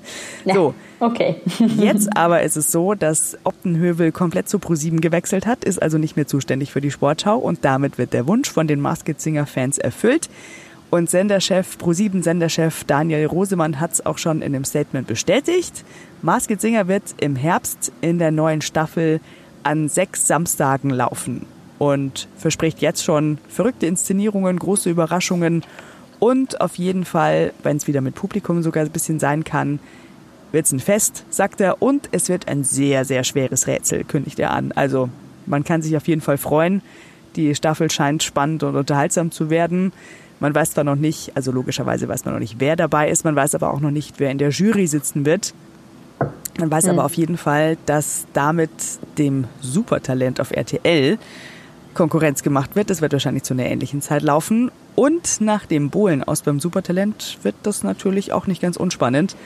Ja, 0.44 0.54
so. 0.54 0.74
Okay. 1.00 1.36
Jetzt 1.76 2.16
aber 2.16 2.42
ist 2.42 2.56
es 2.56 2.70
so, 2.70 2.94
dass 2.94 3.36
Optenhövel 3.44 4.12
komplett 4.12 4.48
zu 4.48 4.58
ProSieben 4.58 5.00
gewechselt 5.00 5.46
hat, 5.46 5.64
ist 5.64 5.82
also 5.82 5.98
nicht 5.98 6.16
mehr 6.16 6.26
zuständig 6.26 6.72
für 6.72 6.80
die 6.80 6.90
Sportschau 6.90 7.38
und 7.38 7.64
damit 7.64 7.98
wird 7.98 8.12
der 8.12 8.26
Wunsch 8.26 8.50
von 8.50 8.66
den 8.66 8.80
Masked 8.80 9.20
Singer 9.20 9.46
Fans 9.46 9.78
erfüllt. 9.78 10.28
Und 10.90 11.08
Senderchef, 11.08 11.78
ProSieben 11.78 12.22
Senderchef 12.22 12.84
Daniel 12.84 13.26
Rosemann 13.26 13.80
hat 13.80 13.92
es 13.92 14.04
auch 14.04 14.18
schon 14.18 14.42
in 14.42 14.52
dem 14.52 14.64
Statement 14.64 15.06
bestätigt. 15.06 15.84
Masked 16.20 16.60
Singer 16.60 16.86
wird 16.86 17.02
im 17.18 17.34
Herbst 17.34 17.92
in 18.02 18.18
der 18.18 18.30
neuen 18.30 18.60
Staffel 18.60 19.20
an 19.62 19.88
sechs 19.88 20.26
Samstagen 20.26 20.90
laufen 20.90 21.46
und 21.82 22.28
verspricht 22.36 22.80
jetzt 22.80 23.02
schon 23.02 23.38
verrückte 23.48 23.86
Inszenierungen, 23.86 24.56
große 24.56 24.88
Überraschungen 24.88 25.64
und 26.20 26.60
auf 26.60 26.76
jeden 26.76 27.04
Fall, 27.04 27.52
wenn 27.64 27.76
es 27.76 27.88
wieder 27.88 28.00
mit 28.00 28.14
Publikum 28.14 28.62
sogar 28.62 28.84
ein 28.84 28.90
bisschen 28.92 29.18
sein 29.18 29.42
kann, 29.42 29.80
wird 30.52 30.66
es 30.66 30.70
ein 30.70 30.78
Fest, 30.78 31.24
sagt 31.28 31.60
er, 31.60 31.82
und 31.82 32.08
es 32.12 32.28
wird 32.28 32.46
ein 32.46 32.62
sehr, 32.62 33.04
sehr 33.04 33.24
schweres 33.24 33.66
Rätsel, 33.66 34.04
kündigt 34.04 34.38
er 34.38 34.52
an. 34.52 34.70
Also 34.70 35.08
man 35.44 35.64
kann 35.64 35.82
sich 35.82 35.96
auf 35.96 36.06
jeden 36.06 36.20
Fall 36.20 36.38
freuen. 36.38 36.82
Die 37.34 37.52
Staffel 37.56 37.90
scheint 37.90 38.22
spannend 38.22 38.62
und 38.62 38.76
unterhaltsam 38.76 39.32
zu 39.32 39.50
werden. 39.50 39.92
Man 40.38 40.54
weiß 40.54 40.74
zwar 40.74 40.84
noch 40.84 40.94
nicht, 40.94 41.34
also 41.34 41.50
logischerweise 41.50 42.06
weiß 42.06 42.24
man 42.24 42.34
noch 42.34 42.40
nicht, 42.40 42.60
wer 42.60 42.76
dabei 42.76 43.10
ist, 43.10 43.24
man 43.24 43.34
weiß 43.34 43.56
aber 43.56 43.74
auch 43.74 43.80
noch 43.80 43.90
nicht, 43.90 44.20
wer 44.20 44.30
in 44.30 44.38
der 44.38 44.50
Jury 44.50 44.86
sitzen 44.86 45.26
wird. 45.26 45.52
Man 46.60 46.70
weiß 46.70 46.84
mhm. 46.84 46.90
aber 46.90 47.06
auf 47.06 47.14
jeden 47.14 47.38
Fall, 47.38 47.76
dass 47.86 48.28
damit 48.34 48.70
dem 49.18 49.46
Supertalent 49.60 50.40
auf 50.40 50.52
RTL 50.52 51.18
Konkurrenz 51.94 52.42
gemacht 52.42 52.76
wird. 52.76 52.90
Das 52.90 53.00
wird 53.00 53.12
wahrscheinlich 53.12 53.42
zu 53.42 53.54
einer 53.54 53.66
ähnlichen 53.66 54.02
Zeit 54.02 54.22
laufen. 54.22 54.70
Und 54.94 55.40
nach 55.40 55.66
dem 55.66 55.90
Bohlen 55.90 56.22
aus 56.22 56.42
beim 56.42 56.60
Supertalent 56.60 57.38
wird 57.42 57.54
das 57.62 57.82
natürlich 57.82 58.32
auch 58.32 58.46
nicht 58.46 58.60
ganz 58.60 58.76
unspannend, 58.76 59.36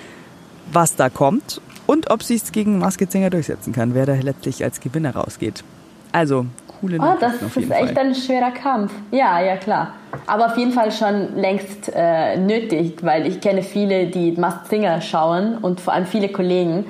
was 0.72 0.97
da 0.97 1.09
kommt 1.09 1.61
und 1.86 2.11
ob 2.11 2.22
sich 2.22 2.42
es 2.42 2.53
gegen 2.53 2.78
Maske 2.78 3.07
Singer 3.09 3.30
durchsetzen 3.30 3.72
kann, 3.72 3.94
wer 3.94 4.07
da 4.07 4.14
letztlich 4.14 4.64
als 4.64 4.80
Gewinner 4.80 5.14
rausgeht. 5.14 5.62
Also, 6.12 6.47
coole 6.80 6.99
Oh, 7.01 7.14
das 7.20 7.34
ist 7.42 7.57
echt 7.57 7.68
Fall. 7.68 7.99
ein 7.99 8.14
schwerer 8.14 8.51
Kampf. 8.51 8.92
Ja, 9.11 9.40
ja, 9.40 9.57
klar. 9.57 9.94
Aber 10.26 10.47
auf 10.47 10.57
jeden 10.57 10.72
Fall 10.72 10.90
schon 10.90 11.36
längst 11.36 11.92
äh, 11.94 12.36
nötig, 12.38 12.99
weil 13.03 13.26
ich 13.26 13.40
kenne 13.40 13.62
viele, 13.62 14.07
die 14.07 14.32
Masked 14.32 14.68
Singer 14.68 15.01
schauen 15.01 15.59
und 15.59 15.80
vor 15.80 15.92
allem 15.92 16.07
viele 16.07 16.28
Kollegen 16.28 16.86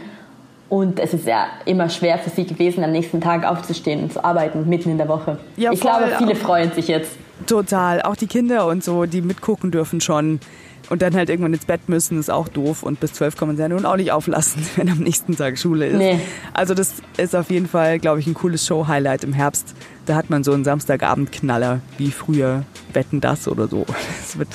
und 0.69 0.99
es 0.99 1.15
ist 1.15 1.27
ja 1.27 1.47
immer 1.65 1.89
schwer 1.89 2.19
für 2.19 2.31
sie 2.31 2.45
gewesen, 2.45 2.83
am 2.83 2.91
nächsten 2.91 3.21
Tag 3.21 3.45
aufzustehen 3.45 4.03
und 4.03 4.13
zu 4.13 4.25
arbeiten, 4.25 4.69
mitten 4.69 4.91
in 4.91 4.99
der 4.99 5.09
Woche. 5.09 5.39
Ja, 5.57 5.73
ich 5.73 5.81
glaube, 5.81 6.13
viele 6.19 6.35
freuen 6.35 6.73
sich 6.73 6.89
jetzt. 6.89 7.13
Total. 7.47 8.03
Auch 8.03 8.17
die 8.17 8.27
Kinder 8.27 8.67
und 8.67 8.83
so, 8.83 9.05
die 9.05 9.23
mitgucken 9.23 9.71
dürfen 9.71 10.01
schon. 10.01 10.41
Und 10.89 11.03
dann 11.03 11.15
halt 11.15 11.31
irgendwann 11.31 11.53
ins 11.53 11.65
Bett 11.65 11.89
müssen, 11.89 12.19
ist 12.19 12.31
auch 12.31 12.49
doof. 12.49 12.83
Und 12.83 13.01
bis 13.01 13.13
zwölf 13.13 13.37
kann 13.37 13.49
man 13.49 13.57
sie 13.57 13.63
ja 13.63 13.69
nun 13.69 13.85
auch 13.85 13.97
nicht 13.97 14.13
auflassen, 14.13 14.67
wenn 14.77 14.89
am 14.89 14.99
nächsten 14.99 15.37
Tag 15.37 15.59
Schule 15.59 15.87
ist. 15.87 15.99
Nee. 15.99 16.21
Also 16.53 16.75
das 16.75 16.95
ist 17.17 17.35
auf 17.37 17.51
jeden 17.51 17.69
Fall, 17.69 17.99
glaube 17.99 18.21
ich, 18.21 18.27
ein 18.27 18.35
cooles 18.35 18.67
Show-Highlight 18.67 19.25
im 19.25 19.33
Herbst. 19.33 19.75
Da 20.07 20.15
hat 20.15 20.31
man 20.31 20.45
so 20.45 20.53
einen 20.53 20.65
Samstagabend-Knaller, 20.65 21.81
wie 21.99 22.11
früher 22.11 22.65
Wetten 22.93 23.21
das 23.21 23.47
oder 23.49 23.69
so. 23.69 23.85
Das 24.21 24.39
wird, 24.39 24.49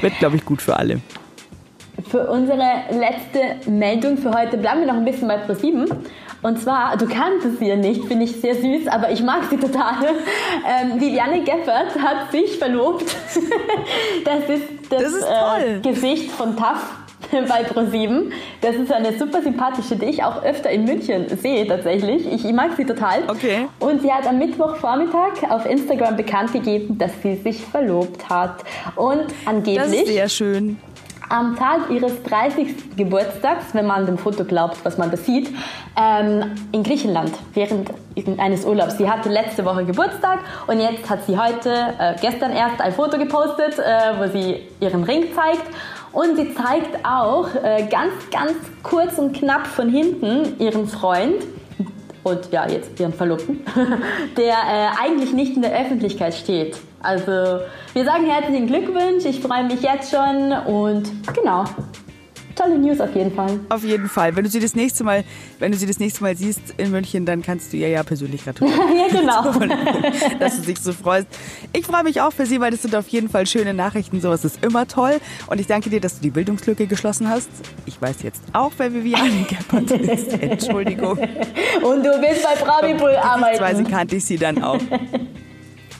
wird 0.00 0.18
glaube 0.18 0.36
ich, 0.36 0.44
gut 0.44 0.60
für 0.60 0.76
alle. 0.76 1.00
Für 2.12 2.26
unsere 2.26 2.58
letzte 2.90 3.70
Meldung 3.70 4.18
für 4.18 4.34
heute 4.34 4.58
bleiben 4.58 4.80
wir 4.80 4.86
noch 4.86 4.98
ein 4.98 5.04
bisschen 5.06 5.28
bei 5.28 5.42
Pro7. 5.46 5.90
Und 6.42 6.60
zwar, 6.60 6.94
du 6.98 7.08
kanntest 7.08 7.58
sie 7.58 7.68
ja 7.68 7.76
nicht, 7.76 8.04
finde 8.04 8.26
ich 8.26 8.38
sehr 8.38 8.54
süß, 8.54 8.86
aber 8.88 9.10
ich 9.10 9.22
mag 9.22 9.44
sie 9.48 9.56
total. 9.56 9.94
Ähm, 10.68 11.00
Viviane 11.00 11.42
Geffert 11.42 11.98
hat 11.98 12.30
sich 12.30 12.58
verlobt. 12.58 13.04
das 14.24 14.48
ist 14.50 14.62
das, 14.90 15.02
das 15.02 15.12
ist 15.14 15.24
äh, 15.24 15.80
Gesicht 15.80 16.30
von 16.30 16.54
Taff 16.54 16.98
bei 17.32 17.64
Pro7. 17.64 18.30
Das 18.60 18.76
ist 18.76 18.92
eine 18.92 19.18
super 19.18 19.42
sympathische, 19.42 19.96
die 19.96 20.06
ich 20.06 20.22
auch 20.22 20.42
öfter 20.44 20.70
in 20.70 20.84
München 20.84 21.26
sehe 21.36 21.66
tatsächlich. 21.66 22.30
Ich, 22.30 22.44
ich 22.44 22.52
mag 22.52 22.72
sie 22.76 22.84
total. 22.84 23.22
Okay. 23.28 23.66
Und 23.80 24.02
sie 24.02 24.12
hat 24.12 24.26
am 24.26 24.38
Mittwochvormittag 24.38 25.50
auf 25.50 25.64
Instagram 25.64 26.16
bekannt 26.16 26.52
gegeben, 26.52 26.98
dass 26.98 27.12
sie 27.22 27.36
sich 27.36 27.64
verlobt 27.64 28.28
hat. 28.28 28.62
Und 28.96 29.24
angeblich... 29.46 29.76
Das 29.78 29.92
ist 29.92 30.06
sehr 30.08 30.28
schön 30.28 30.78
am 31.32 31.56
Tag 31.56 31.88
ihres 31.90 32.22
30. 32.24 32.96
Geburtstags, 32.96 33.72
wenn 33.72 33.86
man 33.86 34.04
dem 34.04 34.18
Foto 34.18 34.44
glaubt, 34.44 34.84
was 34.84 34.98
man 34.98 35.10
da 35.10 35.16
sieht, 35.16 35.50
ähm, 35.96 36.52
in 36.72 36.82
Griechenland 36.82 37.32
während 37.54 37.90
eines 38.38 38.66
Urlaubs. 38.66 38.98
Sie 38.98 39.10
hatte 39.10 39.30
letzte 39.30 39.64
Woche 39.64 39.86
Geburtstag 39.86 40.40
und 40.66 40.78
jetzt 40.78 41.08
hat 41.08 41.24
sie 41.24 41.38
heute, 41.38 41.70
äh, 41.98 42.14
gestern 42.20 42.52
erst 42.52 42.82
ein 42.82 42.92
Foto 42.92 43.16
gepostet, 43.16 43.78
äh, 43.78 44.18
wo 44.18 44.30
sie 44.30 44.68
ihren 44.80 45.04
Ring 45.04 45.24
zeigt. 45.34 45.64
Und 46.12 46.36
sie 46.36 46.54
zeigt 46.54 47.06
auch 47.06 47.48
äh, 47.54 47.86
ganz, 47.90 48.12
ganz 48.30 48.52
kurz 48.82 49.16
und 49.16 49.32
knapp 49.32 49.66
von 49.66 49.88
hinten 49.88 50.60
ihren 50.60 50.86
Freund 50.86 51.42
und 52.22 52.52
ja, 52.52 52.68
jetzt 52.68 52.98
ihren 53.00 53.12
Verlobten, 53.12 53.60
der 54.36 54.54
äh, 54.54 55.02
eigentlich 55.02 55.32
nicht 55.32 55.56
in 55.56 55.62
der 55.62 55.78
Öffentlichkeit 55.78 56.34
steht. 56.34 56.76
Also 57.02 57.60
wir 57.94 58.04
sagen 58.04 58.26
herzlichen 58.26 58.66
Glückwunsch, 58.66 59.24
ich 59.24 59.40
freue 59.40 59.64
mich 59.64 59.82
jetzt 59.82 60.14
schon 60.14 60.52
und 60.52 61.10
genau, 61.34 61.64
tolle 62.54 62.78
News 62.78 63.00
auf 63.00 63.14
jeden 63.14 63.34
Fall. 63.34 63.60
Auf 63.68 63.84
jeden 63.84 64.08
Fall. 64.08 64.34
Wenn 64.36 64.44
du 64.44 64.50
sie 64.50 64.60
das 64.60 64.74
nächste 64.74 65.04
Mal, 65.04 65.24
wenn 65.58 65.72
du 65.72 65.78
sie 65.78 65.86
das 65.86 65.98
nächste 65.98 66.22
Mal 66.22 66.36
siehst 66.36 66.60
in 66.76 66.90
München, 66.90 67.26
dann 67.26 67.42
kannst 67.42 67.72
du 67.72 67.76
ihr 67.76 67.88
ja 67.88 68.02
persönlich 68.02 68.44
gratulieren. 68.44 68.80
ja, 68.96 69.08
genau. 69.08 69.52
Dass 70.38 70.56
du 70.60 70.62
dich 70.62 70.78
so 70.78 70.92
freust. 70.92 71.26
Ich 71.72 71.86
freue 71.86 72.04
mich 72.04 72.20
auch 72.20 72.32
für 72.32 72.46
sie, 72.46 72.60
weil 72.60 72.70
das 72.70 72.82
sind 72.82 72.94
auf 72.94 73.08
jeden 73.08 73.28
Fall 73.28 73.46
schöne 73.46 73.74
Nachrichten. 73.74 74.20
Sowas 74.20 74.44
ist 74.44 74.64
immer 74.64 74.86
toll. 74.86 75.18
Und 75.46 75.60
ich 75.60 75.66
danke 75.66 75.90
dir, 75.90 76.00
dass 76.00 76.16
du 76.16 76.22
die 76.22 76.30
Bildungslücke 76.30 76.86
geschlossen 76.86 77.28
hast. 77.28 77.50
Ich 77.86 78.00
weiß 78.00 78.22
jetzt 78.22 78.42
auch, 78.52 78.72
wer 78.76 78.92
Viviane 78.92 79.46
Geppert 79.48 79.90
ist. 79.90 80.32
Entschuldigung. 80.40 81.18
Und 81.18 82.04
du 82.04 82.20
bist 82.20 82.42
bei 82.42 82.64
Bravibull 82.64 83.16
arbeiten. 83.16 83.58
Gesichtsweise 83.58 83.84
kannte 83.84 84.16
ich 84.16 84.24
sie 84.24 84.36
dann 84.36 84.62
auch. 84.62 84.78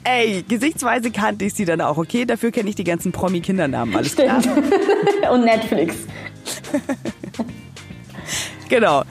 Ey, 0.05 0.43
gesichtsweise 0.49 1.13
kannte 1.13 1.45
ich 1.45 1.55
sie 1.55 1.65
dann 1.65 1.81
auch, 1.81 1.97
okay? 1.97 2.25
Dafür 2.25 2.51
kenne 2.51 2.69
ich 2.69 2.75
die 2.75 2.83
ganzen 2.85 3.13
Promi-Kindernamen, 3.13 3.95
alles 3.95 4.13
Stimmt. 4.13 4.43
klar? 4.43 5.33
Und 5.33 5.45
Netflix. 5.45 5.95
genau. 8.69 9.03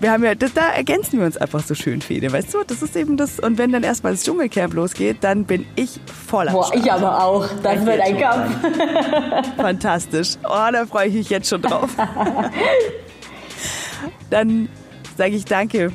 Wir 0.00 0.12
haben 0.12 0.22
ja, 0.22 0.36
das, 0.36 0.54
da 0.54 0.68
ergänzen 0.68 1.18
wir 1.18 1.26
uns 1.26 1.36
einfach 1.36 1.60
so 1.60 1.74
schön, 1.74 2.00
Fede, 2.00 2.32
weißt 2.32 2.54
du? 2.54 2.62
Das 2.64 2.82
ist 2.82 2.94
eben 2.94 3.16
das. 3.16 3.40
Und 3.40 3.58
wenn 3.58 3.72
dann 3.72 3.82
erstmal 3.82 4.12
das 4.12 4.22
Dschungelcamp 4.22 4.74
losgeht, 4.74 5.16
dann 5.22 5.44
bin 5.44 5.66
ich 5.74 5.98
voll 6.28 6.46
am 6.46 6.54
Boah, 6.54 6.70
ich 6.72 6.92
aber 6.92 7.24
auch. 7.24 7.48
Das 7.62 7.84
wird 7.84 8.00
ein. 8.00 8.16
Kampf. 8.16 8.54
Fantastisch. 9.56 10.36
Oh, 10.44 10.70
da 10.72 10.86
freue 10.86 11.08
ich 11.08 11.14
mich 11.14 11.30
jetzt 11.30 11.48
schon 11.48 11.62
drauf. 11.62 11.90
Dann 14.30 14.68
sage 15.16 15.34
ich 15.34 15.44
danke. 15.44 15.90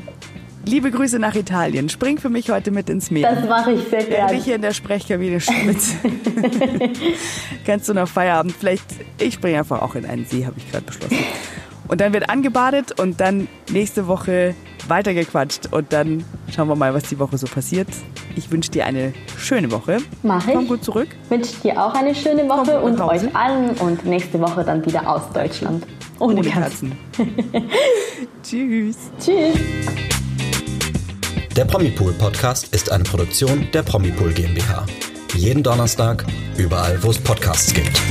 Liebe 0.66 0.92
Grüße 0.92 1.20
nach 1.20 1.36
Italien. 1.36 1.90
Spring 1.90 2.18
für 2.18 2.30
mich 2.30 2.50
heute 2.50 2.72
mit 2.72 2.90
ins 2.90 3.12
Meer. 3.12 3.36
Das 3.36 3.48
mache 3.50 3.74
ich 3.74 3.84
sehr 3.90 4.04
gerne. 4.06 4.34
ich 4.34 4.46
hier 4.46 4.56
in 4.56 4.62
der 4.62 4.74
Sprechkabine 4.74 5.42
schwitze, 5.42 5.96
kannst 7.66 7.90
du 7.90 7.94
nach 7.94 8.08
Feierabend 8.08 8.54
vielleicht, 8.58 8.86
ich 9.20 9.34
springe 9.36 9.60
einfach 9.60 9.82
auch 9.82 9.96
in 9.96 10.06
einen 10.06 10.26
See, 10.26 10.46
habe 10.46 10.56
ich 10.58 10.72
gerade 10.72 10.86
beschlossen. 10.86 11.18
Und 11.90 12.00
dann 12.00 12.14
wird 12.14 12.30
angebadet 12.30 12.98
und 13.00 13.20
dann 13.20 13.50
nächste 13.72 14.08
Woche 14.08 14.56
weitergequatscht 14.88 15.72
und 15.74 15.92
dann 15.92 16.24
schauen 16.54 16.70
wir 16.70 16.76
mal, 16.76 16.94
was 16.94 17.04
die 17.04 17.20
Woche 17.20 17.38
so 17.38 17.46
passiert. 17.46 17.88
Ich 18.38 18.50
wünsche 18.50 18.72
dir 18.72 18.86
eine 18.86 19.14
schöne 19.38 19.70
Woche. 19.70 19.98
Mach 20.24 20.46
Komm 20.46 20.64
ich. 20.64 20.68
gut 20.70 20.84
zurück. 20.84 21.10
Wünsche 21.30 21.56
dir 21.62 21.82
auch 21.84 21.94
eine 21.94 22.16
schöne 22.16 22.48
Woche 22.48 22.80
Komm 22.82 22.84
und 22.94 23.00
Hause. 23.02 23.26
euch 23.28 23.36
allen 23.36 23.72
und 23.78 24.06
nächste 24.06 24.40
Woche 24.40 24.64
dann 24.64 24.84
wieder 24.86 25.08
aus 25.10 25.24
Deutschland. 25.34 25.86
Ohne, 26.20 26.40
Ohne 26.40 26.50
Katzen. 26.50 26.94
Katzen. 27.12 27.36
Tschüss. 28.44 28.98
Tschüss. 29.20 30.13
Der 31.56 31.66
Promipool 31.66 32.14
Podcast 32.14 32.74
ist 32.74 32.92
eine 32.92 33.04
Produktion 33.04 33.68
der 33.74 33.84
Promipool 33.84 34.34
GmbH. 34.34 34.88
Jeden 35.36 35.62
Donnerstag, 35.62 36.26
überall, 36.58 37.02
wo 37.04 37.12
es 37.12 37.20
Podcasts 37.20 37.72
gibt. 37.72 38.02